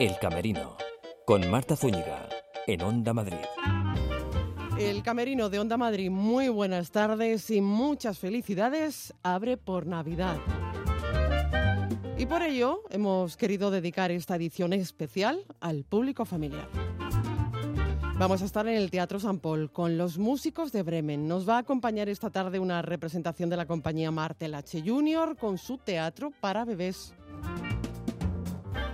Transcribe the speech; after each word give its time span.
El 0.00 0.18
Camerino, 0.18 0.78
con 1.26 1.50
Marta 1.50 1.76
Zúñiga, 1.76 2.26
en 2.66 2.80
Onda 2.80 3.12
Madrid. 3.12 3.36
El 4.78 5.02
Camerino 5.02 5.50
de 5.50 5.58
Onda 5.58 5.76
Madrid, 5.76 6.10
muy 6.10 6.48
buenas 6.48 6.90
tardes 6.90 7.50
y 7.50 7.60
muchas 7.60 8.18
felicidades, 8.18 9.12
abre 9.22 9.58
por 9.58 9.86
Navidad. 9.86 10.38
Y 12.16 12.24
por 12.24 12.40
ello 12.40 12.82
hemos 12.88 13.36
querido 13.36 13.70
dedicar 13.70 14.10
esta 14.10 14.36
edición 14.36 14.72
especial 14.72 15.44
al 15.60 15.84
público 15.84 16.24
familiar. 16.24 16.70
Vamos 18.16 18.40
a 18.40 18.46
estar 18.46 18.66
en 18.68 18.76
el 18.76 18.90
Teatro 18.90 19.20
San 19.20 19.38
Paul 19.38 19.70
con 19.70 19.98
los 19.98 20.16
músicos 20.16 20.72
de 20.72 20.82
Bremen. 20.82 21.28
Nos 21.28 21.46
va 21.46 21.56
a 21.56 21.58
acompañar 21.58 22.08
esta 22.08 22.30
tarde 22.30 22.58
una 22.58 22.80
representación 22.80 23.50
de 23.50 23.58
la 23.58 23.66
compañía 23.66 24.10
Martel 24.10 24.54
H. 24.54 24.82
Junior 24.82 25.36
con 25.36 25.58
su 25.58 25.76
teatro 25.76 26.30
para 26.40 26.64
bebés. 26.64 27.12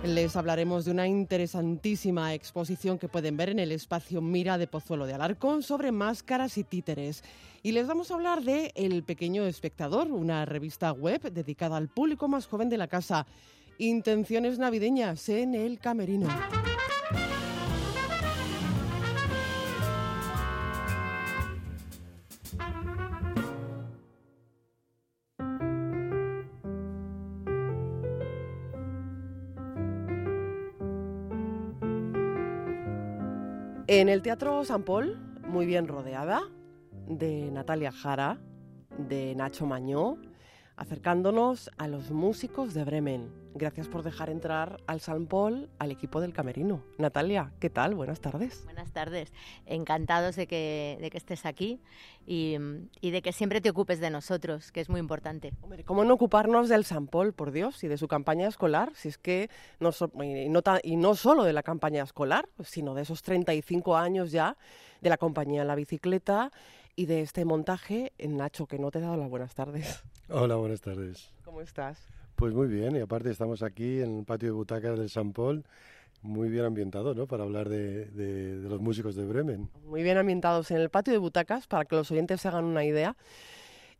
Les 0.03 0.35
hablaremos 0.35 0.85
de 0.85 0.91
una 0.91 1.07
interesantísima 1.07 2.33
exposición 2.33 2.99
que 2.99 3.09
pueden 3.09 3.35
ver 3.35 3.49
en 3.49 3.59
el 3.59 3.71
espacio 3.71 4.21
Mira 4.21 4.57
de 4.57 4.67
Pozuelo 4.67 5.05
de 5.05 5.15
Alarcón 5.15 5.63
sobre 5.63 5.91
máscaras 5.91 6.57
y 6.57 6.63
títeres. 6.63 7.23
Y 7.63 7.71
les 7.71 7.87
vamos 7.87 8.11
a 8.11 8.13
hablar 8.13 8.43
de 8.43 8.71
El 8.75 9.03
Pequeño 9.03 9.45
Espectador, 9.45 10.11
una 10.11 10.45
revista 10.45 10.91
web 10.91 11.31
dedicada 11.31 11.77
al 11.77 11.89
público 11.89 12.27
más 12.27 12.47
joven 12.47 12.69
de 12.69 12.77
la 12.77 12.87
casa. 12.87 13.25
Intenciones 13.79 14.59
navideñas 14.59 15.27
en 15.29 15.55
el 15.55 15.79
Camerino. 15.79 16.27
En 33.97 34.09
el 34.09 34.21
Teatro 34.21 34.63
San 34.63 34.83
Paul, 34.83 35.17
muy 35.47 35.65
bien 35.65 35.87
rodeada, 35.87 36.43
de 37.07 37.49
Natalia 37.49 37.91
Jara, 37.91 38.37
de 38.95 39.33
Nacho 39.33 39.65
Mañó, 39.65 40.17
acercándonos 40.75 41.71
a 41.79 41.87
los 41.87 42.11
músicos 42.11 42.75
de 42.75 42.83
Bremen. 42.83 43.31
Gracias 43.57 43.87
por 43.87 44.03
dejar 44.03 44.29
entrar 44.29 44.79
al 44.85 45.01
San 45.01 45.25
Paul 45.25 45.67
al 45.79 45.89
equipo 45.89 46.21
del 46.21 46.31
Camerino. 46.31 46.83
Natalia, 46.99 47.51
¿qué 47.59 47.71
tal? 47.71 47.95
Buenas 47.95 48.19
tardes. 48.19 48.63
Buenas 48.65 48.91
tardes. 48.91 49.33
Encantados 49.65 50.35
de 50.35 50.45
que, 50.45 50.99
de 51.01 51.09
que 51.09 51.17
estés 51.17 51.43
aquí 51.43 51.81
y, 52.27 52.57
y, 53.01 53.09
de 53.09 53.23
que 53.23 53.31
siempre 53.33 53.59
te 53.59 53.71
ocupes 53.71 53.99
de 53.99 54.11
nosotros, 54.11 54.71
que 54.71 54.79
es 54.79 54.89
muy 54.89 54.99
importante. 54.99 55.53
Hombre, 55.61 55.83
¿cómo 55.83 56.05
no 56.05 56.13
ocuparnos 56.13 56.69
del 56.69 56.85
San 56.85 57.07
Paul, 57.07 57.33
por 57.33 57.51
Dios, 57.51 57.83
y 57.83 57.87
de 57.87 57.97
su 57.97 58.07
campaña 58.07 58.47
escolar? 58.47 58.91
Si 58.93 59.07
es 59.07 59.17
que 59.17 59.49
no, 59.79 59.89
y, 60.23 60.49
no, 60.49 60.61
y 60.83 60.95
no 60.95 61.15
solo 61.15 61.43
de 61.43 61.53
la 61.53 61.63
campaña 61.63 62.03
escolar, 62.03 62.47
sino 62.63 62.93
de 62.93 63.01
esos 63.01 63.23
35 63.23 63.97
años 63.97 64.31
ya 64.31 64.55
de 65.01 65.09
la 65.09 65.17
compañía 65.17 65.65
La 65.65 65.73
Bicicleta 65.73 66.51
y 66.95 67.07
de 67.07 67.21
este 67.21 67.43
montaje. 67.43 68.13
Nacho, 68.19 68.67
que 68.67 68.77
no 68.77 68.91
te 68.91 68.99
he 68.99 69.01
dado 69.01 69.17
las 69.17 69.29
buenas 69.31 69.55
tardes. 69.55 70.03
Hola, 70.29 70.57
buenas 70.57 70.81
tardes. 70.81 71.31
¿Cómo 71.43 71.61
estás? 71.61 72.16
Pues 72.37 72.53
muy 72.53 72.67
bien, 72.67 72.95
y 72.95 72.99
aparte 72.99 73.31
estamos 73.31 73.63
aquí 73.63 73.99
en 73.99 74.19
el 74.19 74.23
patio 74.23 74.49
de 74.49 74.53
butacas 74.53 74.99
del 74.99 75.09
San 75.09 75.33
Paul, 75.33 75.65
muy 76.21 76.49
bien 76.49 76.65
ambientado, 76.65 77.15
¿no? 77.15 77.25
Para 77.25 77.45
hablar 77.45 77.67
de, 77.67 78.59
los 78.61 78.79
músicos 78.79 79.15
de 79.15 79.25
Bremen. 79.25 79.71
Muy 79.83 80.03
bien 80.03 80.19
ambientados 80.19 80.69
en 80.69 80.77
el 80.77 80.91
patio 80.91 81.13
de 81.13 81.17
butacas, 81.17 81.65
para 81.65 81.85
que 81.85 81.95
los 81.95 82.11
oyentes 82.11 82.39
se 82.39 82.47
hagan 82.47 82.65
una 82.65 82.85
idea. 82.85 83.17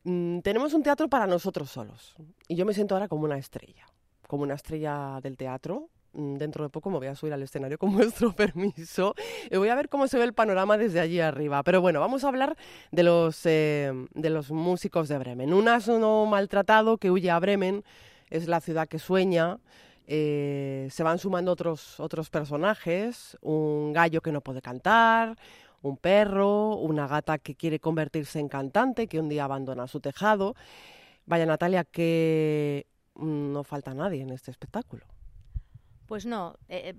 Mm, 0.04 0.42
tenemos 0.42 0.76
un 0.76 0.84
teatro 0.84 1.10
para 1.10 1.26
nosotros 1.26 1.72
solos, 1.72 2.16
y 2.48 2.56
yo 2.56 2.64
me 2.64 2.76
siento 2.76 2.94
ahora 2.94 3.08
como 3.08 3.26
una 3.26 3.40
estrella, 3.40 3.88
como 4.28 4.44
una 4.44 4.54
estrella 4.54 5.20
del 5.20 5.36
teatro. 5.36 5.90
Dentro 6.14 6.64
de 6.64 6.70
poco 6.70 6.92
me 6.92 6.98
voy 6.98 7.08
a 7.08 7.16
subir 7.16 7.34
al 7.34 7.42
escenario 7.42 7.80
con 7.80 7.92
vuestro 7.96 8.34
permiso 8.34 9.16
y 9.50 9.58
voy 9.58 9.70
a 9.70 9.76
ver 9.76 9.90
cómo 9.90 10.08
se 10.08 10.20
ve 10.20 10.26
el 10.26 10.34
panorama 10.34 10.78
desde 10.78 11.00
allí 11.00 11.20
arriba. 11.20 11.64
Pero 11.64 11.82
bueno, 11.82 12.00
vamos 12.00 12.24
a 12.24 12.28
hablar 12.28 12.56
de 12.92 13.02
los, 13.02 13.44
eh, 13.48 13.92
de 14.14 14.30
los 14.30 14.52
músicos 14.52 15.08
de 15.08 15.18
Bremen. 15.18 15.54
Un 15.54 15.68
asno 15.68 16.28
maltratado 16.28 17.00
que 17.00 17.10
huye 17.10 17.32
a 17.32 17.40
Bremen 17.40 17.84
es 18.30 18.48
la 18.48 18.62
ciudad 18.62 18.88
que 18.88 19.00
sueña. 19.00 19.60
Eh, 20.08 20.88
se 20.90 21.04
van 21.04 21.20
sumando 21.20 21.52
otros, 21.52 22.00
otros 22.00 22.30
personajes, 22.30 23.38
un 23.42 23.92
gallo 23.92 24.22
que 24.22 24.32
no 24.32 24.42
puede 24.42 24.62
cantar, 24.62 25.38
un 25.82 25.98
perro, 25.98 26.76
una 26.76 27.08
gata 27.08 27.38
que 27.38 27.56
quiere 27.56 27.80
convertirse 27.80 28.40
en 28.40 28.48
cantante, 28.48 29.08
que 29.08 29.20
un 29.20 29.28
día 29.28 29.44
abandona 29.44 29.88
su 29.88 30.00
tejado. 30.00 30.56
Vaya 31.26 31.46
Natalia, 31.46 31.84
que 31.84 32.88
no 33.16 33.64
falta 33.64 33.94
nadie 33.94 34.22
en 34.22 34.30
este 34.30 34.52
espectáculo. 34.52 35.06
Pues 36.06 36.26
no, 36.26 36.56
eh, 36.70 36.96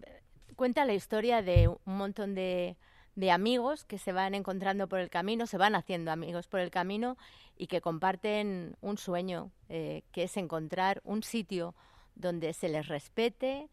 cuenta 0.55 0.85
la 0.85 0.93
historia 0.93 1.41
de 1.41 1.69
un 1.69 1.97
montón 1.97 2.35
de, 2.35 2.77
de 3.19 3.33
amigos 3.33 3.85
que 3.85 3.99
se 3.99 4.13
van 4.13 4.37
encontrando 4.37 4.89
por 4.89 5.01
el 5.01 5.11
camino, 5.11 5.49
se 5.49 5.59
van 5.59 5.75
haciendo 5.75 6.13
amigos 6.13 6.47
por 6.47 6.61
el 6.61 6.71
camino 6.71 7.17
y 7.57 7.67
que 7.67 7.81
comparten 7.81 8.77
un 8.81 8.97
sueño, 8.97 9.51
eh, 9.69 10.05
que 10.13 10.23
es 10.23 10.37
encontrar 10.37 11.01
un 11.03 11.25
sitio 11.25 11.75
donde 12.15 12.53
se 12.53 12.69
les 12.69 12.87
respete 12.87 13.71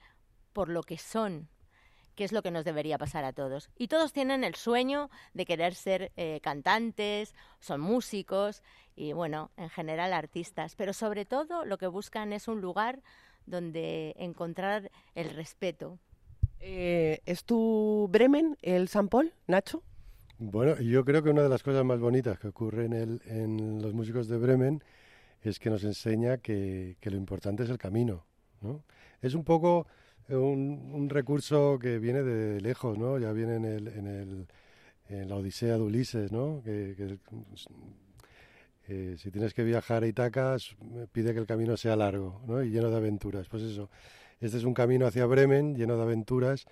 por 0.52 0.68
lo 0.68 0.82
que 0.82 0.98
son, 0.98 1.48
que 2.16 2.24
es 2.24 2.32
lo 2.32 2.42
que 2.42 2.50
nos 2.50 2.66
debería 2.66 2.98
pasar 2.98 3.24
a 3.24 3.34
todos. 3.34 3.70
Y 3.78 3.88
todos 3.88 4.14
tienen 4.14 4.44
el 4.44 4.56
sueño 4.56 5.12
de 5.36 5.46
querer 5.46 5.76
ser 5.76 6.12
eh, 6.18 6.40
cantantes, 6.42 7.36
son 7.60 7.82
músicos 7.82 8.64
y, 8.96 9.14
bueno, 9.14 9.52
en 9.58 9.70
general 9.70 10.14
artistas, 10.14 10.74
pero 10.76 10.92
sobre 10.92 11.24
todo 11.24 11.66
lo 11.66 11.78
que 11.78 11.86
buscan 11.86 12.34
es 12.34 12.48
un 12.48 12.62
lugar 12.62 13.04
donde 13.46 14.16
encontrar 14.18 14.90
el 15.14 15.30
respeto, 15.30 16.00
eh, 16.68 17.22
¿Es 17.28 17.44
tu 17.44 18.10
Bremen 18.12 18.58
el 18.64 18.88
San 18.88 19.08
Paul, 19.08 19.32
Nacho? 19.46 19.84
Bueno, 20.40 20.80
yo 20.82 21.06
creo 21.06 21.22
que 21.22 21.30
una 21.30 21.44
de 21.44 21.50
las 21.50 21.62
cosas 21.62 21.86
más 21.86 22.00
bonitas 22.00 22.40
que 22.40 22.48
ocurre 22.48 22.86
en, 22.86 22.94
el, 22.94 23.22
en 23.26 23.82
los 23.84 23.94
músicos 23.94 24.28
de 24.28 24.38
Bremen 24.38 24.84
es 25.44 25.60
que 25.60 25.70
nos 25.70 25.84
enseña 25.84 26.40
que, 26.40 26.98
lo 27.04 27.18
importante 27.18 27.64
es 27.64 27.70
el 27.70 27.78
camino. 27.78 28.26
¿no? 28.62 28.84
Es 29.22 29.36
un 29.36 29.44
poco 29.44 29.86
un, 30.28 30.90
un, 30.92 31.08
recurso 31.08 31.78
que 31.80 32.00
viene 32.00 32.24
de 32.24 32.60
lejos, 32.60 32.98
¿no? 32.98 33.20
ya 33.20 33.32
viene 33.32 33.58
en, 33.58 33.66
el, 33.66 33.88
en, 33.88 34.08
el, 35.08 35.28
la 35.30 35.36
Odisea 35.36 35.76
de 35.76 35.84
Ulises, 35.84 36.32
¿no? 36.32 36.64
que, 36.64 37.20
eh, 38.88 39.16
si 39.20 39.30
tienes 39.30 39.54
que 39.54 39.64
viajar 39.64 40.02
a 40.02 40.08
Itaca, 40.08 40.58
pide 41.12 41.32
que 41.34 41.40
el 41.40 41.46
camino 41.46 41.78
sea 41.78 41.96
largo 41.96 42.42
¿no? 42.48 42.64
y 42.64 42.72
lleno 42.72 42.90
de 42.90 42.98
aventuras. 42.98 43.48
Pues 43.50 43.62
eso, 43.62 43.92
este 44.42 44.58
es 44.58 44.64
un 44.64 44.74
camino 44.74 45.06
hacia 45.08 45.26
Bremen 45.26 45.76
lleno 45.76 45.98
de 45.98 46.04
aventuras. 46.04 46.66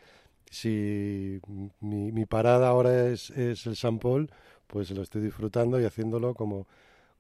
Si 0.50 1.40
mi, 1.80 2.12
mi 2.12 2.26
parada 2.26 2.68
ahora 2.68 3.08
es, 3.08 3.30
es, 3.32 3.66
el 3.66 3.76
San 3.76 4.00
Paul, 4.00 4.30
pues 4.68 4.92
lo 4.92 5.02
estoy 5.02 5.22
disfrutando 5.22 5.80
y 5.80 5.86
haciéndolo 5.86 6.34
como, 6.36 6.68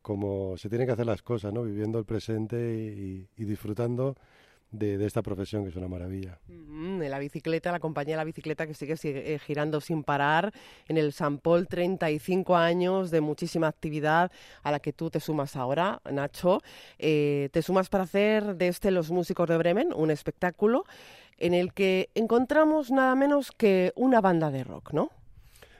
como 0.01 0.57
se 0.57 0.69
tienen 0.69 0.87
que 0.87 0.93
hacer 0.93 1.05
las 1.05 1.21
cosas, 1.21 1.53
¿no? 1.53 1.63
viviendo 1.63 1.99
el 1.99 2.05
presente 2.05 2.57
y, 2.75 3.27
y 3.37 3.45
disfrutando 3.45 4.15
de, 4.73 4.97
de, 4.97 5.05
esta 5.05 5.21
profesión, 5.21 5.63
que 5.63 5.69
es 5.69 5.75
una 5.75 5.87
maravilla. 5.87 6.39
Mm, 6.47 7.03
la 7.03 7.19
bicicleta, 7.19 7.71
la 7.71 7.79
compañía 7.79 8.15
de 8.15 8.17
la 8.17 8.23
bicicleta 8.25 8.67
que 8.67 8.73
sigue, 8.73 8.97
sigue 8.97 9.33
eh, 9.33 9.39
girando 9.39 9.79
sin 9.79 10.03
parar 10.03 10.51
en 10.87 10.97
el 10.97 11.13
San 11.13 11.37
Paul, 11.37 11.67
35 11.67 12.57
años 12.57 13.11
de 13.11 13.21
muchísima 13.21 13.67
actividad 13.67 14.31
a 14.63 14.71
la 14.71 14.79
que 14.79 14.91
tú 14.91 15.09
te 15.09 15.19
sumas 15.19 15.55
ahora, 15.55 16.01
Nacho. 16.11 16.61
Eh, 16.99 17.49
te 17.53 17.61
sumas 17.61 17.87
para 17.89 18.03
hacer 18.03 18.55
de 18.55 18.67
este 18.67 18.91
Los 18.91 19.11
Músicos 19.11 19.47
de 19.47 19.57
Bremen, 19.57 19.93
un 19.95 20.11
espectáculo 20.11 20.83
en 21.37 21.53
el 21.53 21.73
que 21.73 22.09
encontramos 22.15 22.91
nada 22.91 23.15
menos 23.15 23.51
que 23.51 23.93
una 23.95 24.21
banda 24.21 24.51
de 24.51 24.63
rock, 24.63 24.93
¿no? 24.93 25.09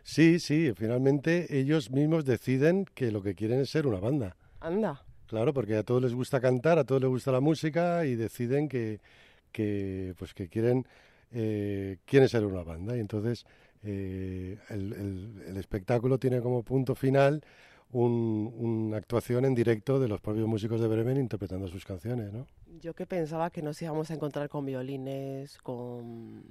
Sí, 0.04 0.40
sí, 0.40 0.74
finalmente 0.75 1.58
ellos 1.58 1.90
mismos 1.90 2.25
deciden 2.25 2.86
que 2.94 3.12
lo 3.12 3.22
que 3.22 3.36
quieren 3.36 3.62
es 3.62 3.70
ser 3.70 3.88
una 3.88 4.00
banda. 4.00 4.36
Anda. 4.60 5.04
Claro, 5.28 5.54
porque 5.54 5.76
a 5.76 5.84
todos 5.84 6.02
les 6.02 6.14
gusta 6.14 6.40
cantar, 6.40 6.78
a 6.80 6.84
todos 6.84 7.02
les 7.02 7.10
gusta 7.10 7.32
la 7.32 7.40
música 7.40 8.06
y 8.06 8.16
deciden 8.16 8.68
que, 8.68 9.00
que 9.52 10.14
pues 10.18 10.34
que 10.34 10.48
quieren, 10.50 10.86
eh, 11.31 11.98
quieren 12.06 12.30
ser 12.30 12.46
una 12.46 12.64
banda. 12.64 12.96
Y 12.98 13.00
entonces 13.00 13.46
eh, 13.84 14.58
el, 14.70 14.94
el, 14.94 15.44
el, 15.48 15.58
espectáculo 15.58 16.18
tiene 16.18 16.42
como 16.42 16.64
punto 16.64 16.96
final 16.96 17.44
un, 17.92 18.54
una 18.58 18.98
actuación 18.98 19.46
en 19.46 19.56
directo 19.56 20.00
de 20.00 20.08
los 20.08 20.20
propios 20.20 20.48
músicos 20.48 20.81
de 20.81 20.88
Bremen 20.88 21.18
interpretando 21.18 21.68
sus 21.68 21.86
canciones, 21.86 22.34
¿no? 22.34 22.48
Yo 22.81 22.94
que 22.94 23.06
pensaba 23.06 23.50
que 23.50 23.62
nos 23.62 23.81
íbamos 23.81 24.10
a 24.10 24.16
encontrar 24.16 24.50
con 24.50 24.66
violines, 24.66 25.58
con 25.60 26.44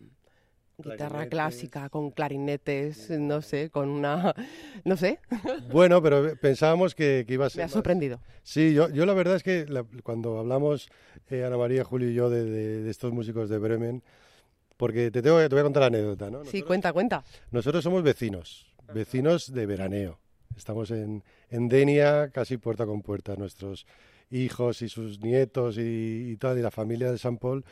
guitarra 0.82 1.26
clásica, 1.26 1.88
con 1.88 2.10
clarinetes, 2.10 3.10
no 3.10 3.42
sé, 3.42 3.70
con 3.70 3.88
una, 3.88 4.34
no 4.84 4.96
sé. 4.96 5.20
Bueno, 5.70 6.02
pero 6.02 6.36
pensábamos 6.36 6.94
que, 6.94 7.24
que 7.26 7.34
iba 7.34 7.46
a 7.46 7.50
ser. 7.50 7.58
Me 7.58 7.64
ha 7.64 7.68
sorprendido. 7.68 8.18
Más. 8.18 8.26
Sí, 8.42 8.74
yo, 8.74 8.88
yo 8.90 9.06
la 9.06 9.14
verdad 9.14 9.36
es 9.36 9.42
que 9.42 9.66
la, 9.66 9.84
cuando 10.02 10.38
hablamos 10.38 10.88
eh, 11.30 11.44
Ana 11.44 11.56
María, 11.56 11.84
Julio 11.84 12.10
y 12.10 12.14
yo 12.14 12.30
de, 12.30 12.44
de, 12.44 12.82
de, 12.82 12.90
estos 12.90 13.12
músicos 13.12 13.48
de 13.48 13.58
Bremen, 13.58 14.02
porque 14.76 15.10
te, 15.10 15.22
tengo, 15.22 15.38
te 15.38 15.48
voy 15.48 15.60
a 15.60 15.62
contar 15.62 15.82
la 15.82 15.86
anécdota, 15.86 16.26
¿no? 16.26 16.38
Nosotros, 16.38 16.52
sí, 16.52 16.62
cuenta, 16.62 16.92
cuenta. 16.92 17.24
Nosotros 17.50 17.84
somos 17.84 18.02
vecinos, 18.02 18.66
vecinos 18.92 19.52
de 19.52 19.66
veraneo. 19.66 20.18
Estamos 20.56 20.90
en, 20.90 21.22
en 21.50 21.68
Denia, 21.68 22.30
casi 22.30 22.58
puerta 22.58 22.84
con 22.84 23.00
puerta. 23.00 23.36
Nuestros 23.36 23.86
hijos 24.30 24.82
y 24.82 24.88
sus 24.88 25.20
nietos 25.20 25.78
y, 25.78 26.32
y 26.32 26.36
tal, 26.36 26.58
y 26.58 26.62
la 26.62 26.70
familia 26.70 27.10
de 27.10 27.18
San 27.18 27.38
Paul 27.38 27.64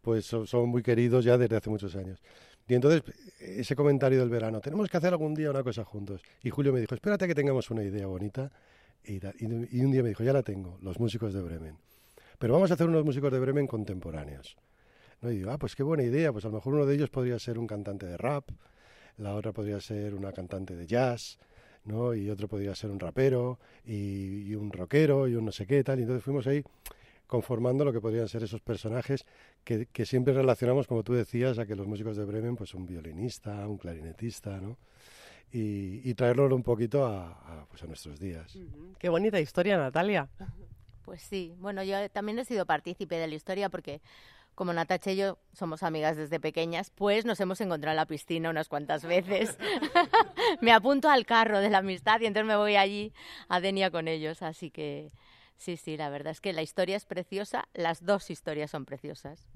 pues 0.00 0.24
son, 0.24 0.68
muy 0.68 0.82
queridos 0.82 1.24
ya 1.24 1.36
desde 1.36 1.56
hace 1.56 1.70
muchos 1.70 1.94
años. 1.96 2.22
Y 2.68 2.74
entonces, 2.74 3.02
ese 3.40 3.74
comentario 3.74 4.20
del 4.20 4.28
verano, 4.28 4.60
tenemos 4.60 4.88
que 4.90 4.96
hacer 4.98 5.12
algún 5.12 5.34
día 5.34 5.50
una 5.50 5.62
cosa 5.62 5.84
juntos. 5.84 6.20
Y 6.42 6.50
Julio 6.50 6.72
me 6.72 6.80
dijo, 6.80 6.94
espérate 6.94 7.26
que 7.26 7.34
tengamos 7.34 7.70
una 7.70 7.82
idea 7.82 8.06
bonita. 8.06 8.52
Y, 9.04 9.18
un 9.46 9.90
día 9.90 10.02
me 10.02 10.10
dijo, 10.10 10.22
ya 10.22 10.34
la 10.34 10.42
tengo, 10.42 10.78
los 10.82 11.00
músicos 11.00 11.32
de 11.32 11.40
Bremen. 11.40 11.78
Pero 12.38 12.52
vamos 12.52 12.70
a 12.70 12.74
hacer 12.74 12.86
unos 12.86 13.04
músicos 13.06 13.32
de 13.32 13.38
Bremen 13.38 13.66
contemporáneos. 13.66 14.58
¿No? 15.22 15.30
Y 15.32 15.38
digo, 15.38 15.50
ah, 15.50 15.58
pues 15.58 15.74
qué 15.74 15.82
buena 15.82 16.02
idea, 16.02 16.30
pues 16.30 16.44
a 16.44 16.48
lo 16.48 16.56
mejor 16.56 16.74
uno 16.74 16.84
de 16.84 16.94
ellos 16.94 17.08
podría 17.08 17.38
ser 17.38 17.58
un 17.58 17.66
cantante 17.66 18.06
de 18.06 18.16
rap, 18.18 18.50
la 19.16 19.34
otra 19.34 19.52
podría 19.52 19.80
ser 19.80 20.14
una 20.14 20.32
cantante 20.32 20.76
de 20.76 20.86
jazz, 20.86 21.38
¿no? 21.84 22.14
Y 22.14 22.30
otro 22.30 22.46
podría 22.46 22.74
ser 22.74 22.90
un 22.90 23.00
rapero, 23.00 23.58
y, 23.84 24.42
y 24.42 24.54
un 24.54 24.70
rockero, 24.70 25.26
y 25.26 25.34
un 25.34 25.46
no 25.46 25.52
sé 25.52 25.66
qué 25.66 25.82
tal. 25.82 25.98
Y 25.98 26.02
entonces 26.02 26.22
fuimos 26.22 26.46
ahí 26.46 26.62
conformando 27.28 27.84
lo 27.84 27.92
que 27.92 28.00
podrían 28.00 28.26
ser 28.26 28.42
esos 28.42 28.60
personajes 28.62 29.24
que, 29.62 29.86
que, 29.86 30.04
siempre 30.06 30.32
relacionamos, 30.32 30.88
como 30.88 31.04
tú 31.04 31.12
decías, 31.12 31.58
a 31.58 31.66
que 31.66 31.76
los 31.76 31.86
músicos 31.86 32.16
de 32.16 32.24
Bremen, 32.24 32.56
pues 32.56 32.74
un 32.74 32.86
violinista, 32.86 33.68
un 33.68 33.76
clarinetista, 33.76 34.60
¿no? 34.60 34.78
Y, 35.52 36.00
y 36.08 36.14
traerlo 36.14 36.54
un 36.54 36.62
poquito 36.62 37.06
a, 37.06 37.66
pues 37.70 37.82
a 37.82 37.86
nuestros 37.86 38.18
días. 38.18 38.58
Qué 38.98 39.08
bonita 39.08 39.38
historia, 39.38 39.78
Natalia. 39.78 40.28
Pues 41.04 41.22
sí, 41.22 41.54
bueno, 41.58 41.82
yo 41.82 42.10
también 42.10 42.38
he 42.38 42.44
sido 42.44 42.66
partícipe 42.66 43.14
de 43.14 43.26
la 43.26 43.34
historia 43.34 43.70
porque 43.70 44.02
como 44.54 44.74
Natacha 44.74 45.12
y 45.12 45.16
yo 45.16 45.38
somos 45.54 45.82
amigas 45.82 46.18
desde 46.18 46.38
pequeñas, 46.38 46.90
pues 46.90 47.24
nos 47.24 47.40
hemos 47.40 47.62
encontrado 47.62 47.92
en 47.92 47.96
la 47.96 48.04
piscina 48.04 48.50
unas 48.50 48.68
cuantas 48.68 49.04
veces. 49.04 49.56
me 50.60 50.70
apunto 50.70 51.08
al 51.08 51.24
carro 51.24 51.60
de 51.60 51.70
la 51.70 51.78
amistad 51.78 52.20
y 52.20 52.26
entonces 52.26 52.46
me 52.46 52.56
voy 52.56 52.76
allí 52.76 53.14
a 53.48 53.58
Denia 53.58 53.90
con 53.90 54.06
ellos, 54.06 54.42
así 54.42 54.70
que 54.70 55.12
Sí, 55.58 55.76
sí, 55.76 55.96
la 55.96 56.08
verdad 56.08 56.30
es 56.30 56.40
que 56.40 56.52
la 56.52 56.62
historia 56.62 56.96
es 56.96 57.04
preciosa, 57.04 57.68
las 57.74 58.04
dos 58.04 58.30
historias 58.30 58.70
son 58.70 58.84
preciosas. 58.84 59.46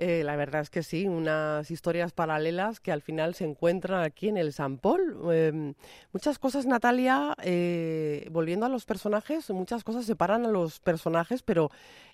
Eh, 0.00 0.22
la 0.22 0.36
verdad 0.36 0.60
es 0.60 0.70
que 0.70 0.84
sí, 0.84 1.08
unas 1.08 1.72
historias 1.72 2.12
paralelas 2.12 2.78
que 2.78 2.92
al 2.92 3.02
final 3.02 3.34
se 3.34 3.44
encuentran 3.44 4.04
aquí 4.04 4.28
en 4.28 4.36
el 4.36 4.52
San 4.52 4.78
Paul. 4.78 5.18
Em, 5.32 5.74
muchas 6.12 6.38
cosas, 6.38 6.66
Natalia, 6.66 7.34
eh, 7.42 8.28
volviendo 8.30 8.64
a 8.66 8.68
los 8.68 8.84
personajes, 8.84 9.50
muchas 9.50 9.82
cosas 9.82 10.06
separan 10.06 10.46
a 10.46 10.50
los 10.50 10.78
personajes, 10.78 11.42
pero 11.42 11.70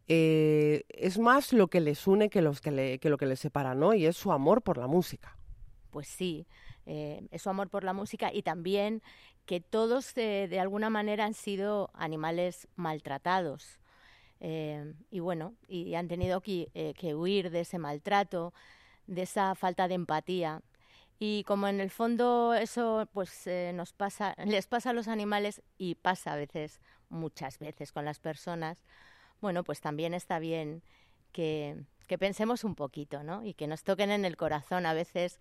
eh, 0.08 0.84
es 0.88 1.18
más 1.18 1.52
lo 1.52 1.68
que 1.68 1.80
les 1.80 2.06
une 2.06 2.30
que, 2.30 2.40
los 2.40 2.62
que, 2.62 2.98
que 2.98 3.10
lo 3.10 3.18
que 3.18 3.26
les 3.26 3.40
separa, 3.40 3.74
¿no? 3.74 3.92
Y 3.92 4.06
es 4.06 4.16
su 4.16 4.32
amor 4.32 4.62
por 4.62 4.78
la 4.78 4.86
música. 4.86 5.36
Pues 5.90 6.08
sí, 6.08 6.46
es 6.86 7.42
su 7.42 7.50
amor 7.50 7.68
por 7.68 7.84
la 7.84 7.92
música 7.92 8.32
y 8.32 8.42
también 8.42 9.02
que 9.46 9.60
todos 9.60 10.14
de 10.14 10.58
alguna 10.60 10.90
manera 10.90 11.24
han 11.24 11.34
sido 11.34 11.90
animales 11.94 12.68
maltratados. 12.76 13.78
Eh, 14.40 14.94
y 15.10 15.20
bueno, 15.20 15.54
y 15.68 15.94
han 15.94 16.08
tenido 16.08 16.42
eh, 16.46 16.94
que, 16.98 17.14
huir 17.14 17.50
de 17.50 17.60
ese 17.60 17.78
maltrato, 17.78 18.52
de 19.06 19.22
esa 19.22 19.54
falta 19.54 19.88
de 19.88 19.94
empatía. 19.94 20.62
Y 21.18 21.44
como 21.44 21.68
en 21.68 21.80
el 21.80 21.90
fondo 21.90 22.54
eso 22.54 23.08
pues 23.12 23.46
eh, 23.46 23.72
nos 23.74 23.92
pasa, 23.92 24.34
les 24.44 24.66
pasa 24.66 24.90
a 24.90 24.92
los 24.92 25.08
animales 25.08 25.62
y 25.78 25.94
pasa 25.94 26.32
a 26.32 26.36
veces, 26.36 26.80
muchas 27.08 27.58
veces 27.58 27.92
con 27.92 28.04
las 28.04 28.18
personas, 28.18 28.78
bueno, 29.40 29.64
pues 29.64 29.80
también 29.80 30.14
está 30.14 30.38
bien 30.38 30.82
que, 31.32 31.76
que 32.06 32.18
pensemos 32.18 32.64
un 32.64 32.74
poquito, 32.74 33.22
¿no? 33.22 33.44
Y 33.44 33.54
que 33.54 33.66
nos 33.66 33.82
toquen 33.84 34.10
en 34.10 34.24
el 34.24 34.36
corazón 34.36 34.86
a 34.86 34.94
veces 34.94 35.38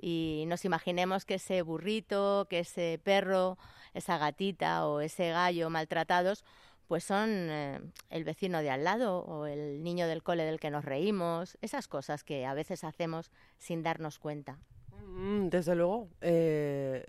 y 0.00 0.44
nos 0.48 0.64
imaginemos 0.64 1.24
que 1.24 1.34
ese 1.34 1.62
burrito, 1.62 2.46
que 2.48 2.60
ese 2.60 3.00
perro, 3.02 3.58
esa 3.94 4.18
gatita 4.18 4.86
o 4.86 5.00
ese 5.00 5.30
gallo 5.30 5.70
maltratados, 5.70 6.44
pues 6.86 7.04
son 7.04 7.30
eh, 7.30 7.80
el 8.10 8.24
vecino 8.24 8.60
de 8.60 8.70
al 8.70 8.84
lado 8.84 9.20
o 9.20 9.46
el 9.46 9.82
niño 9.82 10.06
del 10.06 10.22
cole 10.22 10.44
del 10.44 10.60
que 10.60 10.70
nos 10.70 10.84
reímos, 10.84 11.56
esas 11.62 11.88
cosas 11.88 12.24
que 12.24 12.44
a 12.46 12.54
veces 12.54 12.84
hacemos 12.84 13.30
sin 13.58 13.82
darnos 13.82 14.18
cuenta. 14.18 14.58
Mm, 15.06 15.48
desde 15.48 15.74
luego, 15.74 16.08
eh, 16.20 17.04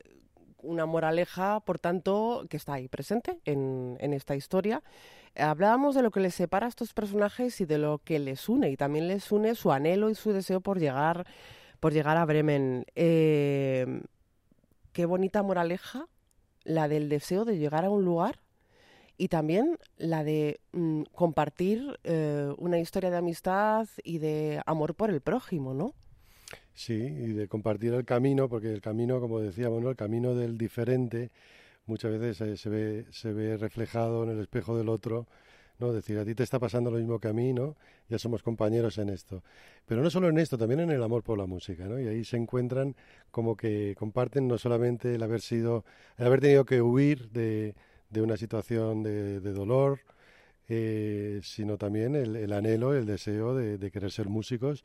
una 0.61 0.85
moraleja, 0.85 1.59
por 1.59 1.79
tanto, 1.79 2.45
que 2.49 2.57
está 2.57 2.73
ahí 2.73 2.87
presente 2.87 3.39
en, 3.45 3.97
en 3.99 4.13
esta 4.13 4.35
historia. 4.35 4.81
Hablábamos 5.35 5.95
de 5.95 6.01
lo 6.01 6.11
que 6.11 6.21
les 6.21 6.35
separa 6.35 6.65
a 6.65 6.69
estos 6.69 6.93
personajes 6.93 7.59
y 7.59 7.65
de 7.65 7.77
lo 7.77 7.99
que 7.99 8.19
les 8.19 8.47
une, 8.47 8.69
y 8.69 8.77
también 8.77 9.07
les 9.07 9.31
une 9.31 9.55
su 9.55 9.71
anhelo 9.71 10.09
y 10.09 10.15
su 10.15 10.31
deseo 10.31 10.61
por 10.61 10.79
llegar 10.79 11.27
por 11.79 11.93
llegar 11.93 12.17
a 12.17 12.25
Bremen. 12.25 12.85
Eh, 12.95 14.01
qué 14.91 15.05
bonita 15.05 15.43
moraleja 15.43 16.07
la 16.63 16.87
del 16.87 17.09
deseo 17.09 17.45
de 17.45 17.57
llegar 17.57 17.85
a 17.85 17.89
un 17.89 18.03
lugar 18.03 18.39
y 19.17 19.29
también 19.29 19.77
la 19.97 20.23
de 20.23 20.59
mm, 20.73 21.03
compartir 21.13 21.99
eh, 22.03 22.53
una 22.57 22.79
historia 22.79 23.11
de 23.11 23.17
amistad 23.17 23.87
y 24.03 24.17
de 24.17 24.61
amor 24.65 24.95
por 24.95 25.09
el 25.09 25.21
prójimo, 25.21 25.73
¿no? 25.73 25.93
Sí, 26.73 26.93
y 26.93 27.33
de 27.33 27.47
compartir 27.47 27.93
el 27.93 28.03
camino, 28.03 28.49
porque 28.49 28.73
el 28.73 28.81
camino, 28.81 29.21
como 29.21 29.39
decíamos, 29.39 29.81
¿no? 29.81 29.89
el 29.89 29.95
camino 29.95 30.35
del 30.35 30.57
diferente 30.57 31.31
muchas 31.85 32.19
veces 32.19 32.59
se, 32.59 32.69
ve, 32.69 33.05
se 33.11 33.31
ve 33.31 33.57
reflejado 33.57 34.23
en 34.23 34.31
el 34.31 34.39
espejo 34.39 34.77
del 34.77 34.89
otro 34.89 35.27
¿no? 35.79 35.91
Decir, 35.91 36.17
a 36.17 36.25
ti 36.25 36.35
te 36.35 36.43
está 36.43 36.59
pasando 36.59 36.91
lo 36.91 36.97
mismo 36.97 37.19
que 37.19 37.27
a 37.27 37.33
mí, 37.33 37.53
¿no? 37.53 37.75
Ya 38.09 38.17
somos 38.19 38.43
compañeros 38.43 38.97
en 38.97 39.09
esto. 39.09 39.43
Pero 39.85 40.01
no 40.01 40.09
solo 40.09 40.29
en 40.29 40.37
esto, 40.37 40.57
también 40.57 40.81
en 40.81 40.91
el 40.91 41.03
amor 41.03 41.23
por 41.23 41.37
la 41.37 41.45
música, 41.45 41.85
¿no? 41.85 41.99
Y 41.99 42.07
ahí 42.07 42.23
se 42.23 42.37
encuentran 42.37 42.95
como 43.31 43.55
que 43.55 43.95
comparten 43.97 44.47
no 44.47 44.57
solamente 44.57 45.15
el 45.15 45.23
haber 45.23 45.41
sido, 45.41 45.85
el 46.17 46.25
haber 46.25 46.41
tenido 46.41 46.65
que 46.65 46.81
huir 46.81 47.29
de, 47.29 47.75
de 48.09 48.21
una 48.21 48.37
situación 48.37 49.03
de, 49.03 49.39
dolor, 49.39 49.99
eh, 50.67 51.39
sino 51.43 51.77
también 51.77 52.15
el, 52.15 52.35
el, 52.35 52.53
anhelo, 52.53 52.95
el 52.95 53.05
deseo 53.05 53.55
de, 53.55 53.77
de, 53.77 53.91
querer 53.91 54.11
ser 54.11 54.29
músicos 54.29 54.83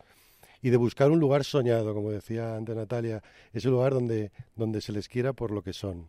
y 0.63 0.71
de 0.71 0.77
buscar 0.77 1.11
un 1.11 1.21
lugar 1.21 1.45
soñado, 1.45 1.95
como 1.95 2.11
decía 2.11 2.57
antes 2.57 2.77
Natalia, 2.77 3.23
ese 3.53 3.69
lugar 3.69 3.95
donde, 3.95 4.31
donde 4.57 4.81
se 4.81 4.93
les 4.93 5.09
quiera 5.09 5.33
por 5.33 5.51
lo 5.51 5.63
que 5.63 5.73
son. 5.73 6.09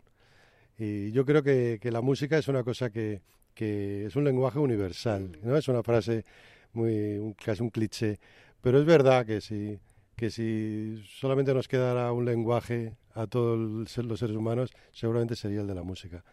Y 0.77 1.11
yo 1.11 1.25
creo 1.25 1.43
que, 1.43 1.79
que 1.81 1.91
la 1.91 2.01
música 2.01 2.37
es 2.37 2.47
una 2.47 2.63
cosa 2.63 2.89
que, 2.89 3.21
que 3.53 4.05
es 4.05 4.15
un 4.15 4.23
lenguaje 4.23 4.59
universal, 4.59 5.37
¿no? 5.43 5.57
Es 5.57 5.67
una 5.67 5.83
frase 5.83 6.23
muy, 6.73 7.35
casi 7.43 7.61
un 7.61 7.69
cliché, 7.69 8.19
pero 8.61 8.79
es 8.79 8.85
verdad 8.85 9.25
que 9.25 9.41
si, 9.41 9.79
que 10.15 10.29
si 10.29 11.03
solamente 11.05 11.53
nos 11.53 11.67
quedara 11.67 12.11
un 12.11 12.25
lenguaje 12.25 12.95
a 13.13 13.27
todos 13.27 13.57
los 13.57 14.19
seres 14.19 14.35
humanos, 14.35 14.71
seguramente 14.91 15.35
sería 15.35 15.61
el 15.61 15.67
de 15.67 15.75
la 15.75 15.83
música, 15.83 16.23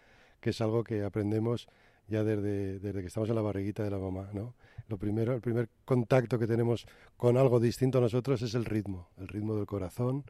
que 0.41 0.51
es 0.51 0.61
algo 0.61 0.85
que 0.85 1.03
aprendemos 1.03 1.69
ya 2.07 2.25
desde, 2.25 2.79
desde 2.79 3.01
que 3.01 3.07
estamos 3.07 3.29
en 3.29 3.35
la 3.35 3.43
barriguita 3.43 3.83
de 3.83 3.91
la 3.91 3.99
mamá, 3.99 4.31
¿no? 4.33 4.55
Lo 4.89 4.97
primero, 4.97 5.35
el 5.35 5.43
primer 5.43 5.69
contacto 5.85 6.39
que 6.39 6.47
tenemos 6.47 6.87
con 7.17 7.37
algo 7.37 7.61
distinto 7.61 7.99
a 7.99 8.01
nosotros 8.01 8.41
es 8.41 8.55
el 8.55 8.65
ritmo, 8.65 9.11
el 9.19 9.29
ritmo 9.29 9.57
del 9.57 9.67
corazón 9.67 10.25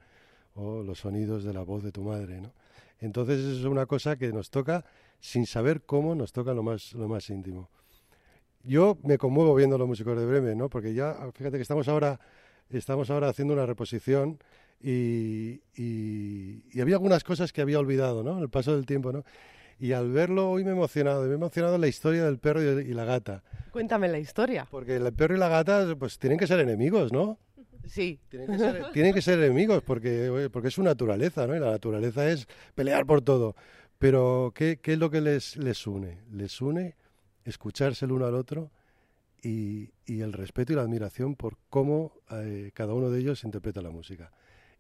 o 0.55 0.83
los 0.83 0.99
sonidos 0.99 1.45
de 1.45 1.53
la 1.53 1.63
voz 1.63 1.85
de 1.85 1.93
tu 1.93 2.03
madre, 2.03 2.41
¿no? 2.41 2.53
Entonces 3.01 3.39
es 3.39 3.65
una 3.65 3.87
cosa 3.87 4.17
que 4.17 4.33
nos 4.33 4.51
toca 4.51 4.85
sin 5.21 5.47
saber 5.47 5.83
cómo 5.83 6.15
nos 6.15 6.33
toca 6.33 6.55
lo 6.55 6.63
más, 6.63 6.93
lo 6.95 7.09
más 7.09 7.29
íntimo. 7.31 7.71
Yo 8.65 8.99
me 9.03 9.19
conmuevo 9.19 9.55
viendo 9.55 9.79
los 9.79 9.89
músicos 9.89 10.19
de 10.19 10.27
Bremen, 10.27 10.59
¿no? 10.59 10.69
Porque 10.69 10.95
ya, 10.95 11.15
fíjate 11.33 11.57
que 11.57 11.63
estamos 11.63 11.89
ahora, 11.89 12.21
estamos 12.71 13.11
ahora 13.11 13.29
haciendo 13.29 13.55
una 13.55 13.67
reposición 13.67 14.39
y, 14.81 15.61
y, 15.77 16.81
había 16.81 16.97
algunas 16.97 17.25
cosas 17.25 17.53
que 17.53 17.61
había 17.61 17.79
olvidado, 17.79 18.23
¿no? 18.23 18.37
En 18.37 18.43
el 18.43 18.51
paso 18.51 18.75
del 18.75 18.87
tiempo, 18.87 19.13
¿no? 19.13 19.25
Y 19.81 19.93
al 19.93 20.11
verlo 20.11 20.51
hoy 20.51 20.65
me 20.65 20.71
he 20.71 20.73
emocionado, 20.73 21.23
me 21.23 21.31
he 21.31 21.35
emocionado 21.35 21.79
la 21.79 21.87
historia 21.87 22.25
del 22.25 22.39
perro 22.39 22.63
y, 22.63 22.93
la 22.93 23.05
gata. 23.05 23.43
Cuéntame 23.71 24.09
la 24.09 24.19
historia. 24.19 24.67
Porque 24.71 24.97
el 24.97 25.13
perro 25.13 25.37
y 25.37 25.39
la 25.39 25.49
gata, 25.49 25.95
pues 25.97 26.19
tienen 26.19 26.39
que 26.39 26.49
ser 26.49 26.59
enemigos, 26.61 27.13
¿no? 27.13 27.39
Sí. 27.87 28.21
Tienen 28.29 28.49
que 28.49 28.59
ser, 28.59 28.93
tienen 28.93 29.15
que 29.15 29.23
ser 29.23 29.39
enemigos 29.39 29.83
porque, 29.83 30.49
porque 30.53 30.69
es 30.69 30.75
su 30.75 30.83
naturaleza, 30.83 31.47
¿no? 31.47 31.57
Y 31.57 31.61
la 31.61 31.71
naturaleza 31.71 32.29
es 32.29 32.47
pelear 32.75 33.07
por 33.07 33.23
todo. 33.23 33.55
Pero, 33.99 34.53
¿qué, 34.55 34.79
¿qué, 34.81 34.93
es 34.93 34.99
lo 34.99 35.11
que 35.11 35.21
les, 35.21 35.57
les 35.57 35.87
une? 35.87 36.19
Les 36.31 36.61
une 36.61 36.97
escucharse 37.45 38.05
el 38.05 38.13
uno 38.13 38.27
al 38.27 38.35
otro 38.35 38.71
y, 39.43 39.91
y 40.07 40.21
el 40.21 40.33
respeto 40.33 40.73
y 40.73 40.77
la 40.77 40.83
admiración 40.83 41.35
por 41.35 41.57
cómo 41.69 42.13
eh, 42.31 42.71
cada 42.75 42.95
uno 42.95 43.11
de 43.11 43.21
ellos 43.21 43.45
interpreta 43.45 43.83
la 43.83 43.91
música. 43.91 44.31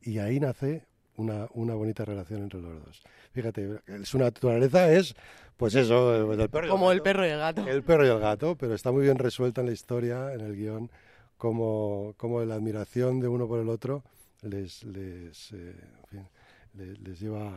Y 0.01 0.19
ahí 0.19 0.39
nace 0.39 0.87
una, 1.17 1.49
una, 1.55 1.75
bonita 1.75 2.05
relación 2.05 2.43
entre 2.43 2.61
los 2.61 2.85
dos. 2.85 3.03
Fíjate, 3.33 3.81
su 4.05 4.19
naturaleza 4.19 4.93
es, 4.93 5.17
pues 5.57 5.75
eso, 5.75 6.33
el 6.33 6.49
perro 6.49 6.69
como 6.69 6.93
el, 6.93 7.03
perro 7.03 7.27
y 7.27 7.31
el 7.31 7.39
gato. 7.39 7.67
El 7.67 7.83
perro 7.83 8.07
y 8.07 8.09
el 8.09 8.21
gato, 8.21 8.57
pero 8.57 8.75
está 8.75 8.93
muy 8.93 9.03
bien 9.03 9.19
resuelta 9.19 9.63
en 9.63 9.67
la 9.67 9.73
historia, 9.73 10.33
en 10.33 10.43
el 10.43 10.55
guion, 10.55 10.91
como, 11.37 12.15
como 12.17 12.45
la 12.45 12.55
admiración 12.55 13.19
de 13.19 13.27
uno 13.27 13.49
por 13.49 13.59
el 13.59 13.69
otro 13.69 14.05
les, 14.43 14.85
les, 14.85 15.53
eh, 15.53 15.75
en 16.01 16.07
fin, 16.09 16.29
les, 16.79 17.21
lleva 17.21 17.49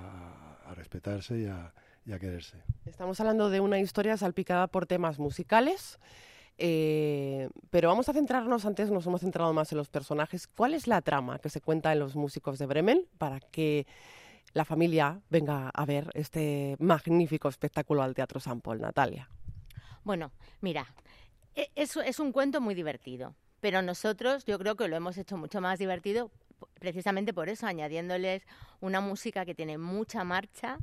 a, 0.66 0.74
respetarse 0.74 1.40
y 1.40 1.46
a, 1.46 2.20
quererse. 2.20 2.58
Estamos 2.86 3.20
hablando 3.20 3.50
de 3.50 3.60
una 3.60 3.80
historia 3.80 4.18
salpicada 4.18 4.68
por 4.68 4.86
temas 4.86 5.20
musicales. 5.20 6.00
Eh, 6.58 7.50
pero 7.70 7.88
vamos 7.88 8.10
a 8.10 8.14
centrarnos, 8.14 8.66
antes 8.66 8.92
nos 8.92 9.08
hemos 9.08 9.22
centrado 9.22 9.54
más 9.54 9.72
en 9.72 9.78
los 9.78 9.90
personajes. 9.90 10.48
¿Cuál 10.48 10.74
es 10.74 10.88
la 10.88 11.02
trama 11.02 11.40
que 11.40 11.50
se 11.50 11.62
cuenta 11.62 11.92
en 11.94 12.00
los 12.00 12.16
músicos 12.16 12.60
de 12.60 12.66
Bremen 12.66 13.08
para 13.18 13.40
que 13.40 13.88
la 14.54 14.66
familia 14.66 15.22
venga 15.30 15.70
a 15.70 15.86
ver 15.86 16.10
este 16.14 16.76
magnífico 16.80 17.48
espectáculo 17.48 18.04
al 18.04 18.14
Teatro 18.14 18.40
San 18.40 18.62
Paul, 18.62 18.82
Natalia? 18.82 19.30
Bueno, 20.04 20.32
mira, 20.60 20.94
e, 21.56 21.70
es, 21.76 21.96
es 21.96 22.20
un 22.20 22.32
cuento 22.32 22.62
muy 22.62 22.76
divertido, 22.76 23.36
Pero 23.62 23.82
nosotros 23.82 24.46
yo 24.46 24.58
creo 24.60 24.76
que 24.76 24.88
lo 24.88 24.96
hemos 24.96 25.18
hecho 25.18 25.38
mucho 25.38 25.62
más 25.62 25.80
divertido 25.80 26.32
precisamente 26.80 27.34
por 27.34 27.50
eso, 27.50 27.68
añadiéndoles 27.68 28.44
una 28.80 29.02
música 29.02 29.46
que 29.46 29.56
tiene 29.56 29.78
mucha 29.78 30.24
marcha, 30.24 30.78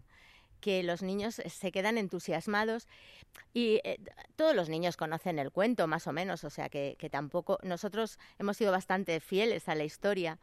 que 0.60 0.82
los 0.82 1.02
niños 1.02 1.40
se 1.46 1.72
quedan 1.72 1.98
entusiasmados 1.98 2.88
y 3.54 3.80
eh, 3.84 3.98
todos 4.36 4.56
los 4.56 4.68
niños 4.68 4.96
conocen 4.96 5.38
el 5.38 5.52
cuento 5.52 5.86
más 5.86 6.06
o 6.06 6.12
menos, 6.12 6.42
o 6.44 6.50
sea 6.50 6.68
que, 6.68 6.96
tampoco 7.10 7.58
nosotros 7.62 8.18
hemos 8.38 8.56
sido 8.56 8.72
bastante 8.72 9.20
fieles 9.20 9.68
a 9.68 9.74
la 9.74 9.84
historia 9.84 10.38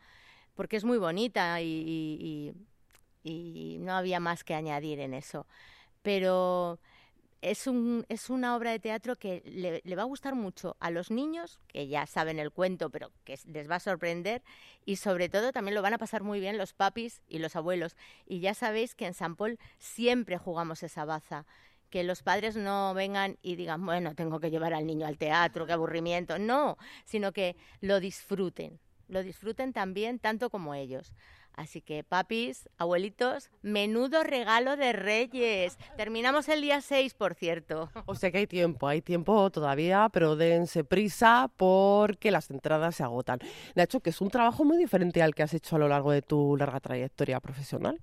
porque 0.55 0.77
es 0.77 0.85
muy 0.85 0.97
bonita 0.97 1.61
y, 1.61 2.53
y 3.23 3.77
no 3.79 3.93
había 3.93 4.21
más 4.21 4.43
que 4.45 4.53
añadir 4.53 5.01
en 5.01 5.13
eso. 5.13 5.45
Pero 6.01 6.79
es, 7.45 7.67
un, 7.67 8.05
es 8.09 8.31
una 8.31 8.55
obra 8.55 8.71
de 8.71 8.79
teatro 8.79 9.15
que 9.15 9.43
le, 9.45 9.95
va 9.95 10.01
a 10.01 10.05
gustar 10.05 10.33
mucho 10.33 10.75
a 10.79 10.89
los 10.89 11.11
niños, 11.11 11.59
que 11.67 11.87
ya 11.87 12.07
saben 12.07 12.39
el 12.39 12.51
cuento, 12.51 12.89
pero 12.89 13.11
que 13.23 13.37
les 13.45 13.69
va 13.69 13.75
a 13.75 13.79
sorprender, 13.79 14.41
y 14.83 14.95
sobre 14.95 15.29
todo 15.29 15.51
también 15.51 15.75
lo 15.75 15.83
van 15.83 15.93
a 15.93 15.99
pasar 15.99 16.23
muy 16.23 16.39
bien 16.39 16.57
los 16.57 16.73
papis 16.73 17.21
y 17.27 17.37
los 17.37 17.55
abuelos. 17.55 17.95
Y 18.25 18.39
ya 18.39 18.55
sabéis 18.55 18.95
que 18.95 19.05
en 19.05 19.13
San 19.13 19.35
Paul 19.35 19.59
siempre 19.77 20.39
jugamos 20.39 20.81
esa 20.81 21.05
baza. 21.05 21.45
Que 21.91 22.03
los 22.03 22.23
padres 22.23 22.55
no 22.55 22.95
vengan 22.95 23.37
y 23.43 23.55
digan, 23.55 23.85
bueno, 23.85 24.15
tengo 24.15 24.39
que 24.39 24.49
llevar 24.49 24.73
al 24.73 24.87
niño 24.87 25.05
al 25.05 25.19
teatro, 25.19 25.67
qué 25.67 25.73
aburrimiento. 25.73 26.39
No, 26.39 26.77
sino 27.05 27.31
que 27.31 27.55
lo 27.79 27.99
disfruten. 27.99 28.79
Lo 29.07 29.23
disfruten 29.23 29.73
también 29.73 30.19
tanto 30.19 30.49
como 30.49 30.73
ellos. 30.73 31.13
Así 31.55 31.81
que, 31.81 32.03
papis, 32.03 32.67
abuelitos, 32.77 33.49
menudo 33.61 34.23
regalo 34.23 34.75
de 34.75 34.91
Reyes. 34.91 35.77
Terminamos 35.97 36.49
el 36.49 36.61
día 36.61 36.81
6, 36.81 37.13
por 37.13 37.33
cierto. 37.33 37.89
O 38.05 38.15
sea 38.15 38.31
que 38.31 38.39
hay 38.39 38.47
tiempo, 38.47 38.87
hay 38.87 39.01
tiempo 39.01 39.49
todavía, 39.49 40.09
pero 40.11 40.35
dense 40.35 40.83
prisa 40.83 41.49
porque 41.55 42.29
las 42.29 42.49
entradas 42.51 42.95
se 42.95 43.03
agotan. 43.03 43.39
Nacho, 43.73 44.01
que 44.01 44.09
es 44.09 44.19
un 44.19 44.29
trabajo 44.29 44.65
muy 44.65 44.77
diferente 44.77 45.21
al 45.21 45.33
que 45.33 45.43
has 45.43 45.53
hecho 45.53 45.77
a 45.77 45.79
lo 45.79 45.87
largo 45.87 46.11
de 46.11 46.21
tu 46.21 46.57
larga 46.57 46.81
trayectoria 46.81 47.39
profesional. 47.39 48.01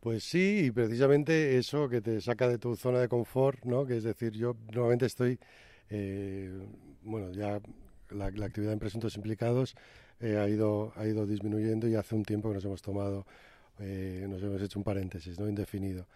Pues 0.00 0.24
sí, 0.24 0.66
y 0.66 0.70
precisamente 0.72 1.56
eso 1.58 1.88
que 1.88 2.00
te 2.00 2.20
saca 2.20 2.48
de 2.48 2.58
tu 2.58 2.76
zona 2.76 2.98
de 2.98 3.08
confort, 3.08 3.64
¿no? 3.64 3.86
Que 3.86 3.96
es 3.96 4.04
decir, 4.04 4.32
yo 4.32 4.56
normalmente 4.72 5.06
estoy, 5.06 5.38
eh, 5.88 6.50
bueno, 7.02 7.32
ya 7.32 7.60
la, 8.10 8.30
la 8.30 8.46
actividad 8.46 8.72
en 8.72 8.78
presuntos 8.78 9.16
implicados 9.16 9.74
eh, 10.20 10.38
ha, 10.38 10.48
ido, 10.48 10.92
ha 10.96 11.06
ido 11.06 11.26
disminuyendo 11.26 11.88
y 11.88 11.94
hace 11.94 12.14
un 12.14 12.24
tiempo 12.24 12.48
que 12.48 12.54
nos 12.54 12.64
hemos 12.64 12.82
tomado, 12.82 13.26
eh, 13.78 14.26
nos 14.28 14.42
hemos 14.42 14.60
hecho 14.62 14.78
un 14.78 14.84
paréntesis, 14.84 15.38
¿no? 15.38 15.48
Indefinido. 15.48 16.06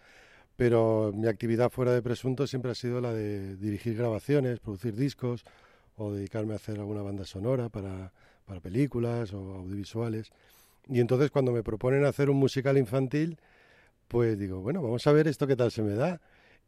Pero 0.55 1.11
mi 1.13 1.27
actividad 1.27 1.69
fuera 1.69 1.93
de 1.93 2.01
Presunto 2.01 2.47
siempre 2.47 2.71
ha 2.71 2.75
sido 2.75 3.01
la 3.01 3.13
de 3.13 3.57
dirigir 3.57 3.95
grabaciones, 3.95 4.59
producir 4.59 4.95
discos 4.95 5.43
o 5.97 6.11
dedicarme 6.11 6.53
a 6.53 6.55
hacer 6.57 6.79
alguna 6.79 7.01
banda 7.01 7.25
sonora 7.25 7.69
para, 7.69 8.11
para 8.45 8.59
películas 8.59 9.33
o 9.33 9.55
audiovisuales. 9.55 10.31
Y 10.87 10.99
entonces 10.99 11.31
cuando 11.31 11.51
me 11.51 11.63
proponen 11.63 12.05
hacer 12.05 12.29
un 12.29 12.37
musical 12.37 12.77
infantil, 12.77 13.37
pues 14.07 14.37
digo, 14.37 14.61
bueno, 14.61 14.81
vamos 14.81 15.05
a 15.07 15.11
ver 15.11 15.27
esto 15.27 15.47
qué 15.47 15.55
tal 15.55 15.71
se 15.71 15.81
me 15.81 15.93
da. 15.93 16.19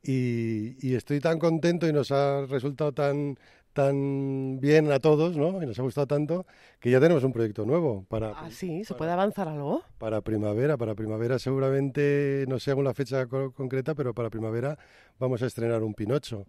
Y, 0.02 0.76
y, 0.86 0.96
estoy 0.96 1.22
tan 1.22 1.40
contento 1.40 1.88
y 1.88 1.94
nos 1.94 2.12
ha 2.12 2.46
resultado 2.46 2.92
tan, 2.92 3.38
tan 3.74 4.60
bien 4.60 4.92
a 4.92 5.00
todos, 5.00 5.36
¿no? 5.36 5.62
Y 5.62 5.66
nos 5.66 5.78
ha 5.80 5.82
gustado 5.82 6.08
tanto 6.08 6.46
que 6.80 6.92
ya 6.92 7.00
tenemos 7.00 7.24
un 7.24 7.34
proyecto 7.34 7.66
nuevo 7.66 8.06
para. 8.08 8.32
Ah, 8.32 8.50
sí, 8.52 8.84
¿se 8.86 8.94
puede 8.94 9.12
avanzar 9.12 9.48
algo? 9.48 9.84
Para 9.98 10.22
primavera, 10.22 10.78
para 10.78 10.96
primavera 10.96 11.40
seguramente 11.40 12.46
no 12.48 12.60
sé 12.60 12.72
alguna 12.72 12.94
fecha 12.94 13.26
concreta, 13.28 13.96
pero 13.96 14.14
para 14.14 14.30
primavera 14.30 14.78
vamos 15.20 15.42
a 15.42 15.48
estrenar 15.48 15.84
un 15.84 15.94
Pinocho, 15.94 16.46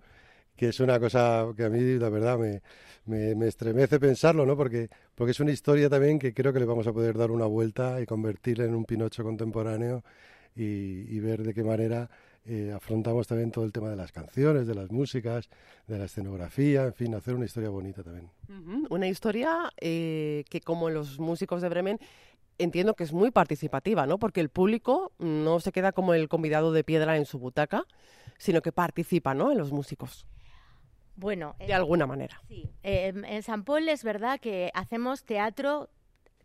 que 0.57 0.69
es 0.69 0.81
una 0.81 1.01
cosa 1.01 1.47
que 1.57 1.65
a 1.65 1.71
mí 1.71 1.99
la 1.99 2.11
verdad 2.11 2.39
me, 2.39 2.61
me, 3.07 3.49
estremece 3.49 3.99
pensarlo, 3.99 4.45
¿no? 4.47 4.57
Porque 4.57 4.91
porque 5.15 5.33
es 5.33 5.41
una 5.41 5.51
historia 5.51 5.89
también 5.89 6.19
que 6.19 6.35
creo 6.35 6.53
que 6.53 6.61
le 6.61 6.67
vamos 6.67 6.87
a 6.87 6.93
poder 6.93 7.17
dar 7.17 7.31
una 7.31 7.47
vuelta 7.47 8.01
y 8.01 8.07
convertirla 8.07 8.65
en 8.65 8.75
un 8.75 8.85
Pinocho 8.85 9.25
contemporáneo 9.25 10.05
y, 10.55 10.63
y 11.15 11.21
ver 11.21 11.43
de 11.43 11.55
qué 11.55 11.65
manera 11.65 12.11
eh, 12.47 12.73
afrontamos 12.75 13.27
también 13.27 13.51
todo 13.51 13.65
el 13.65 13.73
tema 13.73 13.89
de 13.89 13.97
las 13.97 14.13
canciones, 14.13 14.67
de 14.67 14.75
las 14.75 14.91
músicas, 14.91 15.49
de 15.87 15.99
la 15.99 16.05
escenografía, 16.05 16.85
en 16.85 16.93
fin, 16.93 17.15
hacer 17.15 17.35
una 17.35 17.47
historia 17.47 17.71
bonita 17.71 18.03
también. 18.03 18.31
Una 18.91 19.09
historia 19.09 19.73
eh, 19.81 20.45
que 20.51 20.61
como 20.61 20.91
los 20.91 21.19
músicos 21.19 21.63
de 21.63 21.69
Bremen 21.71 21.99
entiendo 22.59 22.95
que 22.95 23.05
es 23.05 23.13
muy 23.13 23.31
participativa, 23.31 24.07
¿no? 24.07 24.19
Porque 24.19 24.41
el 24.41 24.49
público 24.49 25.13
no 25.19 25.59
se 25.61 25.73
queda 25.73 25.93
como 25.93 26.15
el 26.15 26.29
convidado 26.29 26.73
de 26.73 26.85
piedra 26.85 27.17
en 27.17 27.25
su 27.25 27.39
butaca, 27.39 27.85
sino 28.39 28.63
que 28.63 28.73
participa, 28.73 29.35
¿no? 29.35 29.51
En 29.51 29.59
los 29.59 29.73
músicos. 29.73 30.27
Bueno, 31.17 31.55
de 31.59 31.73
alguna 31.73 32.07
manera. 32.07 32.41
Sí. 32.49 32.69
Em, 32.83 33.25
en 33.25 33.43
San 33.43 33.65
Paul 33.65 33.89
es 33.89 34.05
verdad 34.05 34.41
que 34.41 34.71
hacemos 34.75 35.25
teatro, 35.25 35.89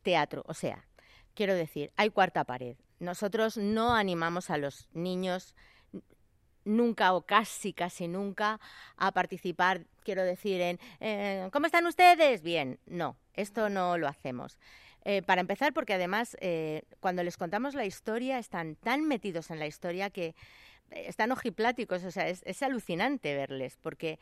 teatro, 0.02 0.44
o 0.48 0.54
sea, 0.54 0.86
quiero 1.34 1.56
decir, 1.56 1.92
hay 1.96 2.10
cuarta 2.10 2.44
pared. 2.44 2.78
Nosotros 3.00 3.58
no 3.58 3.96
animamos 3.96 4.50
a 4.50 4.58
los 4.58 4.88
niños 4.94 5.56
nunca 6.66 7.14
o 7.14 7.22
casi, 7.22 7.74
casi 7.74 8.08
nunca 8.08 8.60
a 8.98 9.12
participar, 9.12 9.86
quiero 10.04 10.24
decir, 10.24 10.62
en 10.62 10.80
eh, 11.00 11.50
¿cómo 11.52 11.66
están 11.66 11.86
ustedes? 11.86 12.42
Bien, 12.42 12.80
no, 12.86 13.18
esto 13.34 13.70
no 13.70 13.98
lo 13.98 14.08
hacemos. 14.08 14.60
Eh, 15.06 15.22
para 15.22 15.42
empezar, 15.42 15.74
porque 15.74 15.94
además 15.94 16.36
eh, 16.42 16.84
cuando 17.00 17.24
les 17.24 17.38
contamos 17.38 17.74
la 17.74 17.86
historia 17.86 18.38
están 18.38 18.76
tan 18.76 19.08
metidos 19.08 19.50
en 19.50 19.60
la 19.60 19.68
historia 19.68 20.10
que 20.10 20.36
están 20.92 21.32
ojipláticos, 21.32 22.04
o 22.04 22.10
sea, 22.10 22.28
es, 22.28 22.64
alucinante 22.64 23.36
verles, 23.36 23.78
porque 23.80 24.18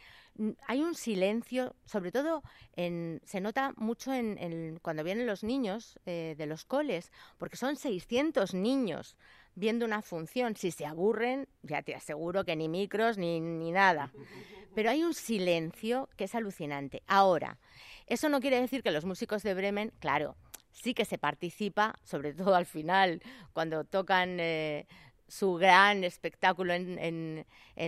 hay 0.67 0.81
un 0.81 0.95
silencio, 0.95 1.73
sobre 1.85 2.11
todo 2.11 2.43
en, 2.75 3.21
se 3.23 3.39
nota 3.39 3.73
mucho 3.77 4.13
en, 4.13 4.77
cuando 4.81 5.05
vienen 5.05 5.27
los 5.27 5.45
niños 5.45 5.97
de 6.05 6.45
los 6.45 6.65
coles, 6.65 7.13
porque 7.37 7.55
son 7.55 7.77
600 7.77 8.53
niños 8.53 9.15
viendo 9.57 9.85
una 9.85 10.01
función. 10.01 10.55
Si 10.55 10.71
se 10.71 10.85
aburren, 10.85 11.47
ya 11.63 11.81
te 11.81 11.95
aseguro 11.95 12.45
que 12.45 12.55
ni 12.55 12.69
micros 12.69 13.17
ni, 13.17 13.41
ni 13.41 13.71
nada. 13.71 14.11
Pero 14.75 14.91
hay 14.91 15.03
un 15.03 15.13
silencio 15.13 16.07
que 16.15 16.25
es 16.25 16.35
alucinante. 16.35 17.01
Ahora, 17.07 17.57
eso 18.05 18.29
no 18.29 18.39
quiere 18.39 18.61
decir 18.61 18.83
que 18.83 18.91
los 18.91 19.05
músicos 19.05 19.41
de 19.41 19.55
Bremen, 19.55 19.91
claro, 19.99 20.37
sí 20.71 20.93
que 20.93 21.03
se 21.03 21.17
participa, 21.17 21.95
sobre 22.03 22.33
todo 22.33 22.55
al 22.55 22.67
final, 22.67 23.21
cuando 23.53 23.83
tocan 23.83 24.39
eh, 24.39 24.85
su 25.27 25.55
gran 25.55 26.03
espectáculo 26.03 26.73
en, 26.73 27.45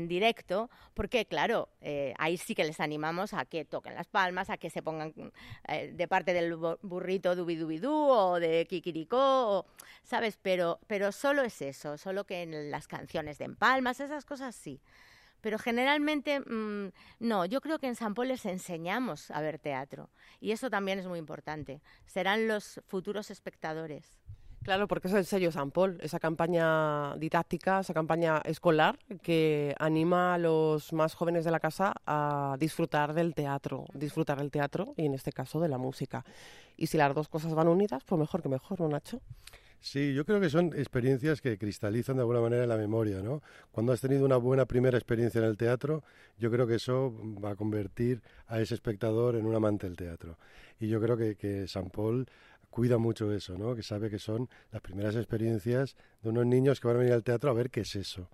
directo, 0.07 0.69
porque 0.93 1.25
claro, 1.25 1.69
eh, 1.81 2.13
ahí 2.17 2.37
sí 2.37 2.55
que 2.55 2.63
les 2.63 2.79
animamos 2.79 3.33
a 3.33 3.45
que 3.45 3.65
toquen 3.65 3.95
las 3.95 4.07
palmas, 4.07 4.49
a 4.49 4.57
que 4.57 4.69
se 4.69 4.81
pongan 4.81 5.13
eh, 5.67 5.91
de 5.93 6.07
parte 6.07 6.33
del 6.33 6.55
burrito 6.55 7.35
dubidubidú 7.35 7.93
o 7.93 8.39
de 8.39 8.65
kikiriko, 8.67 9.65
¿sabes? 10.03 10.37
Pero, 10.41 10.79
pero 10.87 11.11
solo 11.11 11.43
es 11.43 11.61
eso, 11.61 11.97
solo 11.97 12.25
que 12.25 12.43
en 12.43 12.71
las 12.71 12.87
canciones 12.87 13.37
de 13.37 13.45
empalmas, 13.45 13.99
esas 13.99 14.25
cosas 14.25 14.55
sí. 14.55 14.81
Pero 15.41 15.57
generalmente 15.57 16.41
mm, 16.41 16.91
no, 17.19 17.45
yo 17.45 17.61
creo 17.61 17.79
que 17.79 17.87
en 17.87 17.95
San 17.95 18.13
Paul 18.13 18.27
les 18.27 18.45
enseñamos 18.45 19.31
a 19.31 19.41
ver 19.41 19.57
teatro 19.57 20.09
y 20.41 20.51
eso 20.51 20.69
también 20.69 20.99
es 20.99 21.07
muy 21.07 21.19
importante. 21.19 21.81
Serán 22.05 22.47
los 22.47 22.81
futuros 22.87 23.31
espectadores. 23.31 24.19
Claro, 24.63 24.87
porque 24.87 25.07
es 25.07 25.13
el 25.13 25.25
sello 25.25 25.51
San 25.51 25.71
Paul, 25.71 25.97
esa 26.01 26.19
campaña 26.19 27.15
didáctica, 27.15 27.79
esa 27.79 27.93
campaña 27.93 28.41
escolar 28.43 28.99
que 29.23 29.73
anima 29.79 30.33
a 30.33 30.37
los 30.37 30.91
más 30.93 31.15
jóvenes 31.15 31.45
de 31.45 31.51
la 31.51 31.59
casa 31.59 31.93
a 32.05 32.57
disfrutar 32.59 33.13
del 33.13 33.33
teatro, 33.33 33.85
disfrutar 33.93 34.37
del 34.37 34.51
teatro 34.51 34.93
y 34.97 35.05
en 35.05 35.13
este 35.13 35.31
caso 35.31 35.59
de 35.59 35.69
la 35.69 35.77
música. 35.77 36.25
Y 36.75 36.87
si 36.87 36.97
las 36.97 37.15
dos 37.15 37.29
cosas 37.29 37.53
van 37.53 37.67
unidas, 37.67 38.03
pues 38.05 38.19
mejor 38.19 38.41
que 38.41 38.49
mejor, 38.49 38.79
¿no, 38.79 38.89
Nacho? 38.89 39.21
Sí, 39.81 40.13
yo 40.13 40.25
creo 40.25 40.41
que 40.41 40.49
son 40.49 40.73
experiencias 40.75 41.39
que 41.39 41.57
cristalizan 41.57 42.17
de 42.17 42.21
alguna 42.21 42.41
manera 42.41 42.67
la 42.67 42.75
memoria, 42.75 43.21
¿no? 43.21 43.41
Cuando 43.71 43.93
has 43.93 44.01
tenido 44.01 44.25
una 44.25 44.35
buena 44.35 44.65
primera 44.65 44.97
experiencia 44.97 45.39
en 45.39 45.45
el 45.45 45.55
teatro, 45.55 46.03
yo 46.37 46.51
creo 46.51 46.67
que 46.67 46.75
eso 46.75 47.13
va 47.41 47.51
a 47.51 47.55
convertir 47.55 48.21
a 48.47 48.59
ese 48.59 48.75
espectador 48.75 49.35
en 49.37 49.45
un 49.45 49.55
amante 49.55 49.87
del 49.87 49.95
teatro. 49.95 50.37
Y 50.81 50.89
yo 50.89 50.99
creo 50.99 51.15
que, 51.15 51.35
que 51.35 51.65
San 51.67 51.89
Paul 51.89 52.27
cuida 52.69 52.97
mucho 52.97 53.31
eso, 53.33 53.57
¿no? 53.57 53.75
Que 53.75 53.83
sabe 53.83 54.09
que 54.09 54.19
son 54.19 54.49
las 54.71 54.81
primeras 54.81 55.15
experiencias 55.15 55.95
de 56.21 56.29
unos 56.29 56.45
niños 56.45 56.79
que 56.79 56.87
van 56.87 56.97
a 56.97 56.99
venir 56.99 57.13
al 57.13 57.23
teatro 57.23 57.49
a 57.49 57.53
ver 57.53 57.69
qué 57.69 57.81
es 57.81 57.95
eso, 57.95 58.29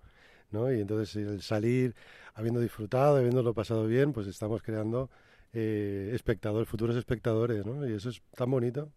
¿no? 0.50 0.72
Y 0.72 0.80
entonces 0.80 1.16
el 1.16 1.42
salir 1.42 1.94
habiendo 2.34 2.60
disfrutado, 2.60 3.16
habiéndolo 3.16 3.54
pasado 3.54 3.86
bien, 3.86 4.12
pues 4.12 4.26
estamos 4.26 4.62
creando 4.62 5.10
eh, 5.52 6.10
espectadores, 6.14 6.68
futuros 6.68 6.96
espectadores, 6.96 7.64
¿no? 7.64 7.88
Y 7.88 7.94
eso 7.94 8.10
es 8.10 8.20
tan 8.34 8.50
bonito. 8.50 8.90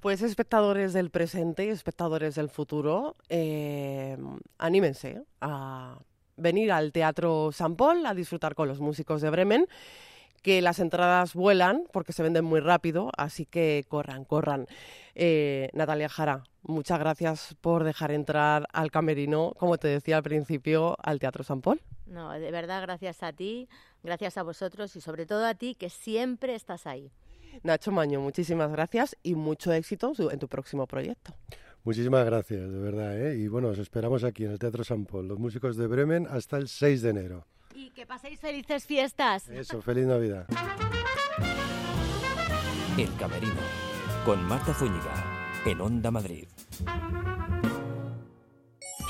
Pues 0.00 0.22
espectadores 0.22 0.92
del 0.92 1.10
presente 1.10 1.64
y 1.64 1.70
espectadores 1.70 2.36
del 2.36 2.48
futuro, 2.48 3.16
eh, 3.28 4.16
anímense 4.56 5.22
a 5.40 5.98
venir 6.36 6.70
al 6.70 6.92
Teatro 6.92 7.50
San 7.52 7.74
Paul 7.74 8.06
a 8.06 8.14
disfrutar 8.14 8.54
con 8.54 8.68
los 8.68 8.78
músicos 8.78 9.20
de 9.22 9.30
Bremen 9.30 9.66
que 10.42 10.62
las 10.62 10.78
entradas 10.78 11.34
vuelan 11.34 11.84
porque 11.92 12.12
se 12.12 12.22
venden 12.22 12.44
muy 12.44 12.60
rápido, 12.60 13.10
así 13.16 13.46
que 13.46 13.84
corran, 13.88 14.24
corran. 14.24 14.66
Eh, 15.14 15.68
Natalia 15.72 16.08
Jara, 16.08 16.44
muchas 16.62 16.98
gracias 16.98 17.56
por 17.60 17.84
dejar 17.84 18.10
entrar 18.10 18.66
al 18.72 18.90
camerino, 18.90 19.52
como 19.58 19.78
te 19.78 19.88
decía 19.88 20.16
al 20.16 20.22
principio, 20.22 20.96
al 21.02 21.18
Teatro 21.18 21.44
San 21.44 21.60
Paul. 21.60 21.80
No, 22.06 22.32
de 22.32 22.50
verdad, 22.50 22.82
gracias 22.82 23.22
a 23.22 23.32
ti, 23.32 23.68
gracias 24.02 24.38
a 24.38 24.42
vosotros 24.42 24.94
y 24.96 25.00
sobre 25.00 25.26
todo 25.26 25.46
a 25.46 25.54
ti, 25.54 25.74
que 25.74 25.90
siempre 25.90 26.54
estás 26.54 26.86
ahí. 26.86 27.10
Nacho 27.62 27.90
Maño, 27.90 28.20
muchísimas 28.20 28.70
gracias 28.70 29.16
y 29.22 29.34
mucho 29.34 29.72
éxito 29.72 30.12
en 30.30 30.38
tu 30.38 30.48
próximo 30.48 30.86
proyecto. 30.86 31.34
Muchísimas 31.84 32.24
gracias, 32.24 32.70
de 32.70 32.78
verdad. 32.78 33.18
¿eh? 33.18 33.36
Y 33.38 33.48
bueno, 33.48 33.68
os 33.68 33.78
esperamos 33.78 34.24
aquí 34.24 34.44
en 34.44 34.52
el 34.52 34.58
Teatro 34.58 34.84
San 34.84 35.06
Paul, 35.06 35.26
los 35.26 35.38
músicos 35.38 35.76
de 35.76 35.86
Bremen, 35.86 36.26
hasta 36.28 36.58
el 36.58 36.68
6 36.68 37.02
de 37.02 37.10
enero. 37.10 37.46
Y 37.78 37.90
que 37.90 38.06
paséis 38.06 38.40
felices 38.40 38.86
fiestas. 38.86 39.48
Eso, 39.48 39.80
feliz 39.80 40.04
Navidad. 40.04 40.46
El 42.96 43.14
Camerino, 43.14 43.60
con 44.24 44.44
Marta 44.44 44.74
Zúñiga, 44.74 45.14
en 45.64 45.80
Onda 45.80 46.10
Madrid. 46.10 46.48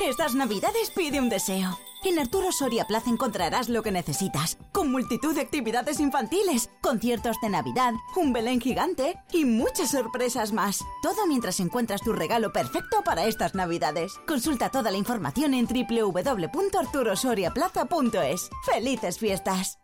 Estas 0.06 0.34
navidades 0.34 0.90
pide 0.94 1.18
un 1.18 1.30
deseo. 1.30 1.78
En 2.04 2.18
Arturo 2.18 2.52
Soria 2.52 2.86
Plaza 2.86 3.08
encontrarás 3.10 3.68
lo 3.68 3.82
que 3.82 3.90
necesitas, 3.90 4.56
con 4.72 4.92
multitud 4.92 5.34
de 5.34 5.40
actividades 5.40 5.98
infantiles, 6.00 6.68
conciertos 6.80 7.36
de 7.42 7.48
Navidad, 7.48 7.94
un 8.16 8.32
Belén 8.32 8.60
gigante 8.60 9.16
y 9.32 9.44
muchas 9.44 9.90
sorpresas 9.90 10.52
más. 10.52 10.84
Todo 11.02 11.26
mientras 11.26 11.58
encuentras 11.60 12.02
tu 12.02 12.12
regalo 12.12 12.52
perfecto 12.52 13.02
para 13.04 13.26
estas 13.26 13.54
Navidades. 13.54 14.12
Consulta 14.26 14.70
toda 14.70 14.90
la 14.90 14.98
información 14.98 15.54
en 15.54 15.66
www.arturosoriaplaza.es. 15.66 18.50
¡Felices 18.64 19.18
fiestas! 19.18 19.78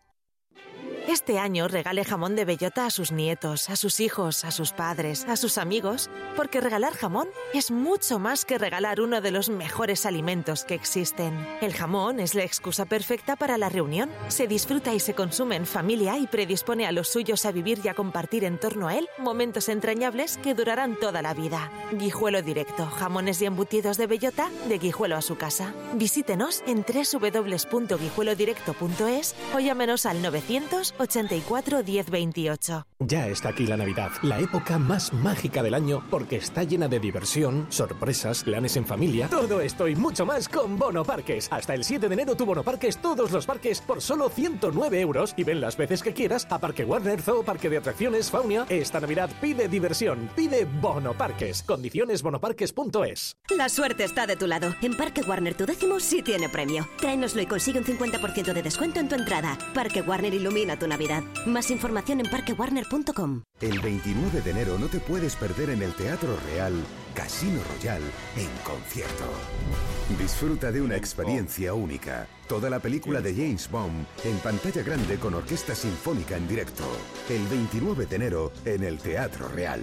Este 1.06 1.38
año 1.38 1.68
regale 1.68 2.02
jamón 2.02 2.34
de 2.34 2.46
bellota 2.46 2.86
a 2.86 2.90
sus 2.90 3.12
nietos, 3.12 3.68
a 3.68 3.76
sus 3.76 4.00
hijos, 4.00 4.46
a 4.46 4.50
sus 4.50 4.72
padres, 4.72 5.26
a 5.28 5.36
sus 5.36 5.58
amigos, 5.58 6.08
porque 6.34 6.62
regalar 6.62 6.94
jamón 6.94 7.28
es 7.52 7.70
mucho 7.70 8.18
más 8.18 8.46
que 8.46 8.56
regalar 8.56 9.02
uno 9.02 9.20
de 9.20 9.30
los 9.30 9.50
mejores 9.50 10.06
alimentos 10.06 10.64
que 10.64 10.72
existen. 10.74 11.46
El 11.60 11.74
jamón 11.74 12.20
es 12.20 12.34
la 12.34 12.44
excusa 12.44 12.86
perfecta 12.86 13.36
para 13.36 13.58
la 13.58 13.68
reunión. 13.68 14.10
Se 14.28 14.46
disfruta 14.46 14.94
y 14.94 15.00
se 15.00 15.12
consume 15.12 15.56
en 15.56 15.66
familia 15.66 16.16
y 16.16 16.26
predispone 16.26 16.86
a 16.86 16.92
los 16.92 17.08
suyos 17.08 17.44
a 17.44 17.52
vivir 17.52 17.80
y 17.84 17.88
a 17.88 17.94
compartir 17.94 18.42
en 18.44 18.58
torno 18.58 18.88
a 18.88 18.96
él 18.96 19.06
momentos 19.18 19.68
entrañables 19.68 20.38
que 20.38 20.54
durarán 20.54 20.98
toda 20.98 21.20
la 21.20 21.34
vida. 21.34 21.70
Guijuelo 21.92 22.40
Directo, 22.40 22.86
jamones 22.86 23.42
y 23.42 23.44
embutidos 23.44 23.98
de 23.98 24.06
bellota 24.06 24.48
de 24.68 24.78
Guijuelo 24.78 25.16
a 25.16 25.22
su 25.22 25.36
casa. 25.36 25.74
Visítenos 25.92 26.64
en 26.66 26.82
www.guijuelodirecto.es 26.82 29.34
o 29.54 29.60
llámenos 29.60 30.06
al 30.06 30.22
900 30.22 30.93
84 30.98 31.82
10 31.82 32.10
28. 32.10 32.86
Ya 33.00 33.28
está 33.28 33.50
aquí 33.50 33.66
la 33.66 33.76
Navidad, 33.76 34.10
la 34.22 34.40
época 34.40 34.78
más 34.78 35.12
mágica 35.12 35.62
del 35.62 35.74
año 35.74 36.02
porque 36.10 36.36
está 36.36 36.62
llena 36.62 36.88
de 36.88 37.00
diversión, 37.00 37.66
sorpresas, 37.68 38.44
planes 38.44 38.76
en 38.76 38.86
familia, 38.86 39.28
todo 39.28 39.60
esto 39.60 39.88
y 39.88 39.94
mucho 39.94 40.24
más 40.24 40.48
con 40.48 40.78
Bono 40.78 41.04
Parques. 41.04 41.48
Hasta 41.50 41.74
el 41.74 41.84
7 41.84 42.08
de 42.08 42.14
enero 42.14 42.34
tu 42.34 42.46
Bono 42.46 42.62
Parques 42.62 42.98
todos 42.98 43.30
los 43.32 43.46
parques 43.46 43.80
por 43.80 44.00
solo 44.00 44.28
109 44.28 45.00
euros 45.00 45.34
y 45.36 45.44
ven 45.44 45.60
las 45.60 45.76
veces 45.76 46.02
que 46.02 46.14
quieras 46.14 46.46
a 46.50 46.58
Parque 46.58 46.84
Warner, 46.84 47.20
Zoo, 47.20 47.42
Parque 47.42 47.68
de 47.68 47.78
Atracciones, 47.78 48.30
Faunia. 48.30 48.66
Esta 48.68 49.00
Navidad 49.00 49.30
pide 49.40 49.68
diversión, 49.68 50.30
pide 50.34 50.64
Bono 50.64 51.12
Parques. 51.14 51.62
Condiciones 51.62 52.22
bonoparques.es. 52.22 53.36
La 53.56 53.68
suerte 53.68 54.04
está 54.04 54.26
de 54.26 54.36
tu 54.36 54.46
lado. 54.46 54.74
En 54.82 54.96
Parque 54.96 55.22
Warner 55.22 55.54
tu 55.54 55.66
décimo 55.66 56.00
sí 56.00 56.22
tiene 56.22 56.48
premio. 56.48 56.88
Tráenoslo 56.98 57.42
y 57.42 57.46
consigue 57.46 57.78
un 57.78 57.84
50% 57.84 58.52
de 58.52 58.62
descuento 58.62 59.00
en 59.00 59.08
tu 59.08 59.14
entrada. 59.14 59.58
Parque 59.74 60.00
Warner 60.00 60.32
ilumina 60.32 60.78
tu 60.78 60.83
Navidad. 60.86 61.22
Más 61.46 61.70
información 61.70 62.20
en 62.20 62.30
parquewarner.com. 62.30 63.42
El 63.60 63.80
29 63.80 64.40
de 64.40 64.50
enero 64.50 64.78
no 64.78 64.86
te 64.86 65.00
puedes 65.00 65.36
perder 65.36 65.70
en 65.70 65.82
el 65.82 65.92
Teatro 65.92 66.36
Real 66.52 66.74
Casino 67.14 67.60
Royal 67.74 68.02
en 68.36 68.48
concierto. 68.64 69.24
Disfruta 70.18 70.72
de 70.72 70.82
una 70.82 70.96
experiencia 70.96 71.72
única. 71.72 72.26
Toda 72.48 72.68
la 72.68 72.80
película 72.80 73.20
de 73.20 73.34
James 73.34 73.70
Bond 73.70 74.06
en 74.24 74.36
pantalla 74.38 74.82
grande 74.82 75.18
con 75.18 75.34
orquesta 75.34 75.74
sinfónica 75.74 76.36
en 76.36 76.48
directo. 76.48 76.84
El 77.28 77.46
29 77.46 78.06
de 78.06 78.16
enero 78.16 78.52
en 78.64 78.84
el 78.84 78.98
Teatro 78.98 79.48
Real. 79.48 79.82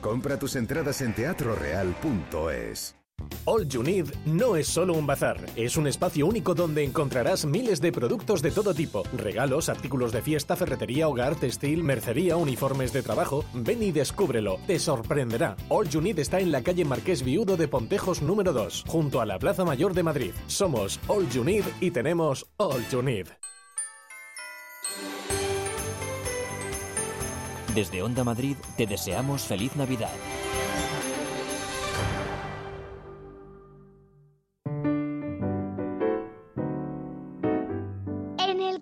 Compra 0.00 0.38
tus 0.38 0.56
entradas 0.56 1.00
en 1.02 1.14
teatroreal.es. 1.14 2.99
All 3.44 3.66
You 3.68 3.82
Need 3.82 4.14
no 4.26 4.56
es 4.56 4.68
solo 4.68 4.94
un 4.94 5.06
bazar, 5.06 5.38
es 5.56 5.76
un 5.76 5.86
espacio 5.86 6.26
único 6.26 6.54
donde 6.54 6.84
encontrarás 6.84 7.44
miles 7.44 7.80
de 7.80 7.90
productos 7.90 8.42
de 8.42 8.50
todo 8.50 8.74
tipo, 8.74 9.02
regalos, 9.12 9.68
artículos 9.68 10.12
de 10.12 10.22
fiesta, 10.22 10.56
ferretería, 10.56 11.08
hogar, 11.08 11.36
textil, 11.36 11.82
mercería, 11.82 12.36
uniformes 12.36 12.92
de 12.92 13.02
trabajo. 13.02 13.44
Ven 13.54 13.82
y 13.82 13.92
descúbrelo, 13.92 14.58
te 14.66 14.78
sorprenderá. 14.78 15.56
All 15.68 15.88
You 15.88 16.00
Need 16.00 16.18
está 16.18 16.40
en 16.40 16.52
la 16.52 16.62
calle 16.62 16.84
Marqués 16.84 17.22
Viudo 17.22 17.56
de 17.56 17.68
Pontejos 17.68 18.22
número 18.22 18.52
2, 18.52 18.84
junto 18.86 19.20
a 19.20 19.26
la 19.26 19.38
Plaza 19.38 19.64
Mayor 19.64 19.94
de 19.94 20.02
Madrid. 20.02 20.32
Somos 20.46 21.00
All 21.08 21.28
You 21.30 21.44
Need 21.44 21.64
y 21.80 21.90
tenemos 21.90 22.46
All 22.56 22.86
You 22.90 23.02
Need. 23.02 23.28
Desde 27.74 28.02
Onda 28.02 28.24
Madrid 28.24 28.56
te 28.76 28.86
deseamos 28.86 29.42
feliz 29.42 29.76
Navidad. 29.76 30.10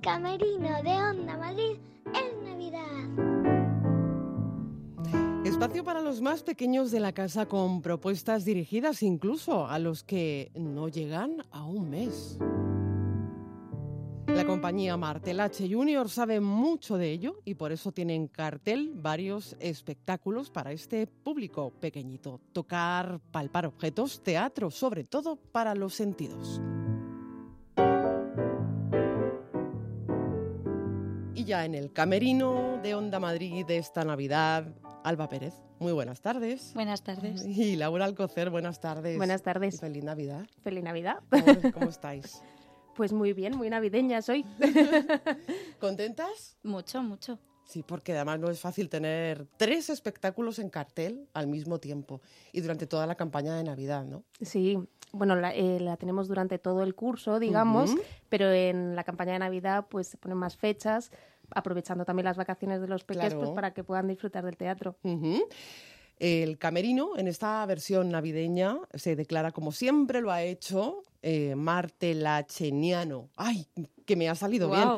Camerino 0.09 0.83
de 0.83 0.90
Onda 0.90 1.37
Madrid 1.37 1.77
es 2.14 2.42
Navidad. 2.42 2.81
Espacio 5.44 5.85
para 5.85 6.01
los 6.01 6.23
más 6.23 6.42
pequeños 6.42 6.90
de 6.90 6.99
la 6.99 7.12
casa 7.12 7.44
con 7.44 7.83
propuestas 7.83 8.47
dirigidas 8.47 9.03
incluso 9.03 9.66
a 9.66 9.79
los 9.79 10.05
que 10.05 10.51
no 10.55 10.88
llegan 10.88 11.44
a 11.51 11.66
un 11.66 11.90
mes. 11.90 12.38
La 14.29 14.47
compañía 14.47 14.97
Martel 14.97 15.40
H 15.40 15.68
Junior 15.71 16.09
sabe 16.09 16.40
mucho 16.40 16.97
de 16.97 17.11
ello 17.12 17.42
y 17.44 17.57
por 17.57 17.71
eso 17.71 17.92
tiene 17.92 18.14
en 18.14 18.29
cartel 18.29 18.92
varios 18.94 19.59
espectáculos 19.61 20.49
para 20.49 20.73
este 20.73 21.07
público 21.07 21.71
pequeñito. 21.71 22.40
Tocar, 22.55 23.21
palpar 23.31 23.66
objetos, 23.66 24.23
teatro, 24.23 24.71
sobre 24.71 25.05
todo 25.05 25.37
para 25.37 25.75
los 25.75 25.92
sentidos. 25.92 26.62
Ya 31.49 31.65
en 31.65 31.75
el 31.75 31.95
camerino 31.95 32.79
de 32.83 32.95
Onda 32.95 33.19
Madrid 33.19 33.65
de 33.65 33.79
esta 33.79 34.05
Navidad, 34.05 34.67
Alba 35.03 35.31
Pérez, 35.31 35.55
muy 35.79 35.93
buenas 35.93 36.21
tardes. 36.21 36.75
Buenas 36.75 37.03
tardes. 37.03 37.43
Y 37.43 37.75
Laura 37.77 38.05
Alcocer, 38.05 38.51
buenas 38.51 38.81
tardes. 38.81 39.17
Buenas 39.17 39.43
tardes. 39.43 39.77
Y 39.77 39.79
feliz 39.79 40.05
Navidad. 40.05 40.47
Feliz 40.63 40.85
Navidad. 40.85 41.21
¿Cómo, 41.31 41.73
cómo 41.73 41.89
estáis? 41.89 42.43
Pues 42.97 43.13
muy 43.13 43.33
bien, 43.33 43.57
muy 43.57 43.71
navideña 43.71 44.21
soy. 44.23 44.45
¿Contentas? 45.79 46.59
Mucho, 46.65 47.01
mucho. 47.01 47.39
Sí, 47.65 47.85
porque 47.87 48.13
además 48.13 48.41
no 48.41 48.51
es 48.51 48.59
fácil 48.59 48.89
tener 48.89 49.47
tres 49.57 49.89
espectáculos 49.89 50.59
en 50.59 50.69
cartel 50.69 51.29
al 51.33 51.47
mismo 51.47 51.79
tiempo 51.79 52.21
y 52.51 52.61
durante 52.61 52.89
toda 52.89 53.07
la 53.07 53.15
campaña 53.15 53.55
de 53.55 53.63
Navidad, 53.63 54.05
¿no? 54.05 54.25
Sí, 54.41 54.81
bueno, 55.13 55.37
la, 55.37 55.55
eh, 55.55 55.79
la 55.79 55.97
tenemos 55.97 56.29
durante 56.29 56.59
todo 56.59 56.83
el 56.83 56.95
curso, 56.97 57.39
digamos, 57.39 57.95
pero 58.29 58.51
en 58.51 58.97
la 58.97 59.05
campaña 59.05 59.35
de 59.35 59.39
Navidad 59.39 59.87
pues 59.89 60.09
se 60.09 60.17
ponen 60.17 60.39
más 60.39 60.57
fechas, 60.57 61.13
aprovechando 61.55 62.05
también 62.05 62.25
las 62.25 62.37
vacaciones 62.37 62.81
de 62.81 62.89
los 62.89 63.05
pequeños 63.05 63.29
Claro. 63.31 63.41
pues, 63.41 63.55
para 63.55 63.73
que 63.75 63.85
puedan 63.85 64.09
disfrutar 64.09 64.45
del 64.45 64.57
teatro. 64.57 64.97
El 66.19 66.59
camerino 66.59 67.17
en 67.17 67.29
esta 67.29 67.65
versión 67.67 68.11
navideña 68.11 68.79
se 68.95 69.15
declara 69.15 69.53
como 69.53 69.71
siempre 69.71 70.21
lo 70.21 70.33
ha 70.33 70.43
hecho 70.43 71.03
eh, 71.23 71.55
martelacheniano. 71.55 73.29
¡Ay! 73.37 73.67
Que 74.05 74.17
me 74.17 74.29
ha 74.29 74.35
salido 74.35 74.69
bien. 74.71 74.89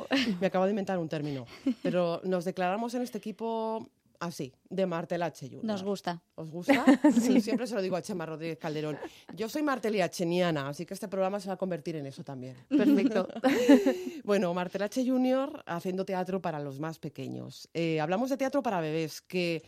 Me 0.40 0.46
acabo 0.46 0.64
de 0.64 0.70
inventar 0.70 0.98
un 0.98 1.08
término. 1.08 1.44
Pero 1.82 2.20
nos 2.24 2.44
declaramos 2.44 2.94
en 2.94 3.02
este 3.02 3.18
equipo 3.18 3.86
así, 4.20 4.52
de 4.68 4.86
Martelache 4.86 5.46
Junior. 5.48 5.64
Nos 5.64 5.82
gusta. 5.82 6.22
¿Os 6.36 6.50
gusta? 6.50 6.84
Sí, 7.20 7.40
Siempre 7.40 7.66
se 7.66 7.74
lo 7.74 7.82
digo 7.82 7.96
a 7.96 8.02
Chema 8.02 8.24
Rodríguez 8.26 8.58
Calderón. 8.58 8.96
Yo 9.34 9.48
soy 9.48 9.62
marteliacheniana, 9.62 10.68
así 10.68 10.86
que 10.86 10.94
este 10.94 11.08
programa 11.08 11.40
se 11.40 11.48
va 11.48 11.54
a 11.54 11.58
convertir 11.58 11.96
en 11.96 12.06
eso 12.06 12.22
también. 12.22 12.56
Perfecto. 12.68 13.26
bueno, 14.24 14.54
Martelache 14.54 15.04
Junior 15.04 15.62
haciendo 15.66 16.04
teatro 16.04 16.40
para 16.40 16.60
los 16.60 16.78
más 16.78 16.98
pequeños. 16.98 17.68
Eh, 17.74 18.00
hablamos 18.00 18.30
de 18.30 18.36
teatro 18.36 18.62
para 18.62 18.80
bebés, 18.80 19.20
que 19.22 19.62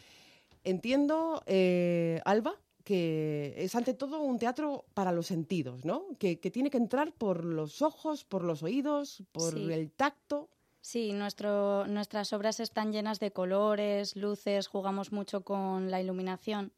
entiendo, 0.65 1.43
eh, 1.47 2.21
Alba, 2.25 2.55
que 2.85 3.55
es 3.57 3.75
ante 3.75 3.95
todo 3.95 4.21
un 4.21 4.39
teatro 4.39 4.85
para 4.95 5.13
los 5.13 5.27
sentidos, 5.29 5.85
¿no? 5.85 6.07
Que, 6.19 6.41
que 6.41 6.51
tiene 6.51 6.69
que 6.71 6.79
entrar 6.79 7.13
por 7.13 7.45
los 7.45 7.81
ojos, 7.83 8.25
por 8.25 8.45
los 8.45 8.63
oídos, 8.63 9.23
por 9.33 9.55
Sí. 9.55 9.73
el 9.73 9.91
tacto. 9.93 10.49
Sí, 10.83 11.13
nuestro, 11.13 11.87
nuestras 11.87 12.33
obras 12.33 12.59
están 12.59 12.93
llenas 12.93 13.21
de 13.21 13.31
colores, 13.31 14.17
luces, 14.17 14.67
jugamos 14.67 15.13
mucho 15.13 15.43
con 15.43 15.93
la 15.93 16.01
iluminación. 16.01 16.73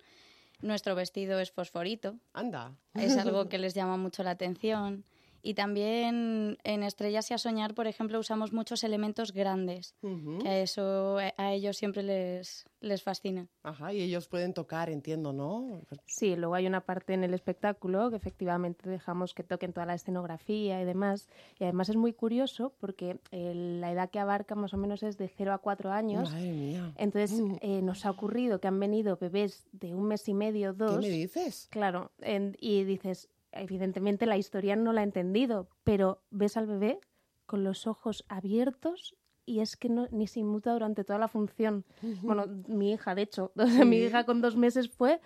Nuestro 0.60 0.94
vestido 0.94 1.40
es 1.40 1.50
fosforito. 1.50 2.14
Anda. 2.34 2.74
Es 2.94 3.16
algo 3.16 3.48
que 3.48 3.58
les 3.58 3.74
llama 3.74 3.96
mucho 3.96 4.22
la 4.22 4.32
atención. 4.32 5.04
Y 5.46 5.52
también 5.52 6.56
en 6.64 6.82
Estrellas 6.82 7.30
y 7.30 7.34
a 7.34 7.38
Soñar, 7.38 7.74
por 7.74 7.86
ejemplo, 7.86 8.18
usamos 8.18 8.54
muchos 8.54 8.82
elementos 8.82 9.32
grandes, 9.32 9.94
que 10.40 10.48
a 10.48 10.58
eso 10.60 11.20
eh, 11.20 11.34
a 11.36 11.52
ellos 11.52 11.76
siempre 11.76 12.02
les, 12.02 12.64
les 12.80 13.02
fascina. 13.02 13.46
Ajá, 13.62 13.92
y 13.92 14.00
ellos 14.00 14.26
pueden 14.26 14.54
tocar, 14.54 14.88
entiendo, 14.88 15.34
¿no? 15.34 15.82
Sí, 16.06 16.34
luego 16.34 16.54
hay 16.54 16.66
una 16.66 16.80
parte 16.80 17.12
en 17.12 17.24
el 17.24 17.34
espectáculo 17.34 18.08
que 18.08 18.16
efectivamente 18.16 18.88
dejamos 18.88 19.34
que 19.34 19.42
toquen 19.42 19.74
toda 19.74 19.84
la 19.84 19.94
escenografía 19.94 20.80
y 20.80 20.84
demás. 20.86 21.28
Y 21.58 21.64
además 21.64 21.90
es 21.90 21.96
muy 21.96 22.14
curioso 22.14 22.72
porque 22.80 23.20
eh, 23.30 23.52
la 23.54 23.92
edad 23.92 24.08
que 24.08 24.20
abarca 24.20 24.54
más 24.54 24.72
o 24.72 24.78
menos 24.78 25.02
es 25.02 25.18
de 25.18 25.28
0 25.28 25.52
a 25.52 25.58
4 25.58 25.92
años. 25.92 26.30
Madre 26.32 26.52
mía. 26.52 26.92
Entonces 26.96 27.38
eh, 27.60 27.82
nos 27.82 28.06
ha 28.06 28.10
ocurrido 28.10 28.60
que 28.60 28.68
han 28.68 28.80
venido 28.80 29.18
bebés 29.18 29.66
de 29.72 29.94
un 29.94 30.04
mes 30.06 30.26
y 30.26 30.32
medio, 30.32 30.72
dos. 30.72 30.96
¿Qué 30.96 31.02
me 31.02 31.10
dices? 31.10 31.68
Claro, 31.70 32.12
en- 32.20 32.56
y 32.60 32.84
dices, 32.84 33.28
evidentemente 33.54 34.26
la 34.26 34.36
historia 34.36 34.76
no 34.76 34.92
la 34.92 35.00
he 35.00 35.04
entendido, 35.04 35.68
pero 35.84 36.22
ves 36.30 36.56
al 36.56 36.66
bebé 36.66 36.98
con 37.46 37.64
los 37.64 37.86
ojos 37.86 38.24
abiertos 38.28 39.16
y 39.46 39.60
es 39.60 39.76
que 39.76 39.88
no, 39.88 40.08
ni 40.10 40.26
se 40.26 40.40
inmuta 40.40 40.72
durante 40.72 41.04
toda 41.04 41.18
la 41.18 41.28
función. 41.28 41.84
Bueno, 42.22 42.46
mi 42.68 42.92
hija, 42.92 43.14
de 43.14 43.22
hecho, 43.22 43.52
mi 43.86 43.96
hija 43.98 44.24
con 44.24 44.40
dos 44.40 44.56
meses 44.56 44.88
fue 44.88 45.20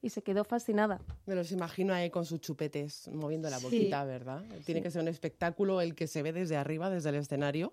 y 0.00 0.10
se 0.10 0.22
quedó 0.22 0.44
fascinada. 0.44 1.00
Me 1.26 1.34
los 1.34 1.50
imagino 1.50 1.92
ahí 1.94 2.10
con 2.10 2.24
sus 2.24 2.40
chupetes 2.40 3.08
moviendo 3.12 3.48
la 3.50 3.58
Sí. 3.58 3.64
boquita, 3.64 4.04
¿verdad? 4.04 4.42
Tiene 4.64 4.82
que 4.82 4.90
ser 4.90 5.02
un 5.02 5.08
espectáculo 5.08 5.80
el 5.80 5.94
que 5.94 6.06
se 6.06 6.22
ve 6.22 6.32
desde 6.32 6.56
arriba, 6.56 6.90
desde 6.90 7.08
el 7.08 7.16
escenario. 7.16 7.72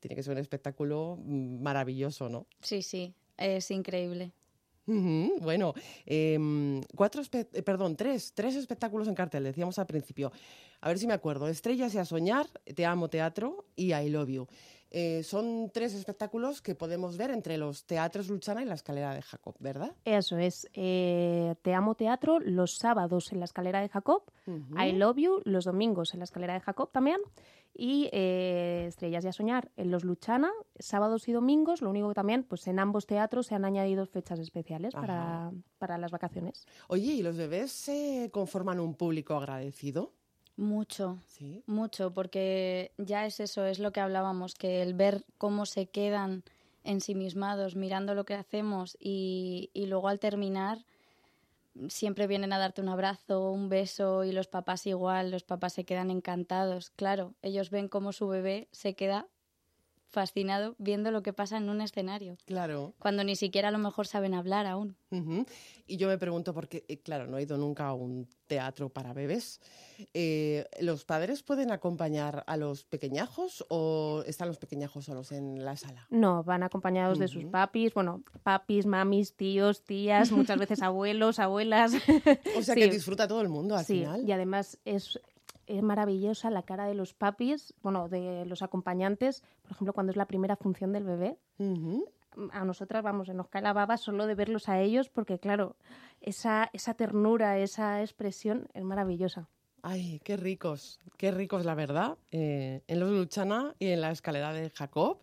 Tiene 0.00 0.14
que 0.16 0.22
ser 0.22 0.32
un 0.32 0.38
espectáculo 0.38 1.18
mm, 1.20 1.60
maravilloso, 1.62 2.28
¿no? 2.28 2.46
Sí, 2.62 2.82
sí, 2.82 3.14
es 3.36 3.70
increíble. 3.70 4.32
Bueno, 5.40 5.74
em, 6.06 6.80
cuatro, 6.96 7.22
eh, 7.32 7.62
perdón, 7.62 7.94
tres, 7.94 8.32
tres 8.34 8.56
espectáculos 8.56 9.06
en 9.06 9.14
cartel, 9.14 9.44
decíamos 9.44 9.78
al 9.78 9.86
principio. 9.86 10.32
A 10.80 10.88
ver 10.88 10.98
si 10.98 11.06
me 11.06 11.12
acuerdo. 11.12 11.46
Estrellas 11.48 11.94
y 11.94 11.98
a 11.98 12.04
soñar, 12.04 12.46
Te 12.74 12.86
amo 12.86 13.08
teatro 13.08 13.66
y 13.76 13.92
I 13.92 14.08
love 14.08 14.28
you. 14.28 14.48
Eh, 14.90 15.22
son 15.22 15.70
tres 15.72 15.94
espectáculos 15.94 16.62
que 16.62 16.74
podemos 16.74 17.16
ver 17.16 17.30
entre 17.30 17.58
los 17.58 17.84
teatros 17.84 18.28
Luchana 18.28 18.62
y 18.62 18.64
la 18.64 18.74
escalera 18.74 19.14
de 19.14 19.22
Jacob, 19.22 19.54
¿verdad? 19.58 19.94
Eso 20.04 20.38
es, 20.38 20.68
eh, 20.72 21.54
Te 21.62 21.74
Amo 21.74 21.94
Teatro 21.94 22.40
los 22.40 22.76
sábados 22.76 23.32
en 23.32 23.40
la 23.40 23.44
escalera 23.44 23.80
de 23.80 23.88
Jacob, 23.88 24.22
I 24.46 24.92
Love 24.92 25.16
You 25.18 25.42
los 25.44 25.64
domingos 25.64 26.14
en 26.14 26.20
la 26.20 26.24
escalera 26.24 26.54
de 26.54 26.60
Jacob 26.60 26.90
también, 26.90 27.20
y 27.74 28.08
eh, 28.12 28.86
Estrellas 28.88 29.24
y 29.24 29.28
a 29.28 29.32
Soñar 29.32 29.70
en 29.76 29.90
los 29.90 30.04
Luchana, 30.04 30.50
sábados 30.78 31.28
y 31.28 31.32
domingos, 31.32 31.82
lo 31.82 31.90
único 31.90 32.08
que 32.08 32.14
también, 32.14 32.42
pues 32.44 32.66
en 32.66 32.78
ambos 32.78 33.06
teatros 33.06 33.46
se 33.46 33.54
han 33.54 33.64
añadido 33.64 34.06
fechas 34.06 34.38
especiales 34.38 34.94
para, 34.94 35.52
para 35.78 35.98
las 35.98 36.10
vacaciones. 36.10 36.66
Oye, 36.88 37.12
¿y 37.12 37.22
los 37.22 37.36
bebés 37.36 37.70
se 37.72 38.30
conforman 38.32 38.80
un 38.80 38.94
público 38.94 39.34
agradecido? 39.34 40.14
Mucho, 40.58 41.18
Sí. 41.24 41.62
mucho, 41.66 42.12
porque 42.12 42.90
ya 42.98 43.24
es 43.26 43.38
eso, 43.38 43.64
es 43.64 43.78
lo 43.78 43.92
que 43.92 44.00
hablábamos, 44.00 44.54
que 44.54 44.82
el 44.82 44.92
ver 44.92 45.24
cómo 45.38 45.66
se 45.66 45.86
quedan 45.86 46.42
ensimismados 46.82 47.76
mirando 47.76 48.14
lo 48.16 48.24
que 48.24 48.34
hacemos 48.34 48.96
y, 48.98 49.70
y 49.72 49.86
luego 49.86 50.08
al 50.08 50.18
terminar 50.18 50.84
siempre 51.88 52.26
vienen 52.26 52.52
a 52.52 52.58
darte 52.58 52.80
un 52.80 52.88
abrazo, 52.88 53.52
un 53.52 53.68
beso 53.68 54.24
y 54.24 54.32
los 54.32 54.48
papás 54.48 54.84
igual, 54.88 55.30
los 55.30 55.44
papás 55.44 55.74
se 55.74 55.84
quedan 55.84 56.10
encantados. 56.10 56.90
Claro, 56.90 57.34
ellos 57.40 57.70
ven 57.70 57.88
cómo 57.88 58.12
su 58.12 58.26
bebé 58.26 58.66
se 58.72 58.94
queda 58.94 59.28
fascinado 60.10 60.74
viendo 60.78 61.10
lo 61.10 61.22
que 61.22 61.32
pasa 61.32 61.56
en 61.58 61.68
un 61.68 61.80
escenario, 61.80 62.36
Claro. 62.46 62.94
cuando 62.98 63.24
ni 63.24 63.36
siquiera 63.36 63.68
a 63.68 63.70
lo 63.70 63.78
mejor 63.78 64.06
saben 64.06 64.34
hablar 64.34 64.66
aún. 64.66 64.96
Y 65.86 65.96
yo 65.96 66.08
me 66.08 66.18
pregunto, 66.18 66.52
porque, 66.52 66.84
eh, 66.88 66.98
claro, 67.00 67.26
no 67.26 67.38
he 67.38 67.42
ido 67.42 67.56
nunca 67.56 67.86
a 67.88 67.94
un 67.94 68.28
teatro 68.46 68.88
para 68.90 69.12
bebés. 69.14 69.60
eh, 70.14 70.66
¿Los 70.80 71.04
padres 71.04 71.42
pueden 71.42 71.70
acompañar 71.72 72.44
a 72.46 72.56
los 72.56 72.84
pequeñajos 72.84 73.64
o 73.68 74.22
están 74.26 74.48
los 74.48 74.58
pequeñajos 74.58 75.04
solos 75.06 75.32
en 75.32 75.64
la 75.64 75.76
sala? 75.76 76.06
No, 76.10 76.42
van 76.44 76.62
acompañados 76.62 77.18
de 77.18 77.28
sus 77.28 77.44
papis, 77.46 77.92
bueno, 77.94 78.22
papis, 78.42 78.86
mamis, 78.86 79.34
tíos, 79.34 79.82
tías, 79.84 80.30
muchas 80.32 80.58
veces 80.58 80.82
abuelos, 80.82 81.38
abuelas. 81.38 81.92
O 82.56 82.62
sea 82.62 82.74
Sí. 82.74 82.80
que 82.80 82.88
disfruta 82.88 83.26
todo 83.28 83.40
el 83.40 83.48
mundo 83.48 83.76
al 83.76 83.84
sí, 83.84 84.00
final. 84.00 84.26
y 84.28 84.32
además 84.32 84.78
es, 84.84 85.18
es 85.68 85.82
maravillosa 85.82 86.50
la 86.50 86.62
cara 86.62 86.86
de 86.86 86.94
los 86.94 87.14
papis, 87.14 87.74
bueno, 87.82 88.08
de 88.08 88.44
los 88.46 88.62
acompañantes, 88.62 89.42
por 89.62 89.72
ejemplo, 89.72 89.92
cuando 89.92 90.10
es 90.10 90.16
la 90.16 90.26
primera 90.26 90.56
función 90.56 90.92
del 90.92 91.04
bebé. 91.04 91.38
A 92.52 92.64
nosotras, 92.64 93.02
vamos, 93.02 93.26
se 93.26 93.34
nos 93.34 93.48
cae 93.48 93.62
la 93.62 93.72
baba 93.72 93.96
solo 93.96 94.26
de 94.26 94.34
verlos 94.34 94.68
a 94.68 94.80
ellos, 94.80 95.08
porque 95.08 95.38
claro, 95.38 95.76
esa, 96.20 96.70
esa 96.72 96.94
ternura, 96.94 97.58
esa 97.58 98.00
expresión 98.00 98.68
es 98.74 98.84
maravillosa. 98.84 99.48
Ay, 99.82 100.20
qué 100.24 100.36
ricos, 100.36 100.98
qué 101.16 101.30
ricos, 101.30 101.64
la 101.64 101.74
verdad. 101.74 102.18
Eh, 102.30 102.82
en 102.86 103.00
los 103.00 103.10
Luchana 103.10 103.74
y 103.78 103.88
en 103.88 104.00
la 104.00 104.10
escalera 104.10 104.52
de 104.52 104.70
Jacob, 104.70 105.20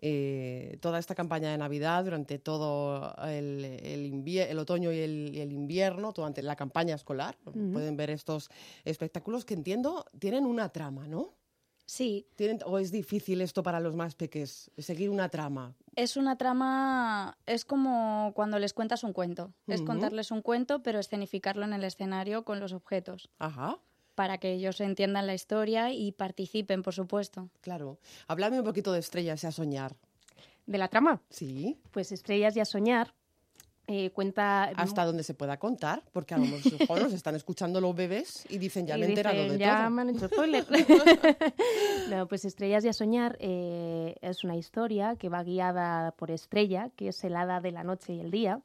eh, 0.00 0.78
toda 0.80 0.98
esta 0.98 1.14
campaña 1.14 1.50
de 1.50 1.58
Navidad, 1.58 2.04
durante 2.04 2.38
todo 2.38 3.14
el, 3.24 3.64
el, 3.64 4.12
invie- 4.12 4.46
el 4.48 4.58
otoño 4.58 4.92
y 4.92 4.98
el, 4.98 5.52
invierno, 5.52 6.12
durante 6.12 6.42
la 6.42 6.56
campaña 6.56 6.94
escolar, 6.94 7.36
pueden 7.72 7.96
ver 7.96 8.10
estos 8.10 8.48
espectáculos 8.84 9.44
que 9.44 9.54
entiendo 9.54 10.04
tienen 10.18 10.46
una 10.46 10.68
trama, 10.70 11.06
¿no? 11.08 11.34
Sí. 11.86 12.26
¿Tienen, 12.36 12.58
¿O 12.66 12.78
es 12.78 12.92
difícil 12.92 13.40
esto 13.40 13.62
para 13.62 13.80
los 13.80 13.96
más 13.96 14.14
peques, 14.14 14.70
seguir 14.76 15.08
una 15.08 15.30
trama? 15.30 15.74
Es 15.96 16.18
una 16.18 16.36
trama, 16.36 17.38
es 17.46 17.64
como 17.64 18.32
cuando 18.34 18.58
les 18.58 18.74
cuentas 18.74 19.04
un 19.04 19.14
cuento. 19.14 19.54
Es 19.66 19.80
contarles 19.80 20.30
un 20.30 20.42
cuento, 20.42 20.82
pero 20.82 20.98
escenificarlo 20.98 21.64
en 21.64 21.72
el 21.72 21.84
escenario 21.84 22.44
con 22.44 22.60
los 22.60 22.74
objetos. 22.74 23.30
Ajá. 23.38 23.80
Para 24.18 24.38
que 24.38 24.50
ellos 24.50 24.80
entiendan 24.80 25.28
la 25.28 25.34
historia 25.34 25.92
y 25.92 26.10
participen, 26.10 26.82
por 26.82 26.92
supuesto. 26.92 27.50
Claro. 27.60 28.00
Háblame 28.26 28.58
un 28.58 28.64
poquito 28.64 28.92
de 28.92 28.98
Estrellas 28.98 29.44
y 29.44 29.46
a 29.46 29.52
soñar. 29.52 29.94
¿De 30.66 30.76
la 30.76 30.88
trama? 30.88 31.22
Sí. 31.30 31.78
Pues 31.92 32.10
Estrellas 32.10 32.56
y 32.56 32.60
a 32.60 32.64
Soñar 32.64 33.14
eh, 33.88 34.10
cuenta... 34.10 34.64
Hasta 34.76 35.04
donde 35.04 35.22
se 35.24 35.34
pueda 35.34 35.58
contar, 35.58 36.02
porque 36.12 36.34
a 36.34 36.38
lo 36.38 36.44
mejor 36.46 37.00
nos 37.02 37.12
están 37.12 37.34
escuchando 37.34 37.80
los 37.80 37.96
bebés 37.96 38.46
y 38.48 38.58
dicen, 38.58 38.86
ya 38.86 38.96
Y 38.96 39.00
me 39.00 39.06
he 39.06 39.08
enterado 39.08 39.42
de 39.48 39.58
ya 39.58 39.78
todo. 39.78 39.90
me 39.90 40.02
han 40.02 40.10
hecho 40.10 40.28
spoiler. 40.32 40.64
no, 42.10 42.26
pues 42.28 42.44
Estrellas 42.44 42.84
y 42.84 42.88
a 42.88 42.92
Soñar 42.92 43.36
eh, 43.40 44.16
es 44.20 44.44
una 44.44 44.56
historia 44.56 45.16
que 45.16 45.28
va 45.28 45.42
guiada 45.42 46.12
por 46.12 46.30
Estrella, 46.30 46.90
que 46.96 47.08
es 47.08 47.24
el 47.24 47.36
hada 47.36 47.60
de 47.60 47.72
la 47.72 47.84
noche 47.84 48.14
y 48.14 48.20
el 48.20 48.30
día. 48.30 48.60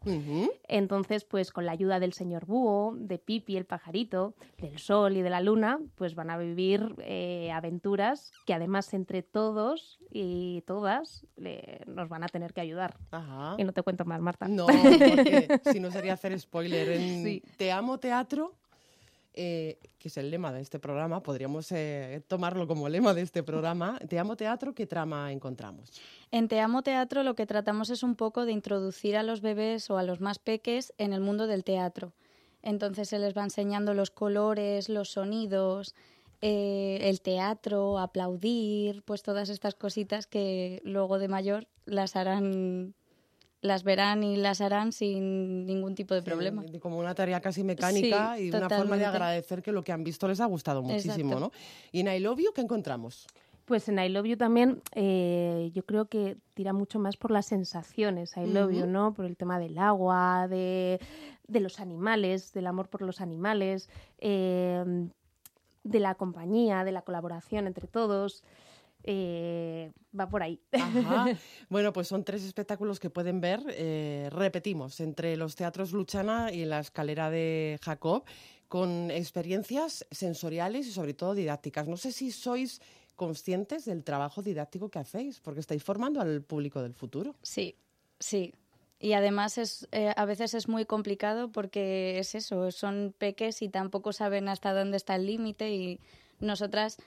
Entonces, 0.68 1.24
pues 1.26 1.52
con 1.52 1.66
la 1.66 1.72
ayuda 1.72 2.00
del 2.00 2.14
señor 2.14 2.46
Búho, 2.46 2.94
de 2.98 3.18
Pipi 3.18 3.58
el 3.58 3.66
pajarito, 3.66 4.34
del 4.58 4.78
sol 4.80 5.18
y 5.18 5.22
de 5.22 5.30
la 5.30 5.42
luna, 5.42 5.80
pues 5.96 6.16
van 6.16 6.30
a 6.30 6.38
vivir 6.38 6.96
eh, 7.00 7.52
aventuras 7.52 8.32
que 8.46 8.54
además 8.54 8.94
entre 8.94 9.24
todos 9.24 10.00
y 10.12 10.62
todas 10.68 11.26
le- 11.38 11.82
nos 11.88 12.10
van 12.10 12.24
a 12.24 12.28
tener 12.28 12.54
que 12.54 12.62
ayudar. 12.62 12.98
Ajá. 13.12 13.56
Y 13.58 13.64
no 13.64 13.72
te 13.74 13.82
cuento 13.82 14.06
más, 14.06 14.22
Marta. 14.22 14.48
No, 14.48 14.68
porque 15.16 15.60
si 15.72 15.80
no 15.80 15.92
sería 15.92 16.14
hacer 16.14 16.38
spoiler. 16.40 16.90
En 16.90 17.24
Sí. 17.24 17.44
Te 17.58 17.72
amo 17.72 18.00
teatro, 18.00 18.54
eh, 19.34 19.80
que 19.98 20.10
es 20.10 20.18
el 20.18 20.30
lema 20.30 20.52
de 20.52 20.62
este 20.62 20.80
programa, 20.80 21.24
podríamos 21.24 21.72
eh, 21.72 22.22
tomarlo 22.28 22.68
como 22.68 22.90
lema 22.90 23.14
de 23.14 23.22
este 23.22 23.44
programa. 23.44 23.98
Te 24.08 24.20
amo 24.20 24.36
teatro, 24.36 24.74
¿qué 24.74 24.86
trama 24.86 25.32
encontramos? 25.32 25.92
En 26.32 26.48
Te 26.48 26.60
Amo 26.60 26.82
Teatro 26.82 27.24
lo 27.24 27.36
que 27.36 27.46
tratamos 27.46 27.90
es 27.90 28.02
un 28.02 28.16
poco 28.16 28.46
de 28.46 28.52
introducir 28.52 29.16
a 29.16 29.24
los 29.24 29.42
bebés 29.42 29.90
o 29.90 29.98
a 29.98 30.04
los 30.04 30.20
más 30.20 30.40
peques 30.40 30.94
en 30.98 31.14
el 31.14 31.22
mundo 31.22 31.48
del 31.48 31.64
teatro. 31.64 32.14
Entonces 32.64 33.10
se 33.10 33.20
les 33.20 33.38
va 33.38 33.44
enseñando 33.44 33.94
los 33.94 34.10
colores, 34.10 34.90
los 34.90 35.10
sonidos, 35.10 35.94
eh, 36.42 37.00
el 37.04 37.22
teatro, 37.22 38.00
aplaudir, 38.00 39.04
pues 39.04 39.22
todas 39.22 39.50
estas 39.50 39.76
cositas 39.76 40.28
que 40.28 40.82
luego 40.84 41.20
de 41.20 41.28
mayor 41.28 41.68
las 41.86 42.16
harán, 42.16 42.96
las 43.64 43.84
verán 43.84 44.24
y 44.24 44.36
las 44.36 44.60
harán 44.62 44.92
sin 44.92 45.66
ningún 45.66 45.96
tipo 45.96 46.14
de 46.14 46.22
problema. 46.22 46.64
Sí, 46.70 46.80
como 46.80 47.00
una 47.00 47.16
tarea 47.16 47.40
casi 47.40 47.64
mecánica 47.64 48.36
Sí, 48.36 48.44
y 48.44 48.50
una 48.50 48.60
forma 48.70 48.76
de 48.98 49.04
totalmente. 49.04 49.06
agradecer 49.06 49.62
que 49.64 49.72
lo 49.72 49.84
que 49.84 49.94
han 49.94 50.04
visto 50.04 50.28
les 50.28 50.42
ha 50.42 50.46
gustado 50.46 50.84
muchísimo, 50.84 51.32
Exacto. 51.34 51.40
¿no? 51.40 51.52
Y 51.94 52.02
en 52.02 52.08
I 52.10 52.20
Love 52.20 52.40
You, 52.40 52.52
¿qué 52.54 52.60
encontramos? 52.62 53.26
Pues 53.64 53.88
en 53.88 53.98
I 53.98 54.10
Love 54.10 54.26
You 54.26 54.36
también 54.36 54.82
eh, 54.94 55.72
yo 55.74 55.86
creo 55.86 56.06
que 56.06 56.36
tira 56.54 56.74
mucho 56.74 57.00
más 57.00 57.16
por 57.16 57.32
las 57.32 57.46
sensaciones, 57.46 58.36
I 58.36 58.46
Love 58.48 58.74
You. 58.74 58.86
¿no? 58.86 59.14
Por 59.14 59.24
el 59.24 59.38
tema 59.38 59.58
del 59.58 59.78
agua, 59.78 60.50
de, 60.50 61.00
de 61.48 61.60
los 61.62 61.80
animales, 61.80 62.52
del 62.52 62.68
amor 62.68 62.90
por 62.90 63.02
los 63.02 63.22
animales, 63.22 63.90
eh, 64.20 64.84
de 65.86 66.00
la 66.00 66.16
compañía, 66.16 66.84
de 66.84 66.92
la 66.92 67.02
colaboración 67.04 67.66
entre 67.68 67.88
todos. 67.88 68.44
Eh, 69.04 69.92
va 70.18 70.30
por 70.30 70.44
ahí. 70.44 70.60
Ajá. 70.72 71.26
Bueno, 71.70 71.92
pues 71.92 72.08
son 72.08 72.24
tres 72.24 72.44
espectáculos 72.44 73.00
que 73.00 73.10
pueden 73.10 73.42
ver, 73.42 73.62
eh, 73.70 74.30
repetimos, 74.32 75.00
entre 75.00 75.36
los 75.38 75.56
teatros 75.56 75.92
Luchana 75.92 76.52
y 76.52 76.66
la 76.66 76.80
escalera 76.80 77.30
de 77.30 77.80
Jacob, 77.82 78.24
con 78.68 79.12
experiencias 79.12 80.06
sensoriales 80.12 80.88
y 80.88 80.92
sobre 80.92 81.14
todo 81.14 81.36
didácticas. 81.36 81.88
No 81.88 81.98
sé 81.98 82.12
si 82.12 82.32
sois 82.32 82.82
conscientes 83.16 83.86
del 83.86 84.04
trabajo 84.04 84.42
didáctico 84.42 84.90
que 84.90 85.00
hacéis, 85.00 85.40
porque 85.40 85.60
estáis 85.60 85.84
formando 85.84 86.22
al 86.22 86.42
público 86.42 86.82
del 86.82 86.94
futuro. 86.94 87.36
Sí, 87.42 87.76
sí. 88.20 88.54
Y 89.00 89.14
además 89.14 89.58
es, 89.58 89.88
eh, 89.92 90.14
a 90.16 90.26
veces 90.26 90.54
es 90.54 90.70
muy 90.70 90.86
complicado 90.86 91.52
porque 91.52 92.20
es 92.20 92.36
eso, 92.36 92.72
son 92.72 93.14
peques 93.18 93.62
y 93.62 93.70
tampoco 93.70 94.14
saben 94.14 94.48
hasta 94.48 94.74
dónde 94.74 94.98
está 94.98 95.16
el 95.16 95.26
límite 95.26 95.74
y 95.76 96.00
nosotras 96.40 96.98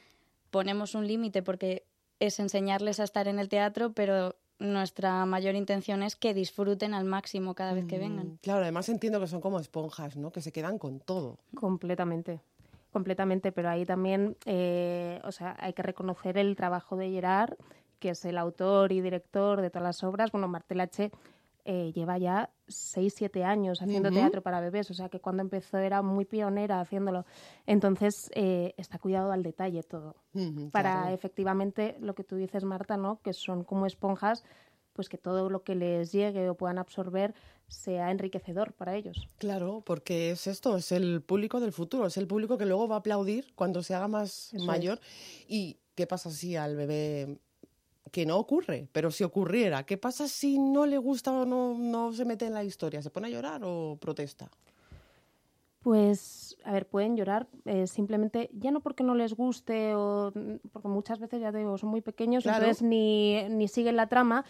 ponemos 0.57 0.95
un 0.95 1.07
límite 1.07 1.43
porque 1.43 1.85
es 2.19 2.41
enseñarles 2.41 2.99
a 2.99 3.05
estar 3.05 3.29
en 3.29 3.39
el 3.39 3.51
teatro, 3.51 3.93
pero 3.93 4.37
nuestra 4.59 5.27
mayor 5.27 5.55
intención 5.55 6.03
es 6.03 6.17
que 6.17 6.33
disfruten 6.33 6.95
al 6.95 7.05
máximo 7.05 7.55
cada 7.55 7.75
vez 7.75 7.85
que 7.85 7.99
vengan. 7.99 8.27
Mm, 8.29 8.39
Claro, 8.41 8.63
además 8.63 8.89
entiendo 8.89 9.21
que 9.21 9.27
son 9.27 9.43
como 9.43 9.61
esponjas, 9.61 10.17
¿no? 10.17 10.33
Que 10.33 10.41
se 10.41 10.53
quedan 10.53 10.79
con 10.79 10.99
todo. 10.99 11.37
Completamente, 11.55 12.41
completamente, 12.91 13.53
pero 13.53 13.69
ahí 13.69 13.85
también, 13.85 14.39
eh, 14.47 15.21
o 15.25 15.31
sea, 15.31 15.57
hay 15.59 15.75
que 15.75 15.83
reconocer 15.83 16.39
el 16.39 16.57
trabajo 16.57 16.97
de 16.97 17.11
Gerard, 17.11 17.53
que 17.99 18.09
es 18.09 18.25
el 18.25 18.39
autor 18.39 18.93
y 18.93 19.03
director 19.03 19.61
de 19.61 19.69
todas 19.69 19.83
las 19.85 20.05
obras. 20.05 20.33
Bueno, 20.33 20.49
Martel 20.49 20.81
H. 20.81 21.11
eh, 21.69 21.93
lleva 21.93 22.17
ya 22.17 22.51
6, 22.69 23.13
7 23.17 23.45
años 23.45 23.83
haciendo 23.83 24.11
teatro 24.11 24.41
para 24.41 24.61
bebés, 24.61 24.89
o 24.91 24.95
sea 24.95 25.09
que 25.09 25.21
cuando 25.21 25.43
empezó 25.43 25.79
era 25.79 26.01
muy 26.01 26.25
pionera 26.25 26.81
haciéndolo. 26.81 27.27
Entonces, 27.67 28.31
eh, 28.35 28.75
está 28.77 28.99
cuidado 28.99 29.33
al 29.33 29.43
detalle 29.43 29.83
todo. 29.83 30.15
Para 30.71 30.93
claro. 30.93 31.15
efectivamente 31.15 31.97
lo 32.01 32.15
que 32.15 32.23
tú 32.23 32.37
dices, 32.37 32.65
Marta, 32.65 32.97
¿no? 32.97 33.21
Que 33.21 33.33
son 33.33 33.65
como 33.65 33.87
esponjas, 33.87 34.45
pues 34.93 35.09
que 35.09 35.19
todo 35.19 35.51
lo 35.51 35.65
que 35.65 35.75
les 35.75 36.13
llegue 36.13 36.49
o 36.49 36.57
puedan 36.57 36.79
absorber 36.79 37.35
sea 37.67 38.13
enriquecedor 38.13 38.73
para 38.73 38.95
ellos. 38.95 39.29
Claro, 39.39 39.83
porque 39.85 40.31
es 40.31 40.47
esto, 40.47 40.77
es 40.77 40.93
el 40.93 41.21
público 41.21 41.59
del 41.59 41.73
futuro, 41.73 42.07
es 42.07 42.17
el 42.17 42.29
público 42.29 42.57
que 42.59 42.67
luego 42.67 42.87
va 42.87 42.97
a 42.97 42.99
aplaudir 43.01 43.53
cuando 43.57 43.83
se 43.83 43.95
haga 43.95 44.07
más 44.07 44.55
Eso 44.55 44.65
mayor. 44.65 45.01
¿Y 45.49 45.79
qué 45.97 46.07
pasa 46.07 46.31
si 46.31 46.55
al 46.55 46.77
bebé 46.77 47.41
que 48.13 48.27
no 48.27 48.39
ocurre, 48.39 48.89
pero 48.93 49.11
si 49.11 49.25
ocurriera, 49.25 49.85
¿qué 49.85 49.97
pasa 49.97 50.29
si 50.29 50.59
no 50.59 50.87
le 50.87 50.99
gusta 50.99 51.33
o 51.33 51.45
no, 51.45 51.77
no 51.77 52.13
se 52.13 52.25
mete 52.25 52.47
en 52.47 52.55
la 52.55 52.65
historia? 52.65 53.03
¿Se 53.03 53.11
pone 53.11 53.27
a 53.29 53.31
llorar 53.31 53.63
o 53.65 53.97
protesta? 54.01 54.51
Pues, 55.83 56.57
a 56.65 56.73
ver, 56.73 56.89
pueden 56.89 57.17
llorar 57.17 57.47
eh, 57.65 57.87
simplemente, 57.87 58.51
ya 58.53 58.73
no 58.73 58.81
porque 58.81 59.05
no 59.05 59.15
les 59.15 59.35
guste 59.35 59.95
o 59.95 60.33
porque 60.73 60.89
muchas 60.89 61.21
veces, 61.21 61.41
ya 61.41 61.53
te 61.53 61.59
digo, 61.59 61.79
son 61.79 61.91
muy 61.91 62.01
pequeños, 62.01 62.43
Claro. 62.43 62.65
entonces 62.65 62.83
ni, 62.83 63.49
ni 63.51 63.69
siguen 63.69 63.95
la 63.95 64.09
trama. 64.09 64.45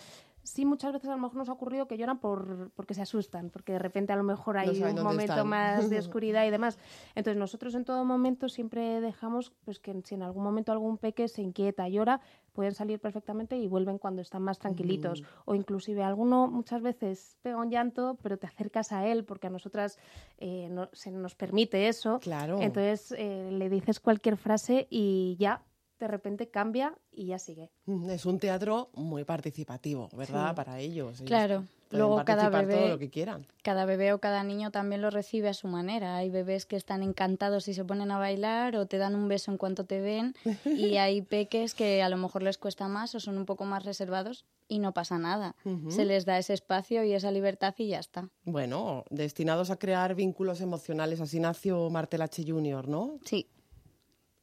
Sí, 0.46 0.64
muchas 0.64 0.92
veces 0.92 1.08
a 1.10 1.16
lo 1.16 1.18
mejor 1.18 1.36
nos 1.36 1.48
ha 1.48 1.52
ocurrido 1.52 1.88
que 1.88 1.98
lloran 1.98 2.18
por, 2.18 2.70
porque 2.76 2.94
se 2.94 3.02
asustan, 3.02 3.50
porque 3.50 3.72
de 3.72 3.78
repente 3.80 4.12
a 4.12 4.16
lo 4.16 4.22
mejor 4.22 4.56
hay 4.58 4.68
un 4.82 5.02
momento 5.02 5.32
están. 5.34 5.48
más 5.48 5.90
de 5.90 5.98
oscuridad 5.98 6.46
y 6.46 6.50
demás. 6.50 6.78
Entonces 7.16 7.36
nosotros 7.38 7.74
en 7.74 7.84
todo 7.84 8.04
momento 8.04 8.48
siempre 8.48 9.00
dejamos 9.00 9.52
pues 9.64 9.80
que 9.80 10.00
si 10.04 10.14
en 10.14 10.22
algún 10.22 10.44
momento 10.44 10.70
algún 10.70 10.98
peque 10.98 11.26
se 11.26 11.42
inquieta, 11.42 11.88
llora, 11.88 12.20
pueden 12.52 12.74
salir 12.74 13.00
perfectamente 13.00 13.56
y 13.58 13.66
vuelven 13.66 13.98
cuando 13.98 14.22
están 14.22 14.42
más 14.42 14.58
tranquilitos. 14.58 15.22
O 15.46 15.54
inclusive 15.56 16.02
alguno 16.04 16.46
muchas 16.46 16.80
veces 16.80 17.36
pega 17.42 17.56
un 17.56 17.70
llanto, 17.70 18.16
pero 18.22 18.38
te 18.38 18.46
acercas 18.46 18.92
a 18.92 19.06
él 19.06 19.24
porque 19.24 19.48
a 19.48 19.50
nosotras 19.50 19.98
eh, 20.38 20.68
no- 20.70 20.88
se 20.92 21.10
nos 21.10 21.34
permite 21.34 21.88
eso. 21.88 22.20
Claro. 22.20 22.60
Entonces 22.60 23.12
eh, 23.18 23.50
le 23.50 23.68
dices 23.68 23.98
cualquier 24.00 24.36
frase 24.36 24.86
y 24.90 25.36
ya 25.40 25.62
de 25.98 26.08
repente 26.08 26.48
cambia 26.48 26.94
y 27.12 27.26
ya 27.26 27.38
sigue. 27.38 27.70
Mm, 27.86 28.10
Es 28.10 28.26
un 28.26 28.38
teatro 28.38 28.90
muy 28.94 29.24
participativo, 29.24 30.08
¿verdad? 30.16 30.50
Sí. 30.50 30.56
Para 30.56 30.78
ellos. 30.80 31.22
Claro, 31.24 31.64
luego 31.90 32.22
cada 32.24 32.50
todo 32.50 32.60
bebé, 32.66 32.88
lo 32.90 32.98
que 32.98 33.08
quieran. 33.10 33.46
cada 33.62 33.84
bebé 33.86 34.12
o 34.12 34.18
cada 34.18 34.42
niño 34.44 34.70
también 34.70 35.00
lo 35.00 35.10
recibe 35.10 35.48
a 35.48 35.54
su 35.54 35.68
manera. 35.68 36.16
Hay 36.16 36.28
bebés 36.30 36.66
que 36.66 36.76
están 36.76 37.02
encantados 37.02 37.64
si 37.64 37.72
se 37.74 37.84
ponen 37.84 38.10
a 38.10 38.18
bailar 38.18 38.76
o 38.76 38.86
te 38.86 38.98
dan 38.98 39.14
un 39.14 39.28
beso 39.28 39.50
en 39.50 39.56
cuanto 39.58 39.84
te 39.84 40.00
ven 40.00 40.34
y 40.64 40.96
hay 40.98 41.22
peques 41.22 41.74
que 41.74 42.02
a 42.02 42.08
lo 42.08 42.16
mejor 42.18 42.42
les 42.42 42.58
cuesta 42.58 42.88
más 42.88 43.14
o 43.14 43.20
son 43.20 43.38
un 43.38 43.46
poco 43.46 43.64
más 43.64 43.84
reservados 43.84 44.44
y 44.68 44.80
no 44.80 44.92
pasa 44.92 45.16
nada. 45.18 45.54
Se 45.88 46.04
les 46.04 46.24
da 46.26 46.38
ese 46.38 46.52
espacio 46.52 47.04
y 47.04 47.12
esa 47.12 47.30
libertad 47.30 47.72
y 47.78 47.88
ya 47.88 48.00
está. 48.00 48.28
Bueno, 48.44 49.04
destinados 49.10 49.70
a 49.70 49.76
crear 49.78 50.14
vínculos 50.16 50.60
emocionales. 50.60 51.20
Así 51.20 51.38
nació 51.38 51.88
Martel 51.88 52.22
H. 52.22 52.44
Jr., 52.46 52.88
¿no? 52.88 53.18
Sí. 53.24 53.48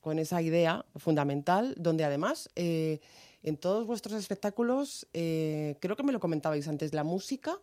Con 0.04 0.20
esa 0.20 0.42
idea 0.42 0.86
fundamental, 0.98 1.74
donde 1.78 2.04
además 2.04 2.50
eh, 2.58 3.00
en 3.42 3.56
todos 3.56 3.88
vuestros 3.88 4.16
espectáculos, 4.16 5.08
eh, 5.14 5.78
creo 5.80 5.96
que 5.96 6.04
me 6.04 6.12
lo 6.12 6.20
comentabais 6.20 6.68
antes, 6.68 6.94
la 6.94 7.06
música 7.06 7.58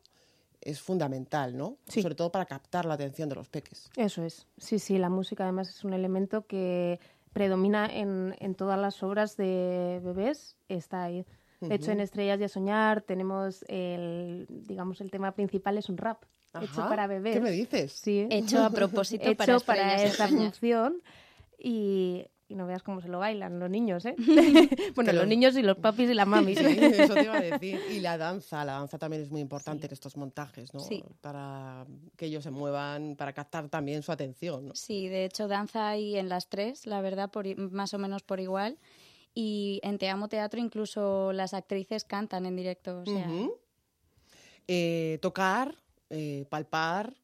es 0.63 0.81
fundamental, 0.81 1.55
¿no? 1.55 1.77
Sí. 1.87 2.01
Sobre 2.01 2.15
todo 2.15 2.33
para 2.33 2.47
captar 2.47 2.87
la 2.87 2.95
atención 2.95 3.29
de 3.29 3.35
los 3.35 3.51
peques. 3.51 3.91
Eso 3.95 4.25
es. 4.25 4.47
Sí, 4.57 4.79
sí, 4.79 4.97
la 4.97 5.11
música 5.11 5.45
además 5.45 5.69
es 5.69 5.85
un 5.85 5.93
elemento 5.93 6.47
que 6.47 6.99
predomina 7.35 7.85
en, 7.87 8.35
en 8.41 8.55
todas 8.55 8.79
las 8.81 9.03
obras 9.03 9.37
de 9.37 10.01
bebés, 10.03 10.57
está 10.71 11.05
ahí. 11.05 11.27
De 11.61 11.75
hecho, 11.75 11.85
Ujú. 11.91 11.93
en 11.93 12.01
Estrellas 12.01 12.41
y 12.41 12.45
a 12.45 12.49
Soñar 12.49 13.03
tenemos 13.03 13.67
el, 13.69 14.47
digamos, 14.49 15.03
el 15.03 15.11
tema 15.11 15.33
principal 15.33 15.77
es 15.77 15.91
un 15.91 15.99
rap 15.99 16.25
hecho 16.55 16.81
Ajá. 16.81 16.89
para 16.89 17.07
bebés. 17.07 17.35
¿Qué 17.35 17.41
me 17.41 17.51
dices? 17.51 17.93
Sí. 17.93 18.27
Hecho 18.31 18.65
a 18.65 18.71
propósito 18.71 19.25
Hecho 19.29 19.37
para 19.37 19.59
para 19.61 19.95
Estrellas 19.95 20.01
y 20.01 20.05
a 20.05 20.09
esa 20.09 20.29
Soñar. 20.29 20.43
función 20.51 21.03
y, 21.63 22.25
y 22.49 22.55
no 22.57 22.67
veas 22.67 22.83
cómo 22.83 23.01
se 23.01 23.09
lo 23.09 23.19
bailan 23.21 23.59
los 23.61 23.71
niños, 23.71 24.05
¿eh? 24.07 24.15
bueno, 24.97 25.13
los 25.13 25.23
los- 25.23 25.29
niños 25.29 25.57
y 25.57 25.63
los 25.63 25.77
papis 25.77 26.11
y 26.11 26.15
las 26.15 26.27
mamis. 26.27 26.59
Sí, 26.59 26.65
eso 26.81 27.15
te 27.15 27.23
iba 27.25 27.37
a 27.37 27.41
decir. 27.41 27.79
Y 27.93 28.01
la 28.01 28.17
danza, 28.19 28.65
la 28.65 28.73
danza 28.73 28.99
también 28.99 29.23
es 29.23 29.31
muy 29.31 29.41
importante 29.41 29.87
en 29.87 29.93
estos 29.93 30.17
montajes, 30.17 30.73
¿no? 30.75 30.81
Sí. 30.81 31.05
Para 31.21 31.87
que 32.17 32.27
ellos 32.27 32.43
se 32.43 32.51
muevan, 32.51 33.15
para 33.17 33.33
captar 33.33 33.69
también 33.69 34.03
su 34.03 34.11
atención, 34.13 34.67
¿no? 34.69 34.75
Sí, 34.75 35.09
de 35.09 35.25
hecho 35.27 35.47
danza 35.49 35.89
hay 35.91 36.17
en 36.17 36.29
las 36.29 36.49
tres, 36.49 36.87
la 36.87 37.01
verdad, 37.01 37.31
por, 37.31 37.47
i- 37.47 37.55
más 37.55 37.95
o 37.95 37.99
menos 37.99 38.23
por 38.23 38.41
igual. 38.41 38.79
Y 39.33 39.79
en 39.85 39.99
Te 39.99 40.09
Amo 40.09 40.29
Teatro 40.29 40.59
incluso 40.59 41.33
las 41.33 41.55
actrices 41.55 42.03
cantan 42.05 42.47
en 42.47 42.57
directo. 42.57 42.99
O 43.01 43.05
sea. 43.07 43.29
Eh, 44.67 45.19
tocar, 45.23 45.75
eh, 46.11 46.47
palpar, 46.49 47.15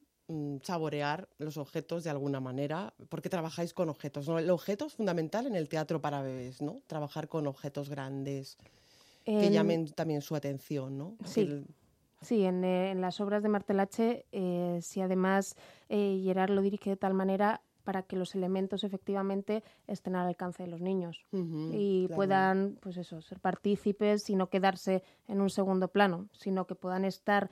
saborear 0.62 1.28
los 1.38 1.56
objetos 1.56 2.02
de 2.04 2.10
alguna 2.10 2.40
manera, 2.40 2.92
porque 3.08 3.28
trabajáis 3.28 3.72
con 3.72 3.88
objetos. 3.88 4.28
¿no? 4.28 4.38
El 4.38 4.50
objeto 4.50 4.86
es 4.86 4.94
fundamental 4.94 5.46
en 5.46 5.54
el 5.54 5.68
teatro 5.68 6.00
para 6.00 6.22
bebés, 6.22 6.62
¿no? 6.62 6.80
Trabajar 6.86 7.28
con 7.28 7.46
objetos 7.46 7.88
grandes 7.88 8.58
que 9.24 9.46
En- 9.46 9.52
llamen 9.52 9.90
también 9.92 10.22
su 10.22 10.34
atención, 10.36 10.98
¿no? 10.98 11.16
Sí. 11.24 11.42
El- 11.42 11.66
Sí, 12.22 12.44
en, 12.44 12.64
eh, 12.64 12.90
en 12.92 13.02
las 13.02 13.20
obras 13.20 13.42
de 13.42 13.50
Martel 13.50 13.78
H, 13.78 14.24
eh, 14.32 14.78
si 14.82 15.00
además 15.02 15.54
eh, 15.90 16.18
Gerard 16.24 16.50
lo 16.50 16.62
dirige 16.62 16.88
de 16.90 16.96
tal 16.96 17.12
manera 17.12 17.60
para 17.84 18.02
que 18.02 18.16
los 18.16 18.34
elementos 18.34 18.82
efectivamente 18.84 19.62
estén 19.86 20.16
al 20.16 20.26
alcance 20.26 20.62
de 20.62 20.68
los 20.70 20.80
niños 20.80 21.24
y 21.30 22.06
claro. 22.06 22.16
puedan, 22.16 22.78
pues 22.80 22.96
eso, 22.96 23.20
ser 23.20 23.38
partícipes 23.38 24.28
y 24.30 24.34
no 24.34 24.48
quedarse 24.48 25.04
en 25.28 25.42
un 25.42 25.50
segundo 25.50 25.88
plano, 25.88 26.28
sino 26.32 26.66
que 26.66 26.74
puedan 26.74 27.04
estar 27.04 27.50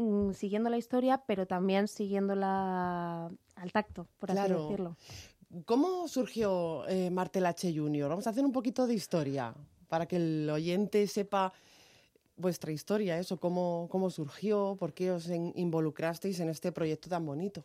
mm, 0.00 0.32
siguiendo 0.32 0.70
la 0.70 0.76
historia, 0.78 1.22
pero 1.26 1.46
también 1.46 1.86
siguiéndola 1.88 3.30
al 3.56 3.72
tacto, 3.72 4.06
por 4.18 4.30
así 4.30 4.52
decirlo. 4.52 4.96
¿Cómo 5.66 6.06
surgió 6.08 6.86
eh, 6.88 7.10
Martel 7.10 7.46
H. 7.46 7.72
Jr.? 7.74 8.08
Vamos 8.08 8.26
a 8.26 8.30
hacer 8.30 8.44
un 8.44 8.52
poquito 8.52 8.86
de 8.86 8.94
historia 8.94 9.54
para 9.88 10.06
que 10.06 10.16
el 10.16 10.48
oyente 10.50 11.06
sepa 11.06 11.52
vuestra 12.36 12.72
historia, 12.72 13.18
eso, 13.18 13.38
cómo, 13.38 13.88
cómo 13.90 14.08
surgió, 14.10 14.76
por 14.78 14.92
qué 14.94 15.10
os 15.10 15.28
en- 15.28 15.52
involucrasteis 15.56 16.40
en 16.40 16.48
este 16.48 16.72
proyecto 16.72 17.08
tan 17.10 17.26
bonito. 17.26 17.62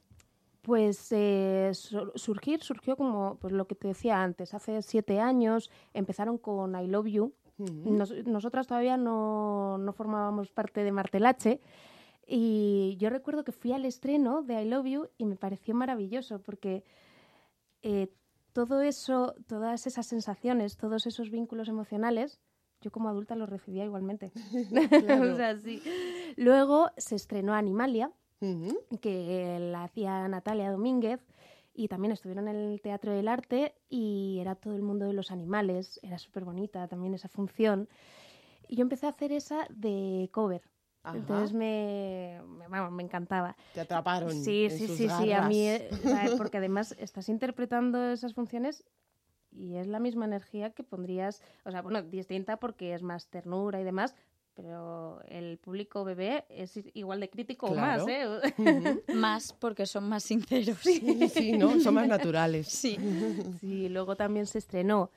Pues 0.63 1.11
eh, 1.11 1.69
sur- 1.73 2.11
surgir 2.15 2.63
surgió 2.63 2.97
como 2.97 3.37
pues 3.39 3.53
lo 3.53 3.67
que 3.67 3.75
te 3.75 3.87
decía 3.89 4.21
antes, 4.23 4.53
hace 4.55 4.81
siete 4.81 5.19
años 5.19 5.69
empezaron 5.93 6.37
con 6.39 6.75
I 6.75 6.87
Love 6.87 7.05
You. 7.07 7.33
Nos- 7.57 8.11
nosotras 8.25 8.67
todavía 8.67 8.97
no, 8.97 9.77
no 9.77 9.93
formábamos 9.93 10.49
parte 10.51 10.83
de 10.83 10.91
Martelache 10.91 11.61
y 12.27 12.97
yo 12.99 13.09
recuerdo 13.09 13.43
que 13.43 13.51
fui 13.51 13.71
al 13.71 13.85
estreno 13.85 14.41
de 14.41 14.61
I 14.61 14.65
Love 14.65 14.85
You 14.85 15.09
y 15.17 15.25
me 15.25 15.35
pareció 15.35 15.75
maravilloso 15.75 16.41
porque 16.41 16.83
eh, 17.81 18.11
todo 18.53 18.81
eso, 18.81 19.35
todas 19.47 19.85
esas 19.85 20.07
sensaciones, 20.07 20.77
todos 20.77 21.05
esos 21.05 21.29
vínculos 21.29 21.67
emocionales, 21.67 22.39
yo 22.81 22.91
como 22.91 23.09
adulta 23.09 23.35
los 23.35 23.49
recibía 23.49 23.85
igualmente. 23.85 24.31
Claro. 25.05 25.33
o 25.33 25.35
sea, 25.35 25.59
sí. 25.59 25.81
Luego 26.35 26.89
se 26.97 27.15
estrenó 27.15 27.53
Animalia, 27.53 28.11
que 29.01 29.57
la 29.59 29.85
hacía 29.85 30.27
Natalia 30.27 30.71
Domínguez 30.71 31.19
y 31.73 31.87
también 31.87 32.11
estuvieron 32.11 32.47
en 32.47 32.55
el 32.55 32.81
Teatro 32.81 33.11
del 33.11 33.27
Arte 33.27 33.73
y 33.89 34.37
era 34.39 34.55
todo 34.55 34.75
el 34.75 34.83
mundo 34.83 35.05
de 35.05 35.13
los 35.13 35.31
animales, 35.31 35.99
era 36.03 36.19
súper 36.19 36.45
bonita 36.45 36.87
también 36.87 37.13
esa 37.13 37.27
función. 37.27 37.89
Y 38.67 38.77
yo 38.77 38.83
empecé 38.83 39.07
a 39.07 39.09
hacer 39.09 39.31
esa 39.31 39.67
de 39.69 40.29
cover. 40.31 40.61
Ajá. 41.05 41.17
Entonces 41.17 41.53
me, 41.53 42.41
me, 42.57 42.67
vamos, 42.67 42.91
me 42.91 43.03
encantaba. 43.03 43.55
Te 43.73 43.81
atraparon. 43.81 44.31
Sí, 44.31 44.65
en 44.65 44.71
sí, 44.71 44.87
sus 44.87 44.97
sí, 44.97 45.07
sí, 45.09 45.31
a 45.31 45.41
mí, 45.47 45.67
garras. 45.67 45.91
eh, 45.91 45.97
sea, 46.03 46.29
porque 46.37 46.57
además 46.57 46.95
estás 46.99 47.29
interpretando 47.29 48.11
esas 48.11 48.33
funciones 48.33 48.83
y 49.51 49.75
es 49.75 49.87
la 49.87 49.99
misma 49.99 50.25
energía 50.25 50.71
que 50.71 50.83
pondrías, 50.83 51.41
o 51.63 51.71
sea, 51.71 51.81
bueno, 51.81 52.01
distinta 52.01 52.57
porque 52.57 52.93
es 52.93 53.01
más 53.03 53.27
ternura 53.27 53.79
y 53.79 53.83
demás, 53.83 54.15
pero 54.55 55.21
el 55.27 55.57
público 55.59 56.03
bebé 56.03 56.45
es 56.49 56.79
igual 56.93 57.19
de 57.19 57.29
crítico 57.29 57.67
Claro. 57.71 58.03
o 58.03 58.07
más, 58.07 58.13
¿eh? 58.57 59.03
Más 59.13 59.53
porque 59.53 59.85
son 59.85 60.07
más 60.09 60.23
sinceros. 60.23 60.77
Sí, 60.81 61.29
sí, 61.29 61.51
¿no? 61.57 61.79
Son 61.79 61.93
más 61.93 62.07
naturales. 62.07 62.67
Sí. 62.67 62.97
Sí, 63.59 63.89
luego 63.89 64.15
también 64.15 64.45
se 64.47 64.57
estrenó 64.59 65.11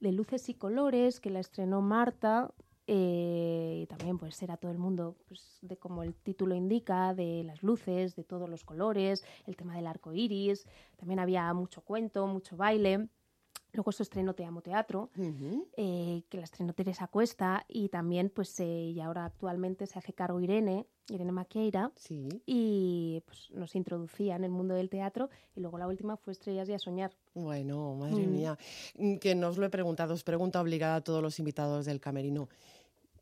de 0.00 0.12
Luces 0.12 0.48
y 0.48 0.54
Colores, 0.54 1.20
que 1.20 1.30
la 1.30 1.40
estrenó 1.40 1.80
Marta, 1.80 2.50
eh, 2.86 3.80
y 3.82 3.86
también 3.86 4.18
pues 4.18 4.42
era 4.42 4.56
todo 4.56 4.72
el 4.72 4.78
mundo, 4.78 5.16
pues, 5.28 5.58
de 5.62 5.76
como 5.76 6.02
el 6.02 6.14
título 6.14 6.54
indica, 6.54 7.14
de 7.14 7.44
las 7.44 7.62
luces, 7.62 8.16
de 8.16 8.24
todos 8.24 8.48
los 8.48 8.64
colores, 8.64 9.24
el 9.46 9.56
tema 9.56 9.76
del 9.76 9.86
arco 9.86 10.12
iris, 10.12 10.66
también 10.96 11.20
había 11.20 11.52
mucho 11.54 11.82
cuento, 11.82 12.26
mucho 12.26 12.56
baile. 12.56 13.08
Luego 13.72 13.90
se 13.92 14.02
estrenó 14.02 14.34
Te 14.34 14.44
Amo 14.44 14.60
Teatro, 14.60 15.10
eh, 15.76 16.22
que 16.28 16.36
la 16.38 16.44
estrenó 16.44 16.74
Teresa 16.74 17.06
Cuesta 17.08 17.64
y 17.68 17.88
también, 17.88 18.28
pues, 18.28 18.58
eh, 18.60 18.66
y 18.94 19.00
ahora 19.00 19.24
actualmente 19.24 19.86
se 19.86 19.98
hace 19.98 20.12
cargo 20.12 20.40
Irene, 20.40 20.86
Irene 21.08 21.32
Maqueira, 21.32 21.90
y 22.46 23.22
pues 23.24 23.50
nos 23.52 23.74
introducía 23.74 24.36
en 24.36 24.44
el 24.44 24.50
mundo 24.50 24.74
del 24.74 24.90
teatro 24.90 25.30
y 25.56 25.60
luego 25.60 25.78
la 25.78 25.86
última 25.88 26.18
fue 26.18 26.34
Estrellas 26.34 26.68
y 26.68 26.74
a 26.74 26.78
Soñar. 26.78 27.12
Bueno, 27.34 27.94
madre 27.94 28.26
Mm. 28.26 28.30
mía, 28.32 28.58
Mm, 28.98 29.16
que 29.16 29.34
nos 29.34 29.56
lo 29.56 29.64
he 29.64 29.70
preguntado, 29.70 30.12
os 30.12 30.22
pregunta 30.22 30.60
obligada 30.60 30.96
a 30.96 31.00
todos 31.00 31.22
los 31.22 31.38
invitados 31.38 31.86
del 31.86 31.98
camerino. 32.00 32.48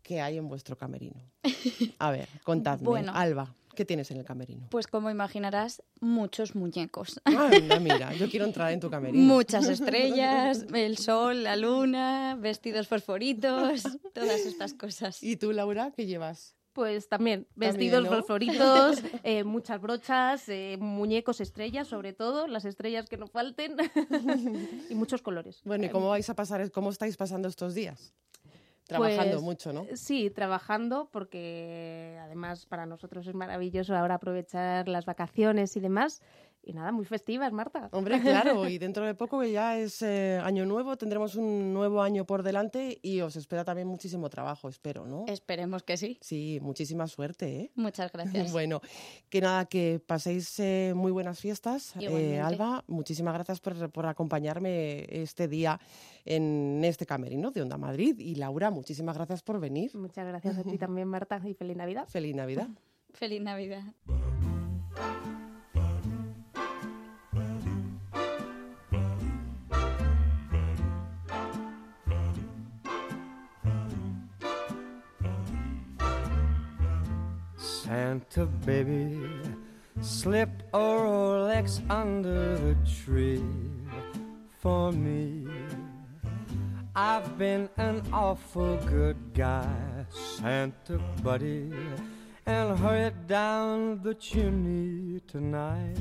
¿Qué 0.02 0.20
hay 0.20 0.36
en 0.38 0.48
vuestro 0.48 0.76
camerino? 0.76 1.20
A 2.00 2.10
ver, 2.10 2.28
contadme. 2.42 2.84
Bueno. 2.88 3.12
Alba, 3.14 3.54
¿qué 3.74 3.84
tienes 3.84 4.10
en 4.10 4.18
el 4.18 4.24
camerino? 4.24 4.68
Pues 4.70 4.86
como 4.86 5.10
imaginarás, 5.10 5.82
muchos 6.00 6.54
muñecos. 6.54 7.20
Anda, 7.24 7.78
mira, 7.80 8.12
yo 8.18 8.28
quiero 8.28 8.46
entrar 8.46 8.72
en 8.72 8.80
tu 8.80 8.90
camerino. 8.90 9.22
Muchas 9.24 9.68
estrellas, 9.68 10.66
el 10.72 10.98
sol, 10.98 11.42
la 11.42 11.56
luna, 11.56 12.36
vestidos 12.38 12.88
fosforitos, 12.88 13.82
todas 14.14 14.40
estas 14.40 14.74
cosas. 14.74 15.22
¿Y 15.22 15.36
tú, 15.36 15.52
Laura, 15.52 15.92
qué 15.94 16.06
llevas? 16.06 16.56
Pues 16.72 17.08
también, 17.08 17.46
También, 17.46 17.72
vestidos 17.72 18.04
¿no? 18.04 18.10
fosforitos, 18.10 19.02
eh, 19.24 19.42
muchas 19.42 19.80
brochas, 19.80 20.48
eh, 20.48 20.76
muñecos 20.78 21.40
estrellas, 21.40 21.88
sobre 21.88 22.12
todo, 22.12 22.46
las 22.46 22.64
estrellas 22.64 23.08
que 23.08 23.16
no 23.16 23.26
falten, 23.26 23.76
y 24.88 24.94
muchos 24.94 25.20
colores. 25.20 25.60
Bueno, 25.64 25.86
¿y 25.86 25.88
cómo 25.88 26.08
vais 26.10 26.30
a 26.30 26.34
pasar, 26.34 26.70
cómo 26.70 26.90
estáis 26.90 27.16
pasando 27.16 27.48
estos 27.48 27.74
días? 27.74 28.14
Trabajando 28.90 29.36
Pues, 29.36 29.42
mucho, 29.42 29.72
¿no? 29.72 29.86
Sí, 29.94 30.30
trabajando, 30.30 31.08
porque 31.12 32.18
además 32.20 32.66
para 32.66 32.86
nosotros 32.86 33.24
es 33.28 33.34
maravilloso 33.34 33.94
ahora 33.94 34.16
aprovechar 34.16 34.88
las 34.88 35.06
vacaciones 35.06 35.76
y 35.76 35.80
demás. 35.80 36.20
Y 36.62 36.72
nada, 36.72 36.92
muy 36.92 37.04
festivas, 37.04 37.52
Marta. 37.52 37.88
Hombre, 37.92 38.20
claro, 38.20 38.68
y 38.68 38.78
dentro 38.78 39.06
de 39.06 39.14
poco 39.14 39.40
que 39.40 39.50
ya 39.50 39.78
es 39.78 40.02
eh, 40.02 40.38
año 40.42 40.66
nuevo, 40.66 40.96
tendremos 40.96 41.34
un 41.34 41.72
nuevo 41.72 42.02
año 42.02 42.26
por 42.26 42.42
delante 42.42 42.98
y 43.02 43.20
os 43.22 43.36
espera 43.36 43.64
también 43.64 43.88
muchísimo 43.88 44.28
trabajo, 44.28 44.68
espero, 44.68 45.06
¿no? 45.06 45.24
Esperemos 45.26 45.82
que 45.82 45.96
sí. 45.96 46.18
Sí, 46.20 46.58
muchísima 46.60 47.06
suerte, 47.06 47.60
¿eh? 47.60 47.72
Muchas 47.74 48.12
gracias. 48.12 48.50
Bueno, 48.60 48.80
que 49.28 49.40
nada, 49.40 49.64
que 49.66 50.02
paséis 50.04 50.58
eh, 50.58 50.92
muy 50.94 51.12
buenas 51.12 51.40
fiestas. 51.40 51.94
Eh. 51.98 52.40
Alba, 52.40 52.84
muchísimas 52.88 53.32
gracias 53.32 53.60
por, 53.60 53.90
por 53.90 54.06
acompañarme 54.06 55.06
este 55.08 55.48
día 55.48 55.80
en 56.24 56.82
este 56.84 57.06
camerino 57.06 57.50
de 57.50 57.62
Onda 57.62 57.78
Madrid. 57.78 58.18
Y 58.18 58.34
Laura, 58.34 58.70
muchísimas 58.70 59.16
gracias 59.16 59.42
por 59.42 59.60
venir. 59.60 59.94
Muchas 59.94 60.26
gracias 60.26 60.58
a 60.58 60.64
ti 60.64 60.78
también, 60.78 61.08
Marta, 61.08 61.40
y 61.44 61.54
feliz 61.54 61.76
Navidad. 61.76 62.06
Feliz 62.08 62.34
Navidad. 62.34 62.68
Feliz 63.12 63.40
Navidad. 63.40 63.82
Santa 77.90 78.46
baby, 78.46 79.18
slip 80.00 80.62
a 80.72 80.78
Rolex 80.78 81.80
under 81.90 82.56
the 82.56 82.76
tree 82.86 83.42
for 84.60 84.92
me. 84.92 85.44
I've 86.94 87.36
been 87.36 87.68
an 87.78 88.02
awful 88.12 88.76
good 88.86 89.16
guy, 89.34 90.06
Santa 90.08 90.98
buddy, 91.24 91.72
and 92.46 92.78
hurry 92.78 93.10
down 93.26 94.00
the 94.04 94.14
chimney 94.14 95.18
tonight. 95.26 95.98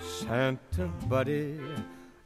Santa 0.00 0.88
buddy, 1.06 1.60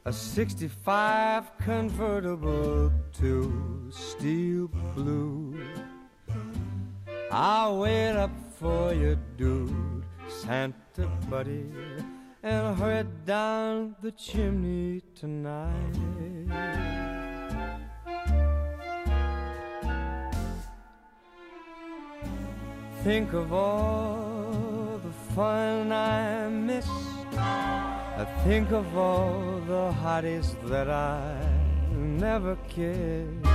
a 0.09 0.11
65 0.11 1.55
convertible 1.59 2.91
to 3.13 3.91
steel 3.91 4.67
blue. 4.95 5.55
I'll 7.29 7.77
wait 7.77 8.13
up 8.13 8.31
for 8.57 8.91
you, 8.91 9.19
dude, 9.37 10.03
Santa 10.27 11.05
buddy, 11.29 11.69
and 12.41 12.75
hurry 12.79 13.05
down 13.27 13.95
the 14.01 14.11
chimney 14.13 15.03
tonight. 15.13 15.95
Think 23.03 23.33
of 23.33 23.53
all 23.53 24.99
the 25.03 25.13
fun 25.35 25.91
I 25.91 26.49
missed. 26.49 27.18
I 28.19 28.25
think 28.43 28.71
of 28.71 28.97
all 28.97 29.61
the 29.65 29.93
hotties 30.03 30.53
that 30.67 30.89
I 30.89 31.39
never 31.95 32.57
kissed. 32.67 33.45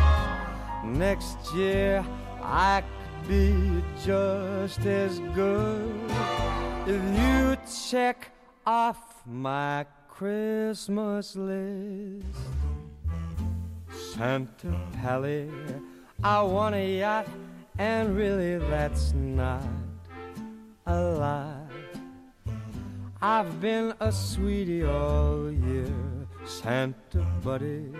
Next 0.82 1.36
year 1.54 2.02
I 2.40 2.82
could 2.82 3.28
be 3.28 3.84
just 4.02 4.80
as 4.86 5.18
good 5.34 5.94
if 6.86 7.02
you 7.20 7.58
check 7.90 8.30
off 8.66 9.26
my 9.26 9.84
Christmas 10.08 11.36
list. 11.36 12.24
Santa 14.14 14.74
Pally, 14.94 15.50
I 16.22 16.40
want 16.40 16.74
a 16.74 16.98
yacht, 17.00 17.28
and 17.78 18.16
really 18.16 18.56
that's 18.70 19.12
not 19.12 19.62
a 20.86 21.02
lot. 21.02 21.63
I've 23.26 23.58
been 23.58 23.94
a 24.00 24.12
sweetie 24.12 24.84
all 24.84 25.50
year, 25.50 25.96
Santa 26.44 27.24
buddy. 27.42 27.90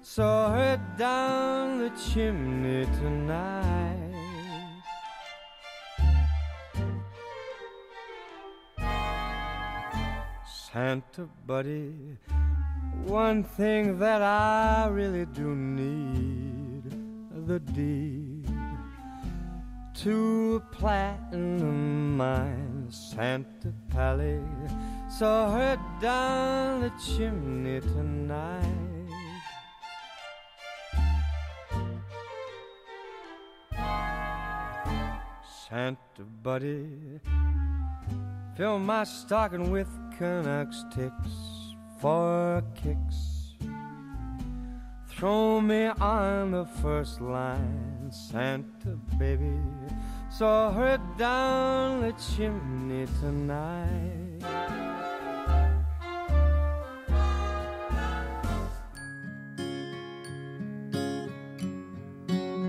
So 0.00 0.24
hurry 0.24 0.80
down 0.96 1.76
the 1.76 1.90
chimney 1.90 2.86
tonight. 2.86 4.14
Santa 10.46 11.28
buddy, 11.46 12.16
one 13.04 13.44
thing 13.44 13.98
that 13.98 14.22
I 14.22 14.88
really 14.90 15.26
do 15.26 15.54
need 15.54 16.84
the 17.46 17.60
deed 17.60 18.48
to 20.02 20.62
a 20.64 20.74
platinum 20.74 22.16
mine, 22.16 22.71
Santa 22.92 23.72
Pally. 23.88 24.40
saw 25.08 25.50
her 25.50 25.78
down 26.00 26.82
the 26.82 26.92
chimney 27.00 27.80
tonight. 27.80 28.66
Santa 35.68 36.22
buddy, 36.42 37.18
fill 38.56 38.78
my 38.78 39.04
stocking 39.04 39.70
with 39.70 39.88
Canucks 40.18 40.84
ticks 40.94 41.32
for 41.98 42.62
kicks. 42.74 43.54
Throw 45.08 45.62
me 45.62 45.86
on 45.86 46.50
the 46.50 46.66
first 46.82 47.22
line, 47.22 48.10
Santa 48.10 48.98
baby. 49.18 49.56
So 50.38 50.72
hurry 50.72 50.98
down 51.18 52.00
the 52.00 52.14
chimney 52.16 53.06
tonight. 53.20 54.42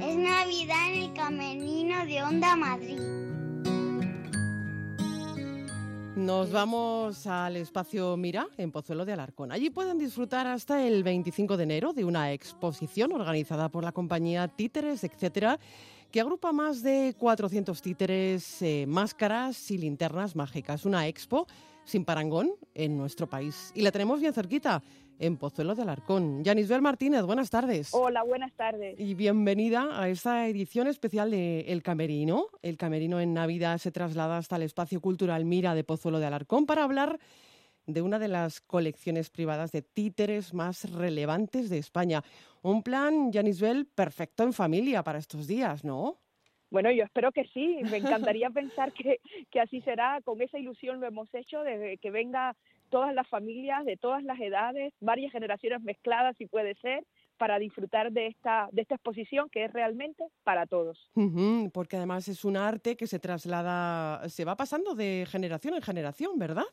Es 0.02 0.18
Navidad 0.18 0.90
en 0.90 1.04
el 1.04 1.14
camerino 1.14 2.06
de 2.06 2.24
Onda 2.24 2.56
Madrid. 2.58 3.00
Nos 6.18 6.52
vamos 6.52 7.26
al 7.28 7.56
espacio 7.56 8.18
Mira 8.18 8.48
en 8.58 8.72
Pozuelo 8.72 9.06
de 9.06 9.14
Alarcón. 9.14 9.54
Allí 9.54 9.70
pueden 9.70 9.98
disfrutar 9.98 10.48
hasta 10.48 10.86
el 10.86 11.02
25 11.04 11.56
de 11.56 11.64
enero 11.64 11.94
de 11.94 12.04
una 12.04 12.34
exposición 12.34 13.14
organizada 13.14 13.70
por 13.70 13.84
la 13.86 13.94
compañía 13.94 14.48
Títeres, 14.50 15.04
etcétera, 15.04 15.60
que 16.14 16.22
agrupa 16.22 16.52
más 16.52 16.84
de 16.84 17.16
400 17.18 17.82
títeres, 17.82 18.62
eh, 18.62 18.86
máscaras 18.88 19.72
y 19.72 19.80
linternas 19.80 20.36
mágicas. 20.36 20.86
Una 20.86 21.08
expo 21.08 21.48
sin 21.86 22.06
parangón 22.06 22.52
en 22.76 22.96
nuestro 22.96 23.28
país. 23.28 23.72
Y 23.74 23.82
la 23.82 23.92
tenemos 23.92 24.22
bien 24.22 24.32
cerquita, 24.32 24.84
en 25.18 25.38
Pozuelo 25.38 25.74
de 25.74 25.82
Alarcón. 25.82 26.44
Yanisbel 26.44 26.84
Martínez, 26.84 27.24
buenas 27.24 27.50
tardes. 27.50 27.90
Hola, 27.96 28.22
buenas 28.22 28.54
tardes. 28.54 29.00
Y 29.00 29.16
bienvenida 29.16 30.00
a 30.00 30.08
esta 30.08 30.48
edición 30.48 30.86
especial 30.86 31.32
de 31.32 31.62
El 31.62 31.82
Camerino. 31.82 32.46
El 32.62 32.78
Camerino 32.78 33.20
en 33.20 33.34
Navidad 33.34 33.80
se 33.80 33.92
traslada 33.92 34.38
hasta 34.38 34.58
el 34.58 34.62
espacio 34.62 35.02
cultural 35.02 35.46
Mira 35.46 35.74
de 35.74 35.84
Pozuelo 35.84 36.20
de 36.20 36.28
Alarcón 36.28 36.68
para 36.68 36.84
hablar 36.84 37.20
de 37.86 38.02
una 38.02 38.20
de 38.20 38.28
las 38.28 38.62
colecciones 38.62 39.30
privadas 39.30 39.72
de 39.72 39.82
títeres 39.82 40.54
más 40.54 40.92
relevantes 40.92 41.70
de 41.70 41.78
España. 41.78 42.24
Un 42.62 42.84
plan, 42.84 43.32
Janisbel, 43.32 43.86
perfecto 43.86 44.44
en 44.44 44.54
familia 44.54 45.04
para 45.04 45.20
estos 45.20 45.48
días, 45.48 45.84
¿no? 45.84 46.20
Bueno, 46.70 46.92
yo 46.92 47.04
espero 47.04 47.32
que 47.32 47.46
sí. 47.54 47.78
Me 47.84 47.98
encantaría 48.32 48.50
pensar 48.50 48.94
que, 48.94 49.20
que 49.52 49.60
así 49.60 49.82
será. 49.82 50.22
Con 50.24 50.42
esa 50.42 50.58
ilusión 50.58 51.00
lo 51.00 51.08
hemos 51.08 51.34
hecho, 51.34 51.62
de 51.62 51.98
que 52.02 52.10
venga 52.10 52.56
todas 52.90 53.14
las 53.14 53.28
familias, 53.28 53.86
de 53.86 53.98
todas 53.98 54.24
las 54.24 54.40
edades, 54.40 54.94
varias 55.00 55.32
generaciones 55.32 55.82
mezcladas, 55.82 56.36
si 56.38 56.46
puede 56.46 56.76
ser, 56.76 57.04
para 57.38 57.60
disfrutar 57.60 58.12
de 58.12 58.28
esta, 58.28 58.70
de 58.72 58.84
esta 58.84 58.96
exposición 58.96 59.50
que 59.50 59.66
es 59.66 59.74
realmente 59.74 60.24
para 60.44 60.66
todos. 60.66 61.12
Porque 61.74 61.98
además 61.98 62.28
es 62.28 62.46
un 62.46 62.56
arte 62.56 62.96
que 62.96 63.08
se 63.08 63.20
traslada, 63.20 64.28
se 64.30 64.46
va 64.46 64.56
pasando 64.56 64.96
de 64.96 65.26
generación 65.28 65.74
en 65.74 65.82
generación, 65.82 66.38
¿verdad? 66.38 66.66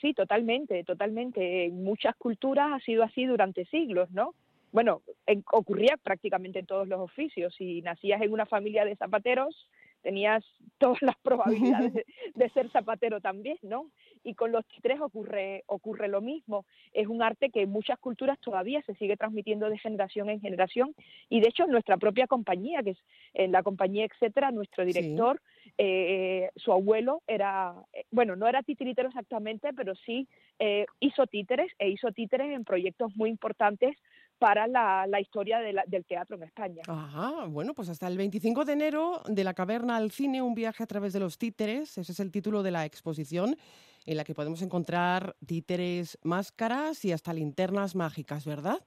Sí, 0.00 0.14
totalmente, 0.14 0.82
totalmente. 0.84 1.66
En 1.66 1.82
muchas 1.84 2.16
culturas 2.16 2.68
ha 2.72 2.80
sido 2.80 3.02
así 3.02 3.24
durante 3.26 3.66
siglos, 3.66 4.10
¿no? 4.10 4.34
Bueno, 4.72 5.02
en- 5.26 5.44
ocurría 5.52 5.96
prácticamente 6.02 6.58
en 6.60 6.66
todos 6.66 6.88
los 6.88 7.00
oficios. 7.00 7.54
Si 7.56 7.82
nacías 7.82 8.22
en 8.22 8.32
una 8.32 8.46
familia 8.46 8.84
de 8.84 8.96
zapateros, 8.96 9.68
tenías 10.02 10.44
todas 10.78 11.00
las 11.02 11.16
probabilidades 11.22 11.92
de, 11.92 12.06
de 12.34 12.50
ser 12.50 12.70
zapatero 12.70 13.20
también, 13.20 13.58
¿no? 13.62 13.90
Y 14.22 14.34
con 14.34 14.52
los 14.52 14.66
títeres 14.66 15.00
ocurre, 15.00 15.64
ocurre 15.66 16.08
lo 16.08 16.20
mismo. 16.20 16.66
Es 16.92 17.06
un 17.06 17.22
arte 17.22 17.50
que 17.50 17.62
en 17.62 17.70
muchas 17.70 17.98
culturas 17.98 18.38
todavía 18.40 18.82
se 18.82 18.94
sigue 18.94 19.16
transmitiendo 19.16 19.68
de 19.68 19.78
generación 19.78 20.30
en 20.30 20.40
generación 20.40 20.94
y 21.28 21.40
de 21.40 21.48
hecho 21.48 21.66
nuestra 21.66 21.96
propia 21.96 22.26
compañía, 22.26 22.82
que 22.82 22.90
es 22.90 22.98
en 23.34 23.52
la 23.52 23.62
compañía 23.62 24.04
etcétera, 24.04 24.50
nuestro 24.50 24.84
director, 24.84 25.40
eh, 25.78 26.50
su 26.56 26.72
abuelo 26.72 27.22
era, 27.26 27.74
eh, 27.92 28.04
bueno, 28.10 28.36
no 28.36 28.46
era 28.48 28.62
titiritero 28.62 29.08
exactamente, 29.08 29.72
pero 29.74 29.94
sí 29.94 30.28
eh, 30.58 30.86
hizo 31.00 31.26
títeres 31.26 31.72
e 31.78 31.88
hizo 31.88 32.12
títeres 32.12 32.54
en 32.54 32.64
proyectos 32.64 33.14
muy 33.16 33.30
importantes 33.30 33.96
para 34.40 34.66
la, 34.66 35.06
la 35.06 35.20
historia 35.20 35.60
de 35.60 35.72
la- 35.74 35.84
del 35.86 36.04
teatro 36.06 36.34
en 36.36 36.44
España. 36.44 36.82
Ajá, 36.88 37.44
bueno, 37.46 37.74
pues 37.74 37.90
hasta 37.90 38.08
el 38.08 38.16
25 38.16 38.64
de 38.64 38.72
enero, 38.72 39.22
de 39.28 39.44
la 39.44 39.52
caverna 39.54 39.96
al 39.96 40.10
cine, 40.10 40.40
un 40.42 40.54
viaje 40.54 40.82
a 40.82 40.86
través 40.86 41.12
de 41.12 41.20
los 41.20 41.36
títeres, 41.38 41.98
ese 41.98 42.10
es 42.12 42.20
el 42.20 42.32
título 42.32 42.62
de 42.62 42.70
la 42.70 42.86
exposición, 42.86 43.54
en 44.06 44.16
la 44.16 44.24
que 44.24 44.34
podemos 44.34 44.62
encontrar 44.62 45.36
títeres, 45.46 46.18
máscaras 46.24 47.04
y 47.04 47.12
hasta 47.12 47.34
linternas 47.34 47.94
mágicas, 47.94 48.46
¿verdad? 48.46 48.78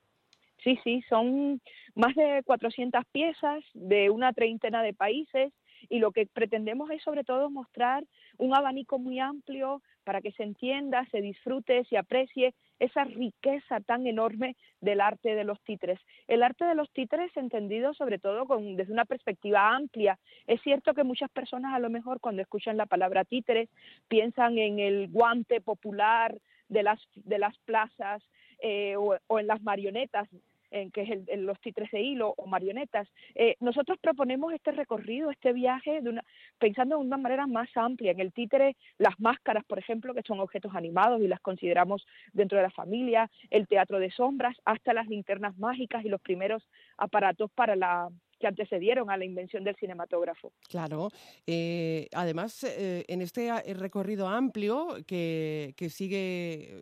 Sí, 0.64 0.80
sí, 0.84 1.04
son 1.08 1.62
más 1.94 2.16
de 2.16 2.42
400 2.46 3.04
piezas 3.12 3.64
de 3.76 4.10
una 4.10 4.34
treintena 4.34 4.82
de 4.82 4.94
países 4.94 5.54
y 5.90 6.00
lo 6.00 6.12
que 6.12 6.26
pretendemos 6.26 6.90
es 6.92 7.02
sobre 7.04 7.24
todo 7.24 7.50
mostrar 7.50 8.04
un 8.38 8.56
abanico 8.56 9.00
muy 9.00 9.20
amplio 9.20 9.82
para 10.04 10.22
que 10.22 10.32
se 10.32 10.44
entienda, 10.44 11.06
se 11.12 11.22
disfrute, 11.22 11.86
se 11.86 11.98
aprecie 11.98 12.54
esa 12.80 13.04
riqueza 13.06 13.80
tan 13.80 14.06
enorme 14.08 14.56
del 14.82 15.02
arte 15.02 15.36
de 15.36 15.44
los 15.44 15.62
títeres. 15.62 16.00
El 16.28 16.44
arte 16.44 16.66
de 16.66 16.76
los 16.76 16.92
títeres 16.92 17.36
entendido 17.38 17.94
sobre 17.94 18.20
todo 18.20 18.46
con, 18.46 18.76
desde 18.76 18.94
una 18.94 19.06
perspectiva 19.06 19.76
amplia. 19.76 20.20
Es 20.48 20.62
cierto 20.62 20.94
que 20.94 21.04
muchas 21.04 21.30
personas 21.30 21.74
a 21.74 21.80
lo 21.80 21.90
mejor 21.90 22.20
cuando 22.20 22.42
escuchan 22.42 22.78
la 22.78 22.86
palabra 22.86 23.24
títeres 23.24 23.70
piensan 24.08 24.58
en 24.58 24.80
el 24.80 25.08
guante 25.10 25.62
popular 25.62 26.38
de 26.68 26.84
las, 26.84 27.00
de 27.16 27.40
las 27.40 27.58
plazas 27.60 28.24
eh, 28.60 28.96
o, 28.98 29.16
o 29.28 29.40
en 29.40 29.48
las 29.48 29.62
marionetas, 29.62 30.28
en 30.74 30.92
que 30.92 31.04
es 31.04 31.10
el, 31.28 31.46
los 31.46 31.60
títeres 31.62 31.92
de 31.92 32.02
hilo 32.02 32.34
o 32.36 32.48
marionetas. 32.48 33.08
Eh, 33.36 33.56
nosotros 33.60 33.98
proponemos 34.02 34.52
este 34.54 34.72
recorrido, 34.72 35.30
este 35.30 35.54
viaje, 35.54 36.02
de 36.02 36.10
una, 36.10 36.24
pensando 36.60 36.98
de 36.98 37.04
una 37.04 37.18
manera 37.18 37.48
más 37.48 37.70
amplia. 37.76 38.12
En 38.12 38.20
el 38.20 38.34
títere, 38.34 38.76
las 38.98 39.20
máscaras, 39.20 39.64
por 39.66 39.80
ejemplo, 39.80 40.14
que 40.14 40.24
son 40.24 40.40
objetos 40.40 40.74
animados 40.76 41.22
y 41.22 41.28
las 41.28 41.40
consideramos 41.40 42.06
dentro 42.34 42.58
de 42.58 42.64
la 42.64 42.72
familia, 42.72 43.30
el 43.52 43.68
teatro 43.68 44.00
de 44.00 44.12
sombras, 44.12 44.58
hasta 44.66 44.94
las 44.94 45.08
linternas 45.08 45.58
mágicas 45.58 46.04
y 46.04 46.10
los 46.10 46.22
primeros 46.22 46.64
aparatos 46.98 47.52
para 47.52 47.76
la 47.76 48.10
que 48.44 48.48
antecedieron 48.48 49.10
a 49.10 49.16
la 49.16 49.24
invención 49.24 49.64
del 49.64 49.78
cinematógrafo. 49.78 50.52
Claro. 50.68 51.10
Eh, 51.48 52.10
además, 52.14 52.66
eh, 52.66 53.06
en 53.08 53.22
este 53.22 53.50
recorrido 53.74 54.28
amplio 54.28 54.98
que, 55.08 55.74
que 55.78 55.90
sigue, 55.90 56.82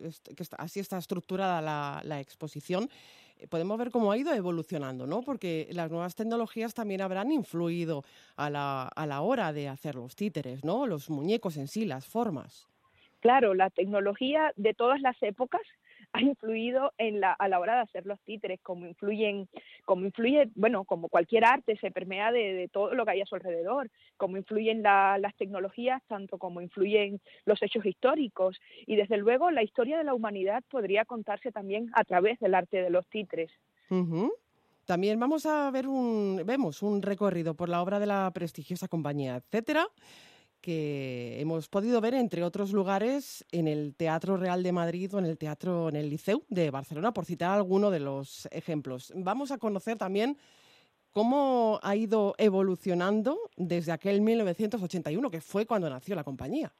así 0.58 0.80
está 0.80 0.98
estructurada 0.98 1.60
la, 1.62 2.20
exposición, 2.20 2.88
podemos 3.48 3.78
ver 3.78 3.90
cómo 3.90 4.12
ha 4.12 4.16
ido 4.16 4.32
evolucionando, 4.32 5.06
¿no? 5.06 5.22
Porque 5.22 5.68
las 5.72 5.90
nuevas 5.90 6.14
tecnologías 6.14 6.74
también 6.74 7.00
habrán 7.00 7.32
influido 7.32 8.04
a 8.36 8.50
la, 8.50 8.88
a 8.88 9.06
la 9.06 9.20
hora 9.20 9.52
de 9.52 9.68
hacer 9.68 9.94
los 9.94 10.16
títeres, 10.16 10.64
¿no? 10.64 10.86
Los 10.86 11.10
muñecos 11.10 11.56
en 11.56 11.68
sí, 11.68 11.84
las 11.84 12.06
formas. 12.06 12.68
Claro, 13.20 13.54
la 13.54 13.70
tecnología 13.70 14.52
de 14.56 14.74
todas 14.74 15.00
las 15.00 15.22
épocas 15.22 15.62
ha 16.12 16.20
influido 16.20 16.92
en 16.98 17.20
la, 17.20 17.32
a 17.32 17.48
la 17.48 17.58
hora 17.58 17.76
de 17.76 17.80
hacer 17.82 18.06
los 18.06 18.20
títeres, 18.20 18.60
como 18.62 18.86
influyen, 18.86 19.48
como 19.84 20.04
influye, 20.04 20.50
bueno, 20.54 20.84
como 20.84 21.08
cualquier 21.08 21.44
arte 21.44 21.76
se 21.78 21.90
permea 21.90 22.32
de, 22.32 22.68
todo 22.72 22.94
lo 22.94 23.04
que 23.04 23.12
hay 23.12 23.20
a 23.22 23.26
su 23.26 23.34
alrededor, 23.34 23.90
como 24.16 24.36
influyen 24.36 24.82
la- 24.82 25.18
las 25.18 25.34
tecnologías, 25.36 26.02
tanto 26.08 26.38
como 26.38 26.60
influyen 26.60 27.20
los 27.44 27.62
hechos 27.62 27.86
históricos. 27.86 28.60
Y 28.86 28.96
desde 28.96 29.16
luego 29.16 29.50
la 29.50 29.62
historia 29.62 29.98
de 29.98 30.04
la 30.04 30.14
humanidad 30.14 30.62
podría 30.70 31.04
contarse 31.04 31.50
también 31.50 31.90
a 31.94 32.04
través 32.04 32.38
del 32.40 32.54
arte 32.54 32.82
de 32.82 32.90
los 32.90 33.06
títeres. 33.08 33.50
También 34.84 35.18
vamos 35.20 35.46
a 35.46 35.70
ver 35.70 35.86
un, 35.86 36.42
vemos 36.44 36.82
un 36.82 37.02
recorrido 37.02 37.54
por 37.54 37.68
la 37.68 37.80
obra 37.82 38.00
de 38.00 38.06
la 38.06 38.30
prestigiosa 38.34 38.88
compañía, 38.88 39.36
etcétera, 39.36 39.86
que 40.62 41.40
hemos 41.40 41.68
podido 41.68 42.00
ver 42.00 42.14
entre 42.14 42.42
otros 42.44 42.72
lugares 42.72 43.44
en 43.52 43.68
el 43.68 43.94
Teatro 43.94 44.36
Real 44.36 44.62
de 44.62 44.72
Madrid 44.72 45.12
o 45.14 45.18
en 45.18 45.26
el 45.26 45.36
Teatro 45.36 45.88
en 45.88 45.96
el 45.96 46.08
Liceu 46.08 46.44
de 46.48 46.70
Barcelona, 46.70 47.12
por 47.12 47.26
citar 47.26 47.50
alguno 47.50 47.90
de 47.90 48.00
los 48.00 48.48
ejemplos. 48.52 49.12
Vamos 49.16 49.50
a 49.50 49.58
conocer 49.58 49.98
también 49.98 50.38
cómo 51.10 51.78
ha 51.82 51.96
ido 51.96 52.34
evolucionando 52.38 53.38
desde 53.56 53.92
aquel 53.92 54.22
1981, 54.22 55.30
que 55.30 55.40
fue 55.40 55.66
cuando 55.66 55.90
nació 55.90 56.14
la 56.14 56.24
compañía. 56.24 56.72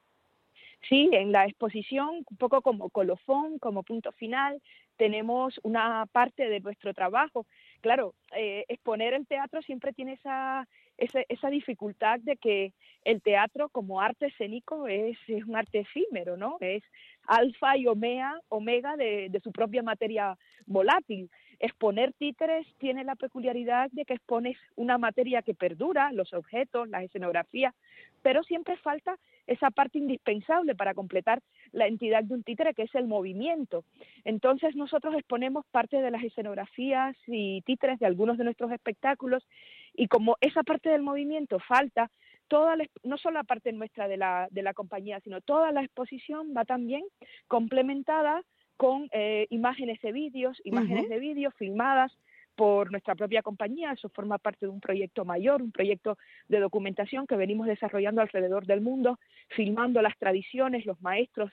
Sí, 0.89 1.09
en 1.13 1.31
la 1.31 1.45
exposición, 1.45 2.25
un 2.29 2.37
poco 2.37 2.61
como 2.61 2.89
colofón, 2.89 3.57
como 3.59 3.83
punto 3.83 4.11
final, 4.13 4.61
tenemos 4.97 5.59
una 5.63 6.05
parte 6.11 6.49
de 6.49 6.59
nuestro 6.59 6.93
trabajo. 6.93 7.45
Claro, 7.83 8.15
eh, 8.33 8.63
exponer 8.69 9.13
el 9.13 9.27
teatro 9.27 9.61
siempre 9.61 9.91
tiene 9.91 10.13
esa, 10.13 10.65
esa, 10.97 11.19
esa 11.27 11.49
dificultad 11.49 12.17
de 12.21 12.37
que 12.37 12.71
el 13.03 13.21
teatro 13.21 13.67
como 13.67 13.99
arte 13.99 14.27
escénico 14.27 14.87
es, 14.87 15.17
un 15.45 15.57
arte 15.57 15.79
efímero, 15.79 16.37
¿no? 16.37 16.55
Es 16.61 16.81
alfa 17.27 17.75
y 17.75 17.87
omega, 17.87 18.39
omega 18.47 18.95
de, 18.95 19.27
de 19.29 19.39
su 19.41 19.51
propia 19.51 19.83
materia 19.83 20.37
volátil. 20.65 21.29
Exponer 21.63 22.11
títeres 22.11 22.67
tiene 22.77 23.05
la 23.05 23.15
peculiaridad 23.15 23.89
de 23.93 24.03
que 24.03 24.15
expones 24.15 24.57
una 24.75 24.97
materia 24.97 25.41
que 25.43 25.53
perdura, 25.53 26.11
los 26.11 26.33
objetos, 26.33 26.89
las 26.89 27.03
escenografías, 27.03 27.73
pero 28.21 28.43
siempre 28.43 28.75
falta 28.75 29.17
esa 29.47 29.71
parte 29.71 29.97
indispensable 29.97 30.75
para 30.75 30.93
completar 30.93 31.39
la 31.71 31.87
entidad 31.87 32.25
de 32.25 32.33
un 32.33 32.43
títere, 32.43 32.73
que 32.73 32.81
es 32.83 32.93
el 32.95 33.07
movimiento. 33.07 33.85
Entonces 34.25 34.75
nosotros 34.75 35.15
exponemos 35.15 35.65
parte 35.71 36.01
de 36.01 36.11
las 36.11 36.21
escenografías 36.25 37.15
y 37.27 37.61
títeres 37.61 37.97
de 37.97 38.07
algunos 38.07 38.37
de 38.37 38.43
nuestros 38.43 38.69
espectáculos 38.73 39.47
y 39.93 40.09
como 40.09 40.35
esa 40.41 40.63
parte 40.63 40.89
del 40.89 41.01
movimiento 41.01 41.59
falta, 41.59 42.11
toda 42.49 42.75
la- 42.75 42.87
no 43.03 43.17
solo 43.17 43.35
la 43.35 43.45
parte 43.45 43.71
nuestra 43.71 44.09
de 44.09 44.17
la, 44.17 44.49
de 44.51 44.63
la 44.63 44.73
compañía, 44.73 45.21
sino 45.21 45.39
toda 45.39 45.71
la 45.71 45.81
exposición 45.81 46.53
va 46.55 46.65
también 46.65 47.03
complementada 47.47 48.41
con 48.83 49.07
eh, 49.13 49.47
imágenes 49.49 49.97
de 50.01 50.11
vídeos, 50.11 50.59
imágenes 50.65 51.07
de 51.07 51.17
vídeos 51.17 51.53
filmadas 51.55 52.11
por 52.53 52.91
nuestra 52.91 53.15
propia 53.15 53.41
compañía. 53.41 53.93
Eso 53.93 54.09
forma 54.09 54.37
parte 54.39 54.65
de 54.65 54.73
un 54.77 54.81
proyecto 54.81 55.23
mayor, 55.23 55.61
un 55.61 55.71
proyecto 55.71 56.17
de 56.49 56.59
documentación 56.59 57.25
que 57.25 57.37
venimos 57.37 57.65
desarrollando 57.67 58.19
alrededor 58.21 58.65
del 58.65 58.81
mundo, 58.81 59.19
filmando 59.55 60.01
las 60.01 60.17
tradiciones, 60.17 60.85
los 60.85 61.01
maestros 61.01 61.49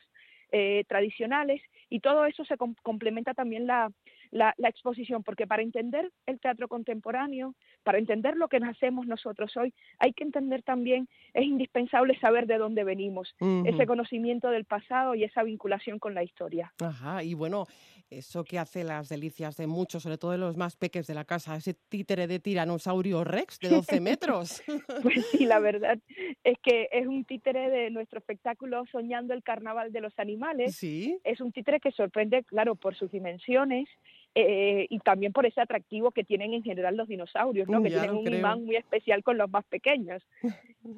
eh, 0.50 0.82
tradicionales 0.88 1.62
y 1.88 2.00
todo 2.00 2.24
eso 2.24 2.44
se 2.44 2.56
com- 2.56 2.74
complementa 2.82 3.32
también 3.32 3.64
la, 3.64 3.92
la, 4.30 4.54
la 4.58 4.68
exposición, 4.68 5.22
porque 5.22 5.46
para 5.46 5.62
entender 5.62 6.10
el 6.26 6.40
teatro 6.40 6.68
contemporáneo, 6.68 7.54
para 7.82 7.98
entender 7.98 8.36
lo 8.36 8.48
que 8.48 8.58
hacemos 8.58 9.06
nosotros 9.06 9.56
hoy, 9.56 9.74
hay 9.98 10.12
que 10.12 10.24
entender 10.24 10.62
también, 10.62 11.08
es 11.34 11.44
indispensable 11.44 12.18
saber 12.20 12.46
de 12.46 12.58
dónde 12.58 12.84
venimos, 12.84 13.34
ese 13.64 13.86
conocimiento 13.86 14.50
del 14.50 14.64
pasado 14.64 15.14
y 15.14 15.24
esa 15.24 15.42
vinculación 15.42 15.98
con 15.98 16.14
la 16.14 16.22
historia. 16.22 16.72
Ajá, 16.80 17.22
y 17.22 17.34
bueno, 17.34 17.66
eso 18.10 18.44
que 18.44 18.58
hace 18.58 18.84
las 18.84 19.08
delicias 19.08 19.56
de 19.56 19.66
muchos, 19.66 20.02
sobre 20.02 20.18
todo 20.18 20.32
de 20.32 20.38
los 20.38 20.56
más 20.56 20.76
peques 20.76 21.06
de 21.06 21.14
la 21.14 21.24
casa, 21.24 21.56
ese 21.56 21.74
títere 21.74 22.26
de 22.26 22.40
tiranosaurio 22.40 23.24
rex 23.24 23.58
de 23.60 23.68
12 23.68 24.00
metros. 24.00 24.62
Pues 25.02 25.26
sí, 25.26 25.46
la 25.46 25.58
verdad 25.58 25.98
es 26.44 26.58
que 26.62 26.88
es 26.92 27.06
un 27.06 27.24
títere 27.24 27.70
de 27.70 27.90
nuestro 27.90 28.18
espectáculo 28.18 28.84
Soñando 28.90 29.34
el 29.34 29.42
Carnaval 29.42 29.92
de 29.92 30.00
los 30.00 30.18
Animales. 30.18 30.76
Sí. 30.76 31.18
Es 31.24 31.40
un 31.40 31.52
títere 31.52 31.80
que 31.80 31.92
sorprende, 31.92 32.44
claro, 32.44 32.74
por 32.74 32.94
sus 32.96 33.10
dimensiones 33.10 33.88
eh, 34.34 34.86
y 34.88 35.00
también 35.00 35.32
por 35.32 35.44
ese 35.44 35.60
atractivo 35.60 36.12
que 36.12 36.22
tienen 36.22 36.54
en 36.54 36.62
general 36.62 36.96
los 36.96 37.08
dinosaurios, 37.08 37.68
¿no? 37.68 37.82
Que 37.82 37.90
tienen 37.90 38.10
un 38.10 38.24
creo. 38.24 38.38
imán 38.38 38.64
muy 38.64 38.76
especial 38.76 39.24
con 39.24 39.36
los 39.36 39.50
más 39.50 39.64
pequeños. 39.64 40.22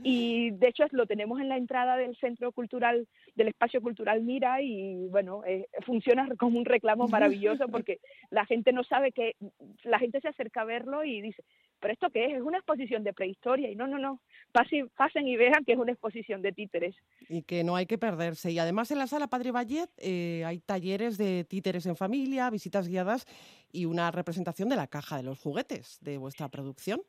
Y 0.02 0.50
de 0.50 0.68
hecho 0.68 0.84
lo 0.90 1.06
tenemos 1.06 1.40
en 1.40 1.48
la 1.48 1.56
entrada 1.56 1.96
del 1.96 2.14
Centro 2.16 2.52
Cultural, 2.52 3.08
del 3.34 3.48
Espacio 3.48 3.80
Cultural 3.80 4.22
Mira 4.22 4.60
y 4.60 5.08
bueno, 5.08 5.42
eh, 5.46 5.66
funciona 5.86 6.28
como 6.38 6.58
un 6.58 6.66
reclamo 6.66 7.08
maravilloso 7.08 7.68
porque 7.68 8.00
la 8.30 8.44
gente 8.44 8.72
no 8.72 8.84
sabe 8.84 9.12
que, 9.12 9.34
la 9.82 9.98
gente 9.98 10.20
se 10.20 10.28
acerca 10.28 10.60
a 10.60 10.66
verlo 10.66 11.02
y 11.02 11.22
dice, 11.22 11.42
pero 11.82 11.92
esto 11.92 12.10
qué 12.10 12.26
es, 12.26 12.34
es 12.34 12.42
una 12.42 12.58
exposición 12.58 13.02
de 13.02 13.12
prehistoria 13.12 13.68
y 13.68 13.74
no, 13.74 13.88
no, 13.88 13.98
no, 13.98 14.20
pasen, 14.52 14.88
pasen 14.96 15.26
y 15.26 15.36
vean 15.36 15.64
que 15.64 15.72
es 15.72 15.78
una 15.78 15.90
exposición 15.90 16.40
de 16.40 16.52
títeres. 16.52 16.94
Y 17.28 17.42
que 17.42 17.64
no 17.64 17.74
hay 17.74 17.86
que 17.86 17.98
perderse. 17.98 18.52
Y 18.52 18.58
además 18.60 18.92
en 18.92 18.98
la 18.98 19.08
sala 19.08 19.26
Padre 19.26 19.50
Vallet 19.50 19.90
eh, 19.98 20.44
hay 20.46 20.60
talleres 20.60 21.18
de 21.18 21.44
títeres 21.44 21.84
en 21.86 21.96
familia, 21.96 22.48
visitas 22.50 22.86
guiadas 22.86 23.26
y 23.72 23.86
una 23.86 24.12
representación 24.12 24.68
de 24.68 24.76
la 24.76 24.86
caja 24.86 25.16
de 25.16 25.24
los 25.24 25.40
juguetes 25.40 25.98
de 26.00 26.18
vuestra 26.18 26.48
producción. 26.48 27.02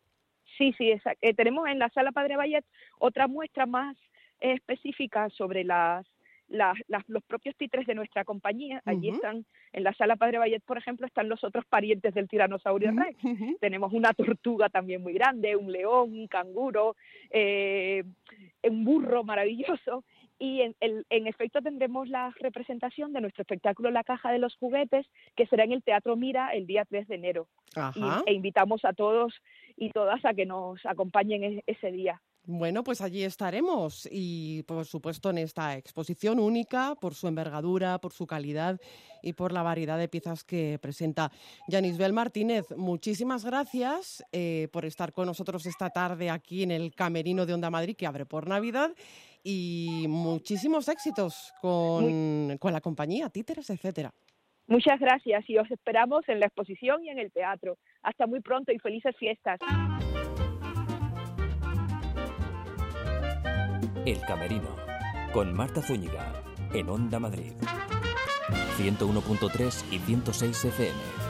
Sí, 0.57 0.73
sí, 0.77 0.91
eh, 1.21 1.33
tenemos 1.35 1.67
en 1.67 1.77
la 1.77 1.89
sala 1.89 2.11
Padre 2.11 2.35
Vallet 2.35 2.65
otra 2.99 3.27
muestra 3.27 3.67
más 3.67 3.95
específica 4.39 5.29
sobre 5.29 5.63
las 5.63 6.05
los 6.47 7.23
propios 7.23 7.55
títeres 7.55 7.87
de 7.87 7.95
nuestra 7.95 8.23
compañía. 8.23 8.81
Allí 8.85 9.09
están, 9.09 9.45
en 9.71 9.83
la 9.83 9.93
sala 9.93 10.15
Padre 10.15 10.37
Vallet, 10.37 10.63
por 10.63 10.77
ejemplo, 10.77 11.07
están 11.07 11.29
los 11.29 11.43
otros 11.43 11.65
parientes 11.65 12.13
del 12.13 12.27
tiranosaurio 12.27 12.91
rex. 12.91 13.17
Tenemos 13.59 13.93
una 13.93 14.13
tortuga 14.13 14.69
también 14.69 15.01
muy 15.01 15.13
grande, 15.13 15.55
un 15.55 15.71
león, 15.71 16.13
un 16.13 16.27
canguro, 16.27 16.95
eh, 17.29 18.03
un 18.63 18.85
burro 18.85 19.23
maravilloso. 19.23 20.03
Y 20.39 20.61
en, 20.61 20.75
en, 20.81 21.27
efecto 21.27 21.61
tendremos 21.61 22.09
la 22.09 22.33
representación 22.39 23.13
de 23.13 23.21
nuestro 23.21 23.43
espectáculo 23.43 23.91
La 23.91 24.03
Caja 24.03 24.31
de 24.31 24.39
los 24.39 24.55
Juguetes, 24.57 25.07
que 25.35 25.45
será 25.45 25.63
en 25.63 25.71
el 25.71 25.83
Teatro 25.83 26.17
Mira 26.17 26.49
el 26.49 26.67
día 26.67 26.83
3 26.85 27.07
de 27.07 27.15
enero. 27.15 27.47
e 28.25 28.33
invitamos 28.33 28.83
a 28.83 28.93
todos 28.93 29.33
y 29.77 29.89
todas 29.91 30.25
a 30.25 30.33
que 30.33 30.45
nos 30.45 30.85
acompañen 30.85 31.43
e, 31.43 31.63
ese 31.65 31.91
día. 31.91 32.21
Bueno, 32.45 32.83
pues 32.83 32.99
allí 32.99 33.23
estaremos 33.23 34.07
y 34.11 34.63
por 34.63 34.85
supuesto 34.85 35.29
en 35.29 35.37
esta 35.37 35.77
exposición 35.77 36.39
única 36.39 36.93
por 36.99 37.13
su 37.13 37.29
envergadura, 37.29 37.99
por 37.99 38.11
su 38.11 38.27
calidad 38.27 38.81
y 39.21 39.31
por 39.31 39.53
la 39.53 39.63
variedad 39.63 39.97
de 39.97 40.09
piezas 40.09 40.43
que 40.43 40.77
presenta. 40.81 41.31
Yanisbel 41.69 42.11
Martínez, 42.11 42.65
muchísimas 42.75 43.45
gracias 43.45 44.25
eh, 44.33 44.67
por 44.73 44.83
estar 44.83 45.13
con 45.13 45.27
nosotros 45.27 45.65
esta 45.65 45.89
tarde 45.89 46.29
aquí 46.29 46.63
en 46.63 46.71
el 46.71 46.93
Camerino 46.93 47.45
de 47.45 47.53
Onda 47.53 47.69
Madrid 47.69 47.95
que 47.95 48.07
abre 48.07 48.25
por 48.25 48.45
Navidad 48.45 48.91
y 49.41 50.05
muchísimos 50.09 50.89
éxitos 50.89 51.53
con, 51.61 52.57
con 52.57 52.73
la 52.73 52.81
compañía, 52.81 53.29
títeres, 53.29 53.69
etcétera. 53.69 54.13
Muchas 54.67 54.99
gracias 54.99 55.49
y 55.49 55.57
os 55.57 55.69
esperamos 55.71 56.27
en 56.27 56.41
la 56.41 56.47
exposición 56.47 57.03
y 57.05 57.09
en 57.09 57.19
el 57.19 57.31
teatro. 57.31 57.77
Hasta 58.01 58.27
muy 58.27 58.41
pronto 58.41 58.73
y 58.73 58.79
felices 58.79 59.15
fiestas. 59.17 59.59
El 64.05 64.19
Camerino, 64.19 64.75
con 65.31 65.53
Marta 65.53 65.81
Zúñiga, 65.81 66.33
en 66.73 66.89
Onda 66.89 67.21
Madrid. 67.21 67.53
101.3 68.77 69.83
y 69.91 69.99
106 69.99 70.65
FM. 70.65 71.22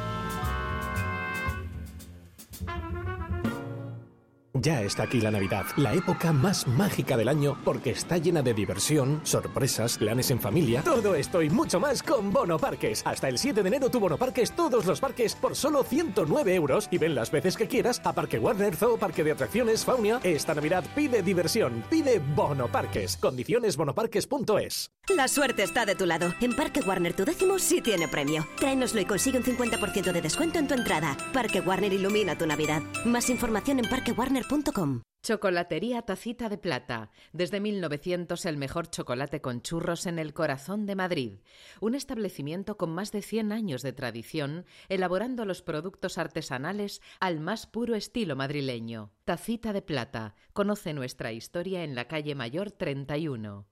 Ya 4.63 4.81
está 4.81 5.03
aquí 5.03 5.19
la 5.19 5.29
Navidad, 5.29 5.65
la 5.75 5.93
época 5.93 6.31
más 6.31 6.65
mágica 6.67 7.17
del 7.17 7.27
año 7.27 7.57
porque 7.65 7.89
está 7.89 8.17
llena 8.17 8.41
de 8.41 8.53
diversión, 8.53 9.19
sorpresas, 9.25 9.97
planes 9.97 10.31
en 10.31 10.39
familia, 10.39 10.81
todo 10.83 11.15
esto 11.15 11.41
y 11.41 11.49
mucho 11.49 11.81
más 11.81 12.01
con 12.01 12.31
Bono 12.31 12.57
Parques. 12.57 13.01
Hasta 13.05 13.27
el 13.27 13.37
7 13.37 13.61
de 13.61 13.67
enero 13.67 13.89
tu 13.89 13.99
Bono 13.99 14.17
Parques 14.17 14.53
todos 14.53 14.85
los 14.85 15.01
parques 15.01 15.35
por 15.35 15.57
solo 15.57 15.83
109 15.83 16.55
euros 16.55 16.87
y 16.91 16.97
ven 16.97 17.13
las 17.13 17.29
veces 17.29 17.57
que 17.57 17.67
quieras 17.67 17.99
a 18.05 18.13
Parque 18.13 18.39
Warner, 18.39 18.73
Zoo, 18.77 18.97
Parque 18.97 19.25
de 19.25 19.33
Atracciones, 19.33 19.83
Faunia. 19.83 20.21
Esta 20.23 20.55
Navidad 20.55 20.85
pide 20.95 21.21
diversión, 21.21 21.83
pide 21.89 22.19
Bono 22.19 22.69
Parques. 22.69 23.17
Condiciones 23.17 23.75
bonoparques.es. 23.75 24.91
La 25.09 25.27
suerte 25.27 25.63
está 25.63 25.85
de 25.85 25.95
tu 25.95 26.05
lado. 26.05 26.33
En 26.39 26.55
Parque 26.55 26.79
Warner 26.79 27.13
tu 27.13 27.25
décimo 27.25 27.59
sí 27.59 27.81
tiene 27.81 28.07
premio. 28.07 28.47
Tráenoslo 28.57 29.01
y 29.01 29.05
consigue 29.05 29.37
un 29.37 29.43
50% 29.43 30.13
de 30.13 30.21
descuento 30.21 30.59
en 30.59 30.67
tu 30.67 30.75
entrada. 30.75 31.17
Parque 31.33 31.59
Warner 31.59 31.91
ilumina 31.91 32.37
tu 32.37 32.47
Navidad. 32.47 32.81
Más 33.03 33.29
información 33.29 33.79
en 33.79 33.89
parquewarner.com 33.89 35.01
Chocolatería 35.21 36.03
Tacita 36.03 36.47
de 36.47 36.57
Plata. 36.57 37.11
Desde 37.33 37.59
1900 37.59 38.45
el 38.45 38.55
mejor 38.55 38.89
chocolate 38.89 39.41
con 39.41 39.61
churros 39.61 40.05
en 40.05 40.19
el 40.19 40.33
corazón 40.33 40.85
de 40.85 40.95
Madrid. 40.95 41.39
Un 41.81 41.95
establecimiento 41.95 42.77
con 42.77 42.89
más 42.89 43.11
de 43.11 43.21
100 43.21 43.51
años 43.51 43.81
de 43.81 43.91
tradición, 43.91 44.65
elaborando 44.87 45.43
los 45.43 45.61
productos 45.61 46.17
artesanales 46.17 47.01
al 47.19 47.41
más 47.41 47.67
puro 47.67 47.95
estilo 47.95 48.37
madrileño. 48.37 49.11
Tacita 49.25 49.73
de 49.73 49.81
Plata. 49.81 50.35
Conoce 50.53 50.93
nuestra 50.93 51.33
historia 51.33 51.83
en 51.83 51.93
la 51.93 52.07
calle 52.07 52.35
Mayor 52.35 52.71
31. 52.71 53.67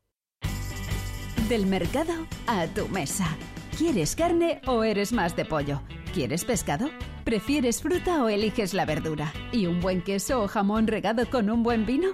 Del 1.50 1.66
mercado 1.66 2.14
a 2.48 2.68
tu 2.68 2.88
mesa. 2.88 3.28
¿Quieres 3.78 4.16
carne 4.16 4.62
o 4.68 4.84
eres 4.84 5.12
más 5.12 5.36
de 5.36 5.44
pollo? 5.44 5.82
¿Quieres 6.14 6.46
pescado? 6.46 6.90
¿Prefieres 7.24 7.82
fruta 7.82 8.24
o 8.24 8.30
eliges 8.30 8.74
la 8.74 8.86
verdura? 8.86 9.34
¿Y 9.52 9.66
un 9.66 9.82
buen 9.82 10.02
queso 10.02 10.44
o 10.44 10.48
jamón 10.48 10.88
regado 10.88 11.30
con 11.30 11.50
un 11.50 11.64
buen 11.64 11.86
vino? 11.86 12.10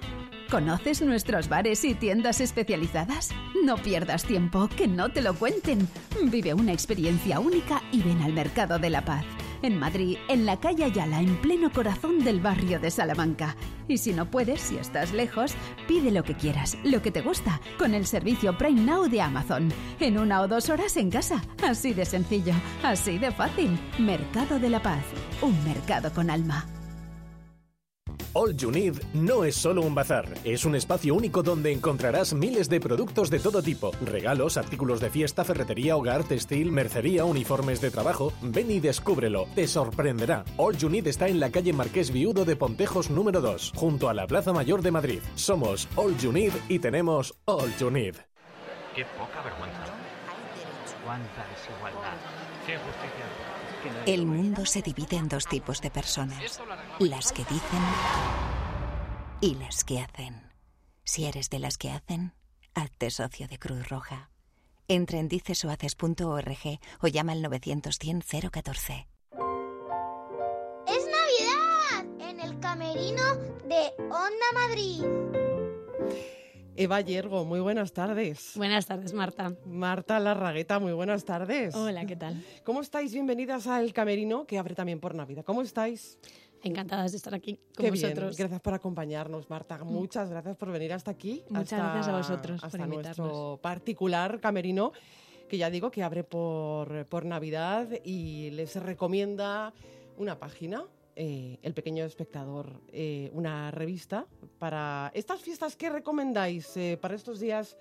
¿Conoces 0.50 1.02
nuestros 1.02 1.50
bares 1.50 1.84
y 1.84 1.94
tiendas 1.94 2.42
especializadas? 2.42 3.32
No 3.64 3.76
pierdas 3.78 4.24
tiempo, 4.24 4.70
que 4.70 4.88
no 4.88 5.10
te 5.10 5.22
lo 5.22 5.36
cuenten. 5.36 5.88
Vive 6.24 6.54
una 6.54 6.74
experiencia 6.74 7.40
única 7.40 7.84
y 7.92 8.02
ven 8.02 8.22
al 8.22 8.34
Mercado 8.34 8.80
de 8.80 8.90
la 8.90 9.04
Paz 9.04 9.26
en 9.62 9.80
Madrid, 9.80 10.18
en 10.28 10.45
la 10.45 10.60
calle 10.60 10.86
Ayala, 10.86 11.22
en 11.22 11.36
pleno 11.38 11.72
corazón 11.72 12.24
del 12.24 12.39
barrio 12.39 12.80
de 12.80 12.91
Salamanca. 12.91 13.55
Y 13.88 13.97
si 13.97 14.14
no 14.14 14.30
puedes, 14.30 14.62
si 14.62 14.78
estás 14.78 15.14
lejos, 15.14 15.53
pide 15.88 16.12
lo 16.12 16.24
que 16.24 16.36
quieras, 16.36 16.78
lo 16.84 17.01
que 17.01 17.12
te 17.12 17.22
gusta, 17.22 17.62
con 17.78 17.93
el 17.93 18.05
servicio 18.05 18.58
Prime 18.58 18.82
Now 18.82 19.08
de 19.10 19.22
Amazon. 19.22 19.72
En 19.99 20.18
una 20.18 20.41
o 20.41 20.47
dos 20.47 20.70
horas 20.70 20.97
en 20.97 21.10
casa. 21.10 21.41
Así 21.64 21.93
de 21.93 22.05
sencillo, 22.05 22.53
así 22.84 23.18
de 23.18 23.32
fácil. 23.32 23.80
Mercado 23.97 24.60
de 24.60 24.70
la 24.70 24.82
Paz. 24.82 25.03
Un 25.41 25.64
mercado 25.64 26.12
con 26.14 26.30
alma. 26.30 26.66
All 28.40 28.56
You 28.56 28.70
Need 28.70 29.02
no 29.16 29.46
es 29.46 29.56
solo 29.56 29.82
un 29.82 29.96
bazar, 29.96 30.28
es 30.44 30.64
un 30.64 30.76
espacio 30.76 31.16
único 31.16 31.42
donde 31.42 31.72
encontrarás 31.72 32.36
miles 32.36 32.70
de 32.70 32.80
productos 32.80 33.32
de 33.32 33.40
todo 33.40 33.64
tipo, 33.64 33.90
regalos, 34.00 34.58
artículos 34.58 35.00
de 35.00 35.10
fiesta, 35.10 35.44
ferretería, 35.44 35.96
hogar, 35.96 36.24
textil, 36.24 36.72
mercería, 36.72 37.26
uniformes 37.26 37.82
de 37.82 37.90
trabajo. 37.90 38.32
Ven 38.44 38.70
y 38.70 38.80
descúbrelo, 38.80 39.48
te 39.56 39.66
sorprenderá. 39.66 40.46
All 40.58 40.78
You 40.78 40.88
Need 40.88 41.08
está 41.08 41.28
en 41.28 41.40
la 41.40 41.50
calle 41.50 41.74
Marqués 41.74 42.12
Viudo 42.12 42.46
de 42.46 42.56
Pontejos 42.56 43.10
número 43.10 43.42
2, 43.42 43.74
junto 43.76 44.08
a 44.08 44.14
la 44.14 44.28
Plaza 44.28 44.54
Mayor 44.54 44.84
de 44.84 44.92
Madrid. 44.92 45.20
Somos 45.34 45.88
All 45.96 46.16
You 46.18 46.32
Need 46.32 46.54
y 46.70 46.78
tenemos 46.78 47.34
All 47.46 47.76
You 47.80 47.90
Need. 47.90 48.18
Qué 48.96 49.04
poca 49.18 49.42
vergüenza. 49.42 49.84
Cuánta. 51.04 51.48
El 54.08 54.26
mundo 54.26 54.66
se 54.66 54.82
divide 54.82 55.18
en 55.18 55.28
dos 55.28 55.47
tipos 55.47 55.82
de 55.82 55.91
personas, 55.91 56.62
las 56.97 57.34
que 57.34 57.43
dicen 57.43 57.82
y 59.41 59.55
las 59.55 59.84
que 59.84 59.99
hacen. 59.99 60.49
Si 61.03 61.26
eres 61.26 61.49
de 61.49 61.60
las 61.60 61.78
que 61.78 61.91
hacen, 61.91 62.34
hazte 62.74 63.12
socio 63.12 63.49
de 63.49 63.60
Cruz 63.60 63.89
Roja. 63.89 64.30
Entra 64.88 65.20
en 65.20 65.28
dicesohaces.org 65.28 66.80
o 67.01 67.08
llama 67.08 67.34
al 67.34 67.41
900 67.41 67.99
014. 67.99 69.08
¡Es 70.88 71.05
Navidad! 71.05 72.30
En 72.30 72.39
el 72.39 72.58
camerino 72.62 73.36
de 73.66 73.91
Onda 74.10 74.51
Madrid. 74.53 75.03
Eva 76.80 77.02
Yergo, 77.02 77.44
muy 77.44 77.60
buenas 77.60 77.92
tardes. 77.92 78.52
Buenas 78.56 78.86
tardes, 78.86 79.12
Marta. 79.12 79.52
Marta 79.66 80.20
Larragueta, 80.20 80.78
muy 80.78 80.94
buenas 80.94 81.26
tardes. 81.26 81.74
Hola, 81.74 82.06
¿qué 82.06 82.16
tal? 82.16 82.40
¿Cómo 82.64 82.82
estáis? 82.82 83.12
Bienvenidas 83.14 83.66
al 83.66 83.92
Camerino, 83.94 84.46
que 84.46 84.60
abre 84.60 84.76
también 84.76 85.00
por 85.00 85.16
Navidad. 85.16 85.44
¿Cómo 85.44 85.64
estáis? 85.64 86.20
Encantadas 86.62 87.14
de 87.14 87.18
estar 87.18 87.34
aquí 87.34 87.60
con 87.76 87.86
Qué 87.86 87.90
vosotros. 87.90 88.38
Gracias 88.38 88.62
por 88.62 88.76
acompañarnos, 88.76 89.50
Marta. 89.50 89.84
Mm. 89.84 89.88
Muchas 89.88 90.30
gracias 90.30 90.56
por 90.56 90.72
venir 90.72 90.94
hasta 90.94 91.10
aquí. 91.10 91.44
Muchas 91.50 91.80
gracias 91.80 92.08
a 92.10 92.18
vosotros 92.18 92.64
hasta 92.64 92.78
por 92.78 92.86
invitarnos. 92.86 93.18
nuestro 93.18 93.60
particular 93.60 94.40
camerino, 94.40 94.92
que 95.50 95.58
ya 95.58 95.72
digo 95.72 95.90
que 95.90 96.04
abre 96.04 96.24
por, 96.24 97.08
por 97.08 97.26
Navidad 97.26 97.90
y 98.04 98.52
les 98.52 98.76
recomienda 98.76 99.74
una 100.16 100.38
página 100.38 100.86
eh, 101.20 101.57
el 101.63 101.74
Pequeño 101.74 102.05
Espectador, 102.05 102.80
eh, 102.89 103.32
una 103.34 103.72
revista 103.72 104.28
para 104.59 105.11
estas 105.15 105.41
fiestas 105.41 105.76
que 105.76 105.89
recomendáis 105.89 106.78
eh, 106.78 106.95
para 107.01 107.15
estos 107.15 107.39
días 107.39 107.76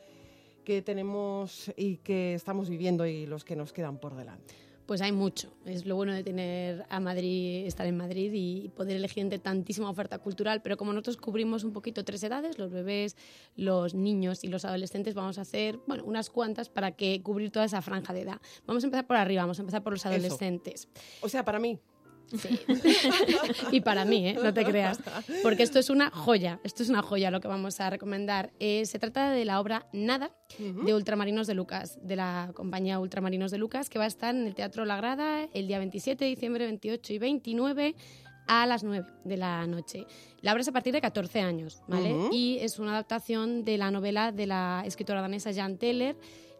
que 0.64 0.80
tenemos 0.80 1.70
y 1.76 1.99
que 1.99 2.32
estamos 2.32 2.70
viviendo 2.70 3.05
y 3.05 3.26
los 3.26 3.45
que 3.45 3.55
nos 3.55 3.74
quedan 3.74 3.99
por 3.99 4.16
delante. 4.16 4.55
Pues 4.87 5.03
hay 5.03 5.12
mucho. 5.12 5.53
Es 5.66 5.84
lo 5.84 5.97
bueno 5.97 6.14
de 6.14 6.24
tener 6.24 6.87
a 6.89 6.99
Madrid, 6.99 7.66
estar 7.66 7.87
en 7.87 7.99
Madrid 7.99 8.30
y 8.32 8.70
poder 8.70 8.97
elegir 8.97 9.22
entre 9.22 9.39
tantísima 9.39 9.91
oferta 9.91 10.18
cultural. 10.18 10.62
Pero 10.62 10.78
como 10.78 10.95
nosotros 10.95 11.18
cubrimos 11.18 11.62
un 11.62 11.74
poquito 11.74 12.05
tres 12.05 12.22
edades, 12.22 12.59
los 12.59 12.70
bebés, 12.70 13.16
los 13.55 13.95
niños 13.95 14.45
y 14.45 14.49
los 14.49 14.64
adolescentes, 14.64 15.14
vamos 15.14 15.37
a 15.37 15.43
hacer 15.43 15.78
bueno, 15.87 16.05
unas 16.05 16.30
cuantas 16.30 16.70
para 16.70 16.93
que 16.93 17.20
cubrir 17.22 17.51
toda 17.51 17.66
esa 17.66 17.82
franja 17.82 18.14
de 18.14 18.22
edad. 18.22 18.41
Vamos 18.64 18.82
a 18.82 18.87
empezar 18.87 19.07
por 19.07 19.16
arriba, 19.16 19.43
vamos 19.43 19.59
a 19.59 19.62
empezar 19.62 19.82
por 19.82 19.93
los 19.93 20.07
adolescentes. 20.07 20.89
O 21.20 21.28
sea, 21.28 21.45
para 21.45 21.59
mí. 21.59 21.78
Sí. 22.35 22.59
y 23.72 23.81
para 23.81 24.05
mí, 24.05 24.29
¿eh? 24.29 24.39
no 24.43 24.53
te 24.53 24.64
creas. 24.64 24.99
Porque 25.43 25.62
esto 25.62 25.79
es 25.79 25.91
una 25.91 26.11
joya, 26.11 26.61
esto 26.64 26.83
es 26.83 26.89
una 26.89 27.03
joya 27.03 27.31
lo 27.31 27.41
que 27.41 27.49
vamos 27.49 27.81
a 27.81 27.91
recomendar. 27.91 28.53
Eh, 28.59 28.85
se 28.87 28.99
trata 28.99 29.31
de 29.31 29.45
la 29.45 29.61
obra 29.61 29.87
Nada 29.93 30.33
de 30.59 30.95
Ultramarinos 30.95 31.47
de 31.47 31.55
Lucas, 31.55 31.99
de 32.03 32.16
la 32.16 32.51
compañía 32.55 32.99
Ultramarinos 32.99 33.51
de 33.51 33.59
Lucas, 33.59 33.89
que 33.89 33.99
va 33.99 34.05
a 34.05 34.09
estar 34.09 34.35
en 34.35 34.47
el 34.47 34.55
Teatro 34.55 34.85
La 34.85 34.97
Grada 34.97 35.49
el 35.53 35.66
día 35.66 35.79
27 35.79 36.24
de 36.24 36.31
diciembre, 36.31 36.64
28 36.66 37.12
y 37.12 37.18
29 37.18 37.95
a 38.47 38.66
las 38.66 38.85
9 38.85 39.07
de 39.24 39.37
la 39.37 39.66
noche. 39.66 40.07
La 40.41 40.53
obra 40.53 40.62
es 40.62 40.68
a 40.68 40.72
partir 40.72 40.93
de 40.93 41.01
14 41.01 41.41
años, 41.41 41.83
¿vale? 41.89 42.14
Y 42.31 42.59
es 42.61 42.79
una 42.79 42.93
adaptación 42.93 43.64
de 43.64 43.79
la 43.79 43.91
novela 43.91 44.33
de 44.33 44.47
la 44.47 44.83
escritora 44.87 45.20
danesa 45.20 45.53
Jan 45.53 45.79
Teller. 45.79 46.16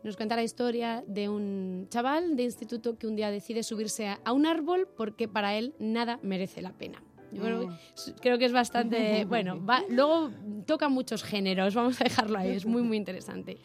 Nos 0.07 0.17
cuenta 0.17 0.37
la 0.37 0.45
historia 0.45 1.03
de 1.09 1.29
un 1.29 1.89
chaval 1.91 2.37
de 2.37 2.45
instituto 2.45 2.97
que 2.97 3.09
un 3.09 3.17
día 3.17 3.29
decide 3.33 3.65
subirse 3.65 4.07
a, 4.07 4.21
a 4.25 4.31
un 4.33 4.47
árbol 4.47 4.87
porque 4.97 5.27
para 5.27 5.57
él 5.59 5.75
nada 5.81 6.21
merece 6.23 6.63
la 6.63 6.71
pena. 6.73 7.03
Yo 7.33 7.43
creo, 7.43 7.67
Mm. 7.67 7.75
creo 8.21 8.39
que 8.39 8.45
es 8.45 8.53
bastante, 8.53 9.25
bueno, 9.29 9.61
va- 9.67 9.83
luego 9.91 10.31
toca 10.65 10.89
muchos 10.89 11.25
géneros, 11.25 11.75
vamos 11.75 12.01
a 12.01 12.05
dejarlo 12.05 12.39
ahí, 12.39 12.51
es 12.53 12.65
muy, 12.67 12.83
muy 12.83 12.97
interesante. 12.97 13.57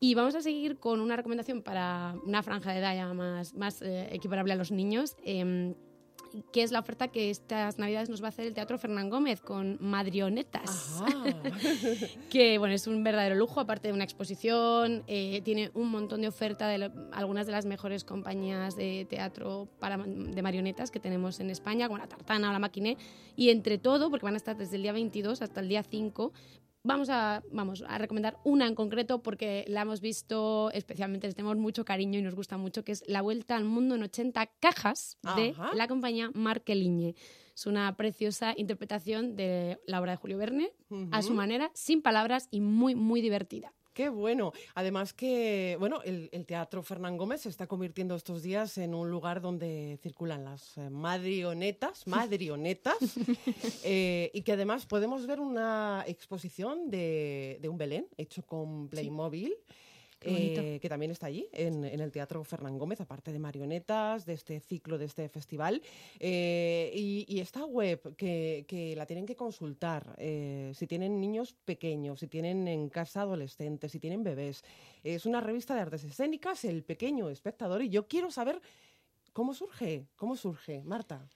Y 0.00 0.16
vamos 0.16 0.34
a 0.34 0.40
seguir 0.40 0.78
con 0.80 1.00
una 1.00 1.14
recomendación 1.14 1.62
para 1.62 2.16
una 2.26 2.42
franja 2.42 2.72
de 2.72 2.80
edad 2.80 2.96
ya 2.96 3.14
más, 3.14 3.54
más 3.54 3.80
eh, 3.80 4.08
equiparable 4.10 4.54
a 4.54 4.56
los 4.56 4.72
niños, 4.72 5.16
em, 5.22 5.76
que 6.52 6.62
es 6.62 6.72
la 6.72 6.80
oferta 6.80 7.08
que 7.08 7.30
estas 7.30 7.78
navidades 7.78 8.08
nos 8.10 8.22
va 8.22 8.26
a 8.26 8.28
hacer 8.30 8.46
el 8.46 8.54
Teatro 8.54 8.78
Fernán 8.78 9.08
Gómez 9.10 9.40
con 9.40 9.78
Madrionetas. 9.80 11.02
que 12.30 12.58
bueno, 12.58 12.74
es 12.74 12.86
un 12.86 13.02
verdadero 13.04 13.34
lujo, 13.34 13.60
aparte 13.60 13.88
de 13.88 13.94
una 13.94 14.04
exposición, 14.04 15.04
eh, 15.06 15.40
tiene 15.44 15.70
un 15.74 15.90
montón 15.90 16.20
de 16.22 16.28
oferta 16.28 16.68
de 16.68 16.78
lo- 16.78 16.92
algunas 17.12 17.46
de 17.46 17.52
las 17.52 17.66
mejores 17.66 18.04
compañías 18.04 18.76
de 18.76 19.06
teatro 19.08 19.68
para, 19.78 19.96
de 19.98 20.42
marionetas 20.42 20.90
que 20.90 21.00
tenemos 21.00 21.40
en 21.40 21.50
España, 21.50 21.86
como 21.88 21.98
la 21.98 22.08
Tartana 22.08 22.50
o 22.50 22.52
la 22.52 22.58
Maquiné, 22.58 22.96
y 23.36 23.50
entre 23.50 23.78
todo, 23.78 24.10
porque 24.10 24.24
van 24.24 24.34
a 24.34 24.38
estar 24.38 24.56
desde 24.56 24.76
el 24.76 24.82
día 24.82 24.92
22 24.92 25.42
hasta 25.42 25.60
el 25.60 25.68
día 25.68 25.82
5, 25.82 26.32
Vamos 26.86 27.08
a, 27.08 27.42
vamos 27.50 27.82
a 27.88 27.96
recomendar 27.96 28.38
una 28.44 28.66
en 28.66 28.74
concreto 28.74 29.22
porque 29.22 29.64
la 29.68 29.80
hemos 29.80 30.02
visto, 30.02 30.70
especialmente 30.72 31.26
les 31.26 31.34
tenemos 31.34 31.56
mucho 31.56 31.82
cariño 31.86 32.18
y 32.18 32.22
nos 32.22 32.34
gusta 32.34 32.58
mucho, 32.58 32.84
que 32.84 32.92
es 32.92 33.02
La 33.08 33.22
Vuelta 33.22 33.56
al 33.56 33.64
Mundo 33.64 33.94
en 33.94 34.02
80 34.02 34.46
cajas 34.60 35.16
de 35.34 35.50
Ajá. 35.50 35.70
la 35.74 35.88
compañía 35.88 36.30
Marqueliñe. 36.34 37.14
Es 37.56 37.64
una 37.64 37.96
preciosa 37.96 38.52
interpretación 38.54 39.34
de 39.34 39.80
la 39.86 39.98
obra 39.98 40.12
de 40.12 40.16
Julio 40.18 40.36
Verne, 40.36 40.72
a 41.10 41.22
su 41.22 41.32
manera, 41.32 41.70
sin 41.72 42.02
palabras 42.02 42.48
y 42.50 42.60
muy, 42.60 42.94
muy 42.94 43.22
divertida. 43.22 43.72
Qué 43.94 44.08
bueno. 44.08 44.52
Además 44.74 45.12
que, 45.12 45.76
bueno, 45.78 46.02
el, 46.02 46.28
el 46.32 46.44
Teatro 46.46 46.82
Fernán 46.82 47.16
Gómez 47.16 47.42
se 47.42 47.48
está 47.48 47.68
convirtiendo 47.68 48.16
estos 48.16 48.42
días 48.42 48.76
en 48.76 48.92
un 48.92 49.08
lugar 49.08 49.40
donde 49.40 50.00
circulan 50.02 50.44
las 50.44 50.76
eh, 50.76 50.90
madrionetas, 50.90 52.04
madrionetas, 52.08 52.96
eh, 53.84 54.32
y 54.34 54.42
que 54.42 54.52
además 54.52 54.84
podemos 54.86 55.28
ver 55.28 55.38
una 55.38 56.04
exposición 56.08 56.90
de, 56.90 57.58
de 57.62 57.68
un 57.68 57.78
Belén 57.78 58.08
hecho 58.16 58.44
con 58.44 58.88
Playmobil. 58.88 59.54
Eh, 60.24 60.78
que 60.80 60.88
también 60.88 61.10
está 61.10 61.26
allí, 61.26 61.48
en, 61.52 61.84
el 61.84 62.12
Teatro 62.12 62.42
Fernán 62.44 62.78
Gómez, 62.78 63.00
aparte 63.00 63.32
de 63.32 63.38
marionetas, 63.38 64.26
de 64.26 64.34
este 64.34 64.60
ciclo, 64.60 64.98
de 64.98 65.06
este 65.06 65.28
festival. 65.28 65.82
Eh, 66.18 66.90
y, 66.94 67.26
y 67.28 67.40
esta 67.40 67.64
web 67.64 68.16
que, 68.16 68.64
que 68.66 68.96
la 68.96 69.06
tienen 69.06 69.26
que 69.26 69.36
consultar, 69.36 70.14
eh, 70.18 70.72
si 70.74 70.86
tienen 70.86 71.20
niños 71.20 71.54
pequeños, 71.64 72.20
si 72.20 72.28
tienen 72.28 72.66
en 72.68 72.88
casa 72.88 73.22
adolescentes, 73.22 73.92
si 73.92 74.00
tienen 74.00 74.22
bebés, 74.22 74.64
es 75.02 75.26
una 75.26 75.40
revista 75.40 75.74
de 75.74 75.82
artes 75.82 76.04
escénicas, 76.04 76.64
El 76.64 76.82
Pequeño 76.84 77.28
Espectador, 77.30 77.82
y 77.82 77.90
yo 77.90 78.06
quiero 78.08 78.30
saber 78.30 78.60
cómo 79.32 79.54
surge, 79.54 80.06
cómo 80.16 80.36
surge, 80.36 80.82
Marta. 80.84 81.28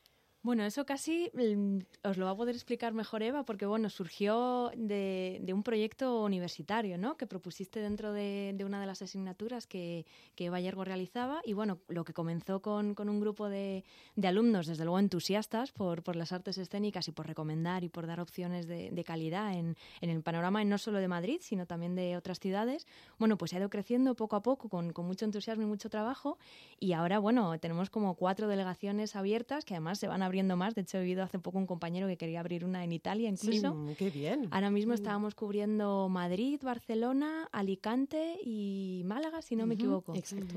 Bueno, 0.49 0.65
eso 0.65 0.87
casi 0.87 1.31
mm, 1.35 1.77
os 2.05 2.17
lo 2.17 2.25
va 2.25 2.31
a 2.31 2.35
poder 2.35 2.55
explicar 2.55 2.95
mejor 2.95 3.23
Eva, 3.23 3.45
porque 3.45 3.67
bueno, 3.67 3.91
surgió 3.91 4.71
de, 4.75 5.45
un 5.53 5.63
proyecto 5.63 6.25
universitario, 6.25 6.97
¿no? 6.97 7.19
Que 7.19 7.27
propusiste 7.27 7.81
dentro 7.81 8.15
de, 8.15 8.57
una 8.65 8.81
de 8.81 8.87
las 8.87 9.03
asignaturas 9.03 9.67
que, 9.67 10.07
que 10.35 10.47
Eva 10.47 10.59
Yergo 10.59 10.85
realizaba. 10.85 11.43
Y 11.45 11.53
bueno, 11.53 11.81
lo 11.89 12.03
que 12.03 12.15
comenzó 12.15 12.63
con, 12.63 12.95
con 12.95 13.11
un 13.11 13.21
grupo 13.21 13.51
de, 13.51 13.85
de 14.17 14.27
alumnos, 14.27 14.67
desde 14.67 14.85
luego 14.85 14.99
entusiastas 14.99 15.71
por, 15.73 16.03
por 16.03 16.17
las 16.17 16.33
artes 16.33 16.57
escénicas 16.57 17.09
y 17.09 17.13
por 17.13 17.27
recomendar 17.27 17.85
y 17.85 17.91
por 17.91 18.07
dar 18.07 18.19
opciones 18.19 18.67
de, 18.67 19.05
calidad 19.07 19.53
en, 19.53 19.77
en 20.01 20.09
el 20.09 20.23
panorama 20.23 20.65
no 20.65 20.79
solo 20.79 20.97
de 20.97 21.09
Madrid, 21.09 21.41
sino 21.43 21.67
también 21.67 21.95
de 21.95 22.17
otras 22.17 22.41
ciudades. 22.41 22.87
Bueno, 23.19 23.37
pues 23.37 23.53
ha 23.53 23.59
ido 23.59 23.69
creciendo 23.69 24.15
poco 24.15 24.35
a 24.35 24.43
poco 24.43 24.71
con, 24.71 24.95
con 24.95 25.05
mucho 25.05 25.27
entusiasmo 25.27 25.65
y 25.65 25.67
mucho 25.67 25.91
trabajo. 25.91 26.39
Y 26.81 26.95
ahora, 26.95 27.19
bueno, 27.19 27.59
tenemos 27.59 27.91
como 27.91 28.15
cuatro 28.15 28.49
delegaciones 28.49 29.15
abiertas 29.15 29.67
que 29.67 29.75
además 29.75 29.99
se 29.99 30.09
van 30.09 30.23
abriendo 30.39 30.57
más. 30.57 30.75
De 30.75 30.83
hecho, 30.83 30.99
he 30.99 31.01
oído 31.01 31.23
hace 31.25 31.39
poco 31.39 31.59
un 31.59 31.67
compañero 31.67 32.07
que 32.07 32.17
quería 32.17 32.41
abrir 32.41 32.65
una 32.65 32.85
en 32.85 32.93
Italia 32.93 33.29
incluso. 33.29 33.75
Mm, 33.75 33.95
qué 33.95 34.11
bien. 34.11 34.49
Ahora 34.51 34.71
mismo 34.71 34.95
estábamos 34.95 35.35
cubriendo 35.35 36.09
Madrid, 36.09 36.61
Barcelona, 36.63 37.49
Alicante 37.51 38.39
y 38.45 39.03
Málaga, 39.05 39.43
si 39.43 39.57
no 39.57 39.67
me 39.67 39.75
equivoco. 39.75 40.15
exacto. 40.15 40.57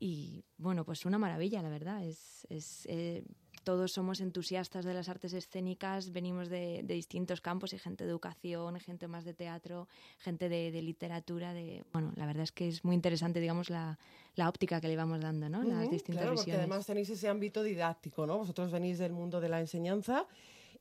Y 0.00 0.44
bueno, 0.58 0.84
pues 0.84 1.06
una 1.06 1.18
maravilla, 1.18 1.62
la 1.62 1.68
verdad. 1.68 2.04
Es, 2.04 2.44
es, 2.50 2.86
eh, 2.90 3.22
todos 3.64 3.92
somos 3.92 4.20
entusiastas 4.20 4.84
de 4.84 4.94
las 4.94 5.08
artes 5.08 5.32
escénicas, 5.32 6.12
venimos 6.12 6.48
de, 6.48 6.82
de 6.82 6.94
distintos 6.94 7.40
campos, 7.40 7.72
hay 7.72 7.78
gente 7.78 8.04
de 8.04 8.10
educación, 8.10 8.78
gente 8.80 9.08
más 9.08 9.24
de 9.24 9.34
teatro, 9.34 9.88
gente 10.18 10.48
de, 10.48 10.70
de 10.72 10.82
literatura. 10.82 11.52
De, 11.52 11.84
bueno, 11.92 12.12
la 12.16 12.26
verdad 12.26 12.42
es 12.44 12.52
que 12.52 12.68
es 12.68 12.84
muy 12.84 12.94
interesante, 12.94 13.40
digamos, 13.40 13.70
la, 13.70 13.98
la 14.34 14.48
óptica 14.48 14.80
que 14.80 14.88
le 14.88 14.96
vamos 14.96 15.20
dando, 15.20 15.48
¿no? 15.48 15.62
Las 15.64 15.84
Ujú, 15.84 15.90
distintas 15.90 16.22
claro, 16.22 16.36
porque 16.36 16.52
además 16.54 16.86
tenéis 16.86 17.10
ese 17.10 17.28
ámbito 17.28 17.62
didáctico, 17.62 18.26
¿no? 18.26 18.38
Vosotros 18.38 18.70
venís 18.70 18.98
del 18.98 19.12
mundo 19.12 19.40
de 19.40 19.48
la 19.48 19.60
enseñanza 19.60 20.26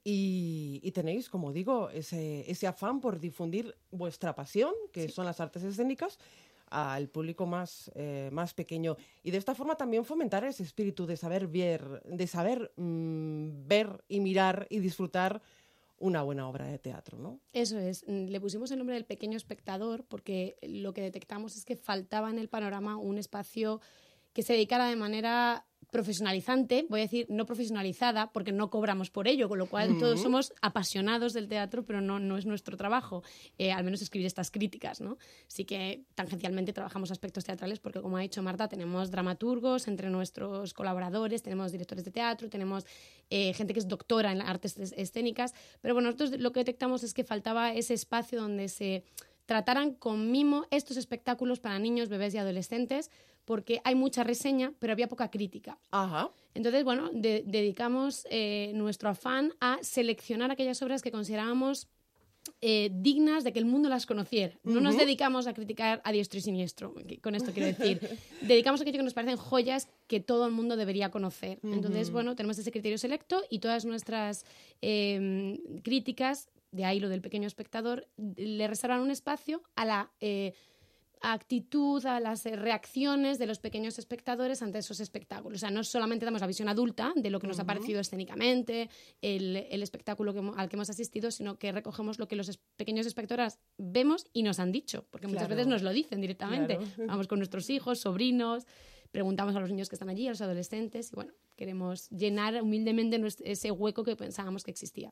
y, 0.03 0.79
y 0.83 0.91
tenéis, 0.91 1.29
como 1.29 1.51
digo, 1.53 1.89
ese, 1.91 2.49
ese 2.49 2.67
afán 2.67 2.99
por 2.99 3.19
difundir 3.19 3.75
vuestra 3.91 4.33
pasión, 4.33 4.73
que 4.91 5.09
son 5.09 5.25
las 5.25 5.39
artes 5.39 5.63
escénicas, 5.63 6.17
al 6.71 7.09
público 7.09 7.45
más, 7.45 7.91
eh, 7.95 8.29
más 8.31 8.53
pequeño. 8.53 8.95
Y 9.21 9.31
de 9.31 9.37
esta 9.37 9.53
forma 9.53 9.75
también 9.75 10.05
fomentar 10.05 10.43
ese 10.45 10.63
espíritu 10.63 11.05
de 11.05 11.17
saber 11.17 11.47
ver, 11.47 12.01
de 12.05 12.27
saber 12.27 12.71
mm, 12.77 13.67
ver 13.67 14.03
y 14.07 14.21
mirar 14.21 14.67
y 14.69 14.79
disfrutar 14.79 15.41
una 15.97 16.23
buena 16.23 16.47
obra 16.47 16.65
de 16.65 16.79
teatro, 16.79 17.19
¿no? 17.19 17.39
Eso 17.53 17.77
es, 17.77 18.05
mm, 18.07 18.27
le 18.27 18.39
pusimos 18.39 18.71
el 18.71 18.79
nombre 18.79 18.95
del 18.95 19.05
pequeño 19.05 19.37
espectador 19.37 20.05
porque 20.05 20.57
lo 20.61 20.93
que 20.93 21.01
detectamos 21.01 21.57
es 21.57 21.65
que 21.65 21.75
faltaba 21.75 22.29
en 22.29 22.39
el 22.39 22.47
panorama 22.47 22.97
un 22.97 23.17
espacio 23.17 23.81
que 24.33 24.41
se 24.41 24.53
dedicara 24.53 24.87
de 24.87 24.95
manera 24.95 25.67
profesionalizante, 25.91 26.85
voy 26.89 27.01
a 27.01 27.03
decir 27.03 27.27
no 27.29 27.45
profesionalizada, 27.45 28.31
porque 28.31 28.51
no 28.51 28.69
cobramos 28.69 29.09
por 29.11 29.27
ello, 29.27 29.47
con 29.49 29.59
lo 29.59 29.67
cual 29.67 29.97
todos 29.99 30.21
somos 30.21 30.53
apasionados 30.61 31.33
del 31.33 31.47
teatro, 31.47 31.83
pero 31.85 32.01
no, 32.01 32.19
no 32.19 32.37
es 32.37 32.45
nuestro 32.45 32.75
trabajo, 32.77 33.23
eh, 33.57 33.71
al 33.71 33.83
menos 33.83 34.01
escribir 34.01 34.25
estas 34.25 34.49
críticas, 34.51 35.01
¿no? 35.01 35.17
Sí 35.47 35.65
que 35.65 36.03
tangencialmente 36.15 36.73
trabajamos 36.73 37.11
aspectos 37.11 37.43
teatrales, 37.43 37.79
porque 37.79 38.01
como 38.01 38.17
ha 38.17 38.21
dicho 38.21 38.41
Marta, 38.41 38.67
tenemos 38.67 39.11
dramaturgos 39.11 39.87
entre 39.87 40.09
nuestros 40.09 40.73
colaboradores, 40.73 41.43
tenemos 41.43 41.71
directores 41.71 42.05
de 42.05 42.11
teatro, 42.11 42.49
tenemos 42.49 42.85
eh, 43.29 43.53
gente 43.53 43.73
que 43.73 43.79
es 43.79 43.87
doctora 43.87 44.31
en 44.31 44.41
artes 44.41 44.77
es- 44.77 44.93
escénicas, 44.97 45.53
pero 45.81 45.93
bueno, 45.93 46.07
nosotros 46.11 46.39
lo 46.39 46.51
que 46.51 46.61
detectamos 46.61 47.03
es 47.03 47.13
que 47.13 47.23
faltaba 47.23 47.73
ese 47.73 47.93
espacio 47.93 48.41
donde 48.41 48.69
se 48.69 49.03
trataran 49.45 49.93
con 49.93 50.31
mimo 50.31 50.65
estos 50.71 50.95
espectáculos 50.95 51.59
para 51.59 51.77
niños, 51.79 52.07
bebés 52.07 52.33
y 52.33 52.37
adolescentes, 52.37 53.09
porque 53.45 53.81
hay 53.83 53.95
mucha 53.95 54.23
reseña, 54.23 54.73
pero 54.79 54.93
había 54.93 55.07
poca 55.07 55.29
crítica. 55.29 55.77
Entonces, 56.53 56.83
bueno, 56.83 57.09
de- 57.13 57.43
dedicamos 57.45 58.25
eh, 58.29 58.71
nuestro 58.75 59.09
afán 59.09 59.53
a 59.59 59.77
seleccionar 59.81 60.51
aquellas 60.51 60.81
obras 60.81 61.01
que 61.01 61.11
considerábamos 61.11 61.87
eh, 62.59 62.89
dignas 62.93 63.43
de 63.43 63.53
que 63.53 63.59
el 63.59 63.65
mundo 63.65 63.87
las 63.87 64.05
conociera. 64.07 64.57
No 64.63 64.81
nos 64.81 64.95
dedicamos 65.05 65.45
a 65.47 65.53
criticar 65.53 66.01
a 66.03 66.11
diestro 66.11 66.39
y 66.39 66.41
siniestro, 66.41 66.93
con 67.21 67.35
esto 67.35 67.51
quiero 67.53 67.67
decir. 67.67 67.99
dedicamos 68.41 68.81
a 68.81 68.83
aquello 68.83 68.97
que 68.97 69.03
nos 69.03 69.13
parecen 69.13 69.37
joyas 69.37 69.87
que 70.07 70.19
todo 70.19 70.45
el 70.47 70.51
mundo 70.51 70.75
debería 70.75 71.11
conocer. 71.11 71.59
Entonces, 71.63 72.09
bueno, 72.11 72.35
tenemos 72.35 72.57
ese 72.57 72.71
criterio 72.71 72.97
selecto 72.97 73.43
y 73.49 73.59
todas 73.59 73.85
nuestras 73.85 74.45
eh, 74.81 75.59
críticas, 75.83 76.49
de 76.71 76.85
ahí 76.85 76.99
lo 76.99 77.09
del 77.09 77.21
pequeño 77.21 77.47
espectador, 77.47 78.07
le 78.17 78.67
reservan 78.67 79.01
un 79.01 79.11
espacio 79.11 79.61
a 79.75 79.85
la 79.85 80.11
eh, 80.19 80.53
actitud, 81.21 82.05
a 82.05 82.19
las 82.19 82.43
reacciones 82.45 83.37
de 83.39 83.45
los 83.45 83.59
pequeños 83.59 83.99
espectadores 83.99 84.61
ante 84.61 84.79
esos 84.79 84.99
espectáculos. 84.99 85.57
O 85.57 85.59
sea, 85.59 85.69
no 85.71 85.83
solamente 85.83 86.25
damos 86.25 86.41
la 86.41 86.47
visión 86.47 86.67
adulta 86.67 87.13
de 87.15 87.29
lo 87.29 87.39
que 87.39 87.47
nos 87.47 87.59
ha 87.59 87.65
parecido 87.65 87.99
escénicamente, 87.99 88.89
el, 89.21 89.55
el 89.69 89.83
espectáculo 89.83 90.33
que 90.33 90.41
al 90.57 90.67
que 90.69 90.75
hemos 90.75 90.89
asistido, 90.89 91.31
sino 91.31 91.57
que 91.57 91.71
recogemos 91.71 92.17
lo 92.19 92.27
que 92.27 92.35
los 92.35 92.49
es- 92.49 92.59
pequeños 92.75 93.05
espectadores 93.05 93.59
vemos 93.77 94.25
y 94.33 94.43
nos 94.43 94.59
han 94.59 94.71
dicho, 94.71 95.05
porque 95.11 95.27
muchas 95.27 95.43
Claro. 95.43 95.55
veces 95.55 95.67
nos 95.67 95.81
lo 95.83 95.91
dicen 95.91 96.21
directamente. 96.21 96.77
Claro. 96.77 97.07
Vamos 97.07 97.27
con 97.27 97.39
nuestros 97.39 97.69
hijos, 97.69 97.99
sobrinos, 97.99 98.65
preguntamos 99.11 99.55
a 99.55 99.59
los 99.59 99.69
niños 99.69 99.89
que 99.89 99.95
están 99.95 100.09
allí, 100.09 100.27
a 100.27 100.31
los 100.31 100.41
adolescentes, 100.41 101.11
y 101.11 101.15
bueno, 101.15 101.33
queremos 101.55 102.09
llenar 102.09 102.61
humildemente 102.61 103.21
ese 103.43 103.71
hueco 103.71 104.03
que 104.03 104.15
pensábamos 104.15 104.63
que 104.63 104.71
existía. 104.71 105.11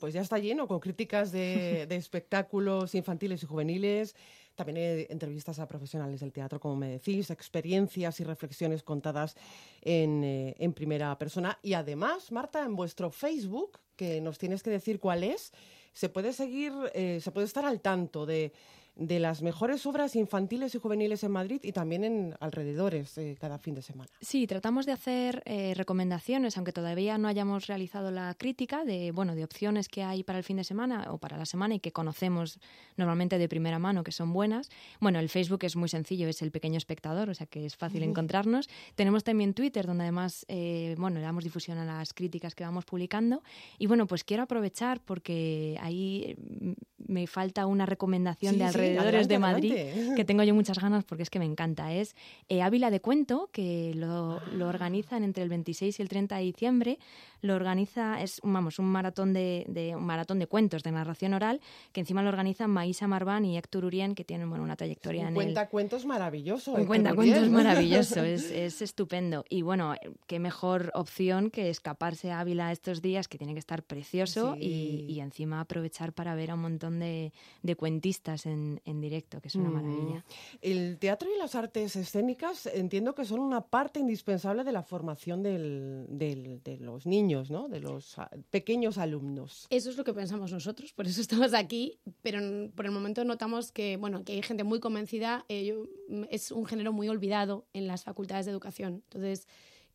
Pues 0.00 0.14
ya 0.14 0.20
está 0.20 0.38
lleno 0.38 0.68
con 0.68 0.80
críticas 0.80 1.32
de, 1.32 1.86
de 1.88 1.96
espectáculos 1.96 2.94
infantiles 2.94 3.42
y 3.42 3.46
juveniles, 3.46 4.14
también 4.54 4.76
eh, 4.78 5.06
entrevistas 5.10 5.58
a 5.58 5.66
profesionales 5.66 6.20
del 6.20 6.32
teatro, 6.32 6.60
como 6.60 6.76
me 6.76 6.88
decís, 6.88 7.30
experiencias 7.30 8.20
y 8.20 8.24
reflexiones 8.24 8.82
contadas 8.82 9.34
en, 9.80 10.22
eh, 10.24 10.54
en 10.58 10.72
primera 10.72 11.16
persona. 11.18 11.58
Y 11.62 11.72
además, 11.72 12.30
Marta, 12.32 12.64
en 12.64 12.76
vuestro 12.76 13.10
Facebook, 13.10 13.78
que 13.96 14.20
nos 14.20 14.38
tienes 14.38 14.62
que 14.62 14.70
decir 14.70 15.00
cuál 15.00 15.24
es, 15.24 15.52
se 15.92 16.08
puede 16.08 16.32
seguir, 16.32 16.72
eh, 16.94 17.20
se 17.22 17.30
puede 17.30 17.46
estar 17.46 17.64
al 17.64 17.80
tanto 17.80 18.26
de 18.26 18.52
de 18.94 19.18
las 19.18 19.42
mejores 19.42 19.86
obras 19.86 20.16
infantiles 20.16 20.74
y 20.74 20.78
juveniles 20.78 21.24
en 21.24 21.32
Madrid 21.32 21.60
y 21.62 21.72
también 21.72 22.04
en 22.04 22.34
alrededores 22.40 23.16
eh, 23.16 23.36
cada 23.40 23.58
fin 23.58 23.74
de 23.74 23.82
semana. 23.82 24.10
Sí, 24.20 24.46
tratamos 24.46 24.84
de 24.84 24.92
hacer 24.92 25.42
eh, 25.46 25.72
recomendaciones, 25.74 26.56
aunque 26.56 26.72
todavía 26.72 27.16
no 27.16 27.28
hayamos 27.28 27.66
realizado 27.66 28.10
la 28.10 28.34
crítica 28.34 28.84
de 28.84 29.10
bueno 29.12 29.34
de 29.34 29.44
opciones 29.44 29.88
que 29.88 30.02
hay 30.02 30.24
para 30.24 30.38
el 30.38 30.44
fin 30.44 30.58
de 30.58 30.64
semana 30.64 31.10
o 31.10 31.18
para 31.18 31.38
la 31.38 31.46
semana 31.46 31.74
y 31.74 31.80
que 31.80 31.92
conocemos 31.92 32.58
normalmente 32.96 33.38
de 33.38 33.48
primera 33.48 33.78
mano 33.78 34.04
que 34.04 34.12
son 34.12 34.32
buenas. 34.32 34.68
Bueno, 35.00 35.18
el 35.20 35.30
Facebook 35.30 35.64
es 35.64 35.74
muy 35.74 35.88
sencillo, 35.88 36.28
es 36.28 36.42
el 36.42 36.50
pequeño 36.50 36.76
espectador, 36.76 37.30
o 37.30 37.34
sea 37.34 37.46
que 37.46 37.64
es 37.64 37.76
fácil 37.76 38.02
encontrarnos. 38.02 38.68
Tenemos 38.94 39.24
también 39.24 39.54
Twitter, 39.54 39.86
donde 39.86 40.04
además 40.04 40.44
eh, 40.48 40.94
bueno 40.98 41.16
le 41.16 41.22
damos 41.22 41.44
difusión 41.44 41.78
a 41.78 41.84
las 41.84 42.12
críticas 42.12 42.54
que 42.54 42.64
vamos 42.64 42.84
publicando. 42.84 43.42
Y 43.78 43.86
bueno, 43.86 44.06
pues 44.06 44.22
quiero 44.22 44.42
aprovechar 44.42 45.00
porque 45.00 45.78
ahí 45.80 46.36
mm, 46.38 46.72
me 47.06 47.26
falta 47.26 47.66
una 47.66 47.86
recomendación 47.86 48.54
Sí, 48.54 48.58
de 48.58 48.64
sí, 48.66 48.72
alrededores 48.88 49.26
adelante, 49.26 49.34
de 49.34 49.38
Madrid 49.38 49.72
adelante. 49.72 50.14
que 50.16 50.24
tengo 50.24 50.42
yo 50.42 50.54
muchas 50.54 50.78
ganas 50.78 51.04
porque 51.04 51.22
es 51.22 51.30
que 51.30 51.38
me 51.38 51.44
encanta. 51.44 51.92
Es 51.92 52.14
eh, 52.48 52.62
Ávila 52.62 52.90
de 52.90 53.00
Cuento, 53.00 53.48
que 53.52 53.92
lo, 53.94 54.40
lo 54.52 54.68
organizan 54.68 55.24
entre 55.24 55.42
el 55.42 55.48
26 55.48 55.98
y 55.98 56.02
el 56.02 56.08
30 56.08 56.36
de 56.36 56.42
diciembre. 56.42 56.98
Lo 57.40 57.54
organiza, 57.56 58.22
es 58.22 58.40
vamos, 58.44 58.78
un 58.78 58.86
maratón 58.86 59.32
de, 59.32 59.64
de- 59.68 59.96
un 59.96 60.04
maratón 60.04 60.38
de 60.38 60.46
cuentos, 60.46 60.82
de 60.84 60.92
narración 60.92 61.34
oral, 61.34 61.60
que 61.92 62.00
encima 62.00 62.22
lo 62.22 62.28
organizan 62.28 62.70
Maísa 62.70 63.08
Marván 63.08 63.44
y 63.44 63.58
Héctor 63.58 63.84
Urien, 63.84 64.14
que 64.14 64.24
tienen 64.24 64.48
bueno, 64.48 64.62
una 64.62 64.76
trayectoria 64.76 65.22
Un 65.22 65.26
en 65.28 65.32
el, 65.32 65.34
cuenta 65.34 65.68
cuentos 65.68 66.06
maravilloso. 66.06 66.70
un 66.72 66.76
Héctor 66.76 66.86
cuentacuentos 66.86 67.38
Uriel. 67.38 67.50
maravilloso, 67.64 68.22
es, 68.22 68.50
es 68.50 68.80
estupendo. 68.80 69.44
Y 69.48 69.62
bueno, 69.62 69.94
qué 70.28 70.38
mejor 70.38 70.92
opción 70.94 71.50
que 71.50 71.68
escaparse 71.68 72.30
a 72.30 72.38
Ávila 72.40 72.70
estos 72.70 73.02
días, 73.02 73.26
que 73.26 73.38
tiene 73.38 73.54
que 73.54 73.58
estar 73.58 73.82
precioso, 73.82 74.56
y, 74.58 75.06
y 75.08 75.18
encima 75.20 75.60
aprovechar 75.60 76.12
para 76.12 76.34
ver 76.36 76.52
a 76.52 76.54
un 76.54 76.60
montón 76.62 77.00
de, 77.00 77.32
de 77.62 77.74
cuentistas 77.76 78.46
en, 78.46 78.71
en 78.84 79.00
directo, 79.00 79.40
que 79.40 79.48
es 79.48 79.54
una 79.54 79.70
Mm. 79.70 79.72
maravilla. 79.74 80.24
El 80.60 80.98
teatro 80.98 81.28
y 81.34 81.38
las 81.38 81.54
artes 81.54 81.96
escénicas 81.96 82.66
entiendo 82.66 83.14
que 83.14 83.24
son 83.24 83.40
una 83.40 83.60
parte 83.62 84.00
indispensable 84.00 84.64
de 84.64 84.72
la 84.72 84.82
formación 84.82 85.42
del- 85.42 86.06
del- 86.08 86.62
de 86.62 86.78
los 86.78 87.06
niños, 87.06 87.50
¿no? 87.50 87.68
de 87.68 87.80
los 87.80 88.18
ah, 88.18 88.30
pequeños 88.50 88.98
alumnos. 88.98 89.66
Eso 89.70 89.90
es 89.90 89.96
lo 89.96 90.04
que 90.04 90.14
pensamos 90.14 90.52
nosotros, 90.52 90.92
por 90.92 91.06
eso 91.06 91.20
estamos 91.50 91.54
aquí, 91.54 91.98
pero 92.22 92.38
por 92.74 92.86
el 92.86 92.92
momento 92.92 93.24
notamos 93.24 93.72
que, 93.72 93.96
bueno, 93.96 94.24
que 94.24 94.32
hay 94.32 94.42
gente 94.42 94.64
muy 94.64 94.80
convencida, 94.80 95.44
eh, 95.48 95.64
yo- 95.66 95.86
mm, 96.08 96.24
es 96.30 96.50
un 96.52 96.64
género 96.66 96.92
muy 96.92 97.08
olvidado 97.08 97.66
en 97.72 97.86
las 97.86 98.04
facultades 98.04 98.46
de 98.46 98.52
educación. 98.52 99.02
Entonces, 99.04 99.46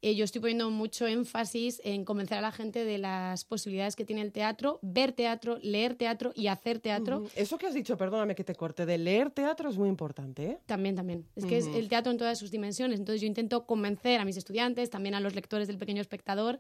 eh, 0.02 0.16
yo 0.16 0.26
estoy 0.26 0.42
poniendo 0.42 0.70
mucho 0.70 1.08
énfasis 1.08 1.82
en 1.84 2.06
convencer 2.06 2.38
a 2.38 2.42
la 2.42 2.52
gente 2.52 2.86
de 2.86 3.00
las 3.00 3.44
posibilidades 3.46 3.96
que 3.96 4.06
tiene 4.06 4.22
el 4.22 4.32
teatro, 4.32 4.80
ver 4.84 5.12
teatro, 5.12 5.58
leer 5.64 5.96
teatro 5.96 6.32
y 6.36 6.48
hacer 6.48 6.80
teatro. 6.80 7.24
Eso 7.36 7.58
que 7.58 7.66
has 7.66 7.74
dicho, 7.74 7.98
perdóname 7.98 8.36
que 8.36 8.44
te 8.44 8.54
corte, 8.54 8.86
de 8.86 8.98
leer 8.98 9.32
teatro 9.32 9.70
es 9.70 9.78
muy 9.78 9.90
importante. 9.90 10.46
¿eh? 10.46 10.58
También, 10.68 10.96
también. 10.96 11.26
Es 11.36 11.46
que 11.46 11.58
es 11.58 11.68
el 11.68 11.90
teatro 11.90 12.12
en 12.12 12.18
todas 12.18 12.38
sus 12.38 12.52
dimensiones. 12.52 13.00
Entonces 13.00 13.22
yo 13.22 13.28
intento 13.28 13.66
convencer 13.66 14.20
a 14.20 14.26
mis 14.26 14.38
estudiantes, 14.38 14.90
también 14.90 15.16
a 15.16 15.20
los 15.20 15.34
lectores 15.34 15.68
del 15.68 15.78
pequeño 15.78 16.02
espectador, 16.02 16.60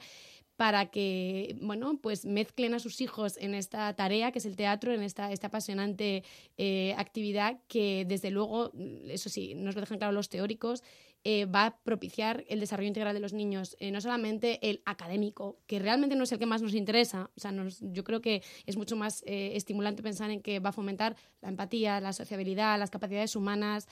para 0.57 0.88
que, 0.88 1.55
bueno, 1.61 1.99
pues 2.01 2.25
mezclen 2.25 2.73
a 2.73 2.79
sus 2.79 2.99
hijos 2.99 3.38
en 3.38 3.53
esta 3.53 3.95
tarea 3.95 4.31
que 4.31 4.39
es 4.39 4.45
el 4.47 4.55
teatro, 4.55 4.91
en 4.91 5.03
esta, 5.03 5.31
esta 5.31 5.47
apasionante 5.47 6.23
eh, 6.57 6.95
actividad 6.97 7.59
que, 7.67 8.05
desde 8.07 8.31
luego, 8.31 8.71
mm, 8.73 9.11
eso 9.11 9.29
sí, 9.29 9.53
nos 9.53 9.75
lo 9.75 9.81
dejan 9.81 9.99
claro 9.99 10.13
los 10.13 10.29
teóricos, 10.29 10.83
eh, 11.30 11.45
va 11.45 11.65
a 11.65 11.78
propiciar 11.80 12.45
el 12.47 12.61
desarrollo 12.61 12.88
integral 12.88 13.13
de 13.13 13.19
los 13.19 13.34
niños, 13.34 13.75
eh, 13.82 13.91
no 13.91 13.99
solamente 13.99 14.59
el 14.69 14.82
académico, 14.86 15.57
que 15.67 15.78
realmente 15.78 16.15
no 16.15 16.23
es 16.23 16.32
el 16.32 16.39
que 16.39 16.45
más 16.45 16.61
nos 16.61 16.73
interesa, 16.73 17.30
o 17.36 17.39
sea, 17.41 17.53
yo 17.82 18.05
creo 18.05 18.21
que 18.21 18.41
es 18.65 18.78
mucho 18.78 18.95
más 18.95 19.23
eh, 19.28 19.51
estimulante 19.55 20.01
pensar 20.01 20.32
en 20.32 20.41
que 20.41 20.61
va 20.61 20.69
a 20.69 20.71
fomentar 20.71 21.17
la 21.41 21.49
empatía, 21.49 21.99
la 21.99 22.13
sociabilidad, 22.13 22.80
las 22.80 22.91
capacidades 22.91 23.36
humanas 23.36 23.89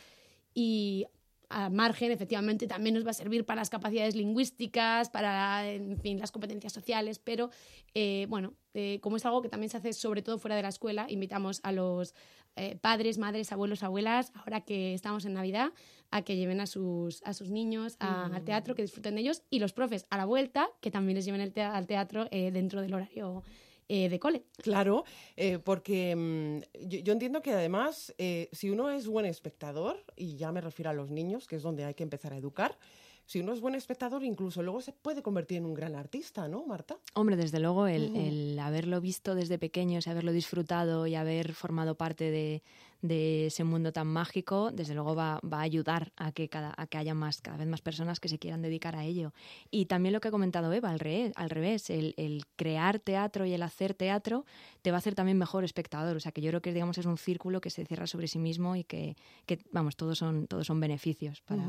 y 0.53 1.07
al 1.49 1.71
margen, 1.71 2.11
efectivamente, 2.11 2.67
también 2.67 2.95
nos 2.95 3.05
va 3.05 3.11
a 3.11 3.13
servir 3.13 3.45
para 3.45 3.61
las 3.61 3.69
capacidades 3.69 4.15
lingüísticas, 4.15 5.09
para, 5.09 5.69
en 5.69 5.99
fin, 5.99 6.19
las 6.19 6.31
competencias 6.31 6.73
sociales, 6.73 7.19
pero, 7.19 7.49
eh, 7.93 8.25
bueno, 8.29 8.53
eh, 8.73 8.99
como 9.01 9.17
es 9.17 9.25
algo 9.25 9.41
que 9.41 9.49
también 9.49 9.69
se 9.69 9.77
hace 9.77 9.93
sobre 9.93 10.21
todo 10.21 10.37
fuera 10.37 10.55
de 10.55 10.61
la 10.61 10.69
escuela, 10.69 11.05
invitamos 11.09 11.59
a 11.63 11.71
los 11.71 12.13
eh, 12.57 12.77
padres, 12.79 13.17
madres, 13.17 13.51
abuelos, 13.51 13.83
abuelas, 13.83 14.31
ahora 14.35 14.61
que 14.61 14.93
estamos 14.93 15.25
en 15.25 15.33
Navidad, 15.33 15.71
a 16.11 16.21
que 16.21 16.37
lleven 16.37 16.61
a 16.61 16.67
sus, 16.67 17.21
a 17.23 17.33
sus 17.33 17.49
niños 17.49 17.97
a- 17.99 18.25
al 18.35 18.43
teatro, 18.45 18.75
que 18.75 18.81
disfruten 18.83 19.15
de 19.15 19.21
ellos, 19.21 19.43
y 19.49 19.59
los 19.59 19.73
profes 19.73 20.05
a 20.09 20.17
la 20.17 20.25
vuelta, 20.25 20.69
que 20.79 20.89
también 20.91 21.15
les 21.15 21.25
lleven 21.25 21.41
el 21.41 21.51
tea- 21.51 21.75
al 21.75 21.85
teatro 21.87 22.27
eh, 22.31 22.51
dentro 22.51 22.81
del 22.81 22.93
horario 22.93 23.43
eh, 23.87 24.09
de 24.09 24.19
cole. 24.19 24.43
Claro, 24.57 25.03
eh, 25.35 25.59
porque 25.59 26.15
mm, 26.15 26.59
yo, 26.87 27.13
entiendo 27.13 27.41
que 27.41 27.51
además, 27.51 28.13
eh, 28.17 28.49
si 28.51 28.69
uno 28.69 28.89
es 28.89 29.07
buen 29.07 29.25
espectador, 29.25 30.03
y 30.15 30.37
ya 30.37 30.51
me 30.51 30.61
refiero 30.61 30.89
a 30.89 30.93
los 30.93 31.11
niños, 31.11 31.47
que 31.47 31.57
es 31.57 31.63
donde 31.63 31.85
hay 31.85 31.93
que 31.93 32.03
empezar 32.03 32.33
a 32.33 32.37
educar, 32.37 32.77
si 33.25 33.39
uno 33.39 33.53
es 33.53 33.61
buen 33.61 33.75
espectador, 33.75 34.23
incluso 34.23 34.61
luego 34.61 34.81
se 34.81 34.93
puede 34.93 35.21
convertir 35.21 35.57
en 35.57 35.65
un 35.65 35.73
gran 35.73 35.95
artista, 35.95 36.47
¿no, 36.47 36.65
Marta? 36.65 36.97
Hombre, 37.13 37.35
desde 37.35 37.59
luego, 37.59 37.87
el, 37.87 38.15
el 38.15 38.59
haberlo 38.59 39.01
visto 39.01 39.35
desde 39.35 39.57
pequeños, 39.57 40.07
haberlo 40.07 40.31
disfrutado 40.31 41.07
y 41.07 41.15
haber 41.15 41.53
formado 41.53 41.95
parte 41.95 42.29
de, 42.29 42.61
de 43.07 43.47
ese 43.47 43.63
mundo 43.63 43.91
tan 43.91 44.07
mágico, 44.07 44.71
desde 44.71 44.93
luego 44.93 45.15
va, 45.15 45.39
va 45.41 45.59
a 45.59 45.61
ayudar 45.61 46.11
a 46.17 46.31
que, 46.31 46.49
cada, 46.49 46.73
a 46.75 46.87
que 46.87 46.97
haya 46.97 47.13
más, 47.13 47.41
cada 47.41 47.57
vez 47.57 47.67
más 47.67 47.81
personas 47.81 48.19
que 48.19 48.29
se 48.29 48.39
quieran 48.39 48.61
dedicar 48.61 48.95
a 48.95 49.03
ello. 49.03 49.33
Y 49.69 49.85
también 49.85 50.13
lo 50.13 50.19
que 50.19 50.29
ha 50.29 50.31
comentado 50.31 50.71
Eva, 50.73 50.89
al 50.89 50.99
revés, 50.99 51.31
al 51.35 51.49
revés 51.49 51.89
el, 51.89 52.13
el 52.17 52.45
crear 52.55 52.99
teatro 52.99 53.45
y 53.45 53.53
el 53.53 53.63
hacer 53.63 53.93
teatro 53.93 54.45
te 54.81 54.91
va 54.91 54.97
a 54.97 54.99
hacer 54.99 55.15
también 55.15 55.37
mejor 55.37 55.63
espectador. 55.63 56.15
O 56.15 56.19
sea, 56.19 56.31
que 56.31 56.41
yo 56.41 56.49
creo 56.49 56.61
que 56.61 56.73
digamos 56.73 56.97
es 56.97 57.05
un 57.05 57.17
círculo 57.17 57.61
que 57.61 57.69
se 57.69 57.85
cierra 57.85 58.07
sobre 58.07 58.27
sí 58.27 58.39
mismo 58.39 58.75
y 58.75 58.83
que, 58.83 59.15
que 59.45 59.59
vamos, 59.71 59.95
todos 59.95 60.17
son, 60.17 60.47
todos 60.47 60.65
son 60.67 60.79
beneficios 60.79 61.41
para. 61.41 61.63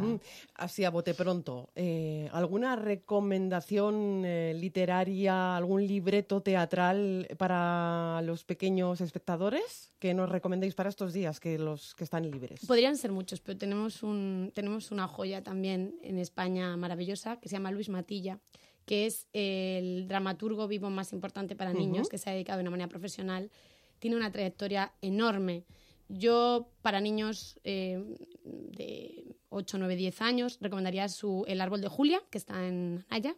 Así 0.54 0.84
a 0.84 0.90
bote 0.90 1.14
pronto, 1.14 1.45
eh, 1.74 2.28
¿alguna 2.32 2.76
recomendación 2.76 4.22
eh, 4.24 4.54
literaria, 4.54 5.56
algún 5.56 5.86
libreto 5.86 6.40
teatral 6.40 7.28
para 7.38 8.20
los 8.22 8.44
pequeños 8.44 9.00
espectadores 9.00 9.92
que 9.98 10.14
nos 10.14 10.28
recomendéis 10.28 10.74
para 10.74 10.88
estos 10.88 11.12
días, 11.12 11.40
que 11.40 11.58
los 11.58 11.94
que 11.94 12.04
están 12.04 12.30
libres? 12.30 12.66
Podrían 12.66 12.96
ser 12.96 13.12
muchos, 13.12 13.40
pero 13.40 13.58
tenemos, 13.58 14.02
un, 14.02 14.52
tenemos 14.54 14.90
una 14.90 15.06
joya 15.08 15.42
también 15.42 15.98
en 16.02 16.18
España 16.18 16.76
maravillosa 16.76 17.38
que 17.40 17.48
se 17.48 17.56
llama 17.56 17.70
Luis 17.70 17.88
Matilla, 17.88 18.38
que 18.84 19.06
es 19.06 19.26
el 19.32 20.06
dramaturgo 20.08 20.68
vivo 20.68 20.90
más 20.90 21.12
importante 21.12 21.56
para 21.56 21.72
niños, 21.72 22.08
que 22.08 22.18
se 22.18 22.30
ha 22.30 22.32
dedicado 22.32 22.58
de 22.58 22.62
una 22.62 22.70
manera 22.70 22.88
profesional. 22.88 23.50
Tiene 23.98 24.16
una 24.16 24.30
trayectoria 24.30 24.92
enorme. 25.02 25.64
Yo, 26.08 26.70
para 26.82 27.00
niños 27.00 27.58
eh, 27.64 28.02
de 28.44 29.36
8, 29.48 29.78
9, 29.78 29.96
10 29.96 30.22
años, 30.22 30.58
recomendaría 30.60 31.08
su 31.08 31.44
El 31.46 31.60
árbol 31.60 31.80
de 31.80 31.88
Julia, 31.88 32.22
que 32.30 32.38
está 32.38 32.66
en 32.66 33.04
Haya. 33.08 33.36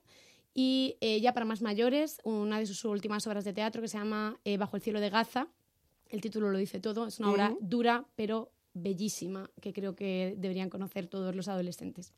Y 0.55 0.97
eh, 1.01 1.21
ya 1.21 1.33
para 1.35 1.47
más 1.47 1.63
mayores, 1.63 2.21
una 2.25 2.59
de 2.59 2.67
sus 2.67 2.85
últimas 2.85 3.27
obras 3.27 3.45
de 3.45 3.53
teatro 3.53 3.81
que 3.81 3.89
se 3.89 3.99
llama 3.99 4.39
eh, 4.45 4.57
Bajo 4.59 4.77
el 4.77 4.83
cielo 4.83 5.01
de 5.01 5.11
Gaza. 5.11 5.49
El 6.09 6.21
título 6.21 6.51
lo 6.51 6.59
dice 6.59 6.81
todo. 6.81 7.07
Es 7.07 7.21
una 7.21 7.31
obra 7.31 7.57
dura, 7.61 8.07
pero 8.17 8.51
bellísima, 8.75 9.51
que 9.61 9.73
creo 9.73 9.95
que 9.95 10.35
deberían 10.37 10.71
conocer 10.71 11.07
todos 11.07 11.35
los 11.35 11.49
adolescentes. 11.49 12.13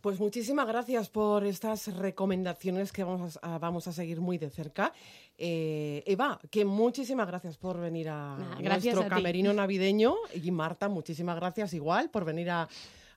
Pues 0.00 0.18
muchísimas 0.18 0.66
gracias 0.66 1.10
por 1.10 1.44
estas 1.44 1.94
recomendaciones 1.94 2.90
que 2.90 3.04
vamos 3.04 3.38
a, 3.42 3.58
vamos 3.58 3.86
a 3.86 3.92
seguir 3.92 4.20
muy 4.20 4.38
de 4.38 4.48
cerca. 4.48 4.92
Eh, 5.36 6.02
Eva, 6.06 6.40
que 6.50 6.64
muchísimas 6.64 7.26
gracias 7.26 7.58
por 7.58 7.78
venir 7.78 8.08
a 8.08 8.36
nuestro 8.62 9.02
a 9.02 9.08
camerino 9.08 9.52
navideño. 9.52 10.14
Y 10.42 10.50
Marta, 10.52 10.88
muchísimas 10.88 11.36
gracias 11.36 11.74
igual 11.74 12.08
por 12.10 12.24
venir 12.24 12.50
a- 12.50 12.68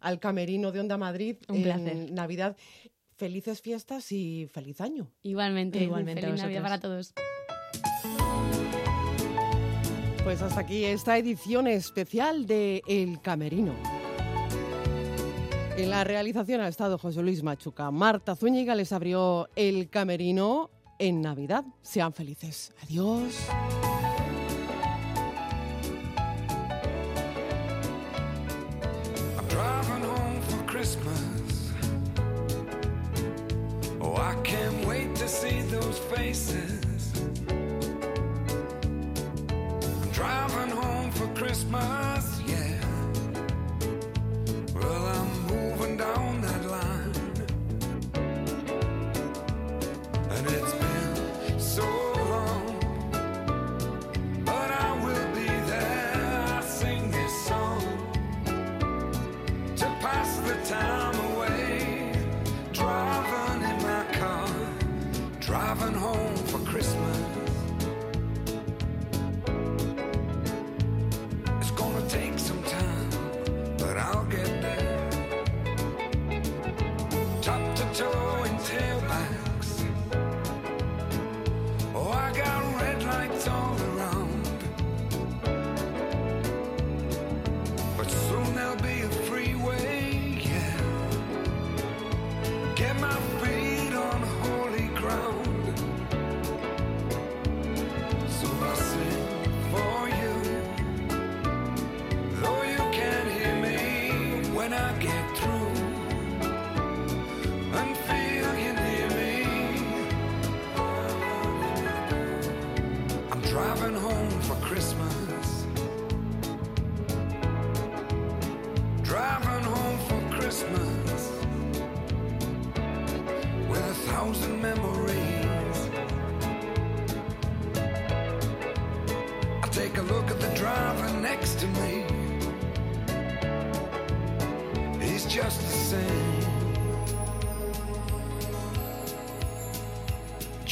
al 0.02 0.20
camerino 0.20 0.74
de 0.74 0.82
Onda 0.82 0.98
Madrid 0.98 1.38
Un 1.48 1.56
en 1.58 1.64
placer. 1.64 2.12
Navidad. 2.12 2.58
Felices 3.16 3.62
fiestas 3.62 4.12
y 4.12 4.50
feliz 4.52 4.82
año. 4.82 5.10
Igualmente, 5.22 5.80
Igualmente 5.84 6.22
a 6.26 6.30
feliz 6.30 6.42
Navidad 6.42 6.62
para 6.64 6.80
todos. 6.82 7.14
Pues 10.26 10.42
hasta 10.42 10.60
aquí 10.62 10.84
esta 10.86 11.18
edición 11.18 11.68
especial 11.68 12.46
de 12.46 12.82
El 12.88 13.22
Camerino. 13.22 13.74
En 15.76 15.90
la 15.90 16.04
realización 16.04 16.62
ha 16.62 16.68
estado 16.68 16.98
José 17.00 17.22
Luis 17.24 17.42
Machuca. 17.42 17.90
Marta 17.90 18.36
Zúñiga 18.36 18.76
les 18.76 18.92
abrió 18.92 19.50
El 19.56 19.90
Camerino 19.90 20.70
en 21.00 21.22
Navidad. 21.22 21.66
Sean 21.82 22.14
felices. 22.14 22.72
Adiós. 22.84 23.48
Christmas. 41.36 42.03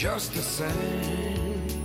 Just 0.01 0.33
the 0.33 0.41
same. 0.41 1.80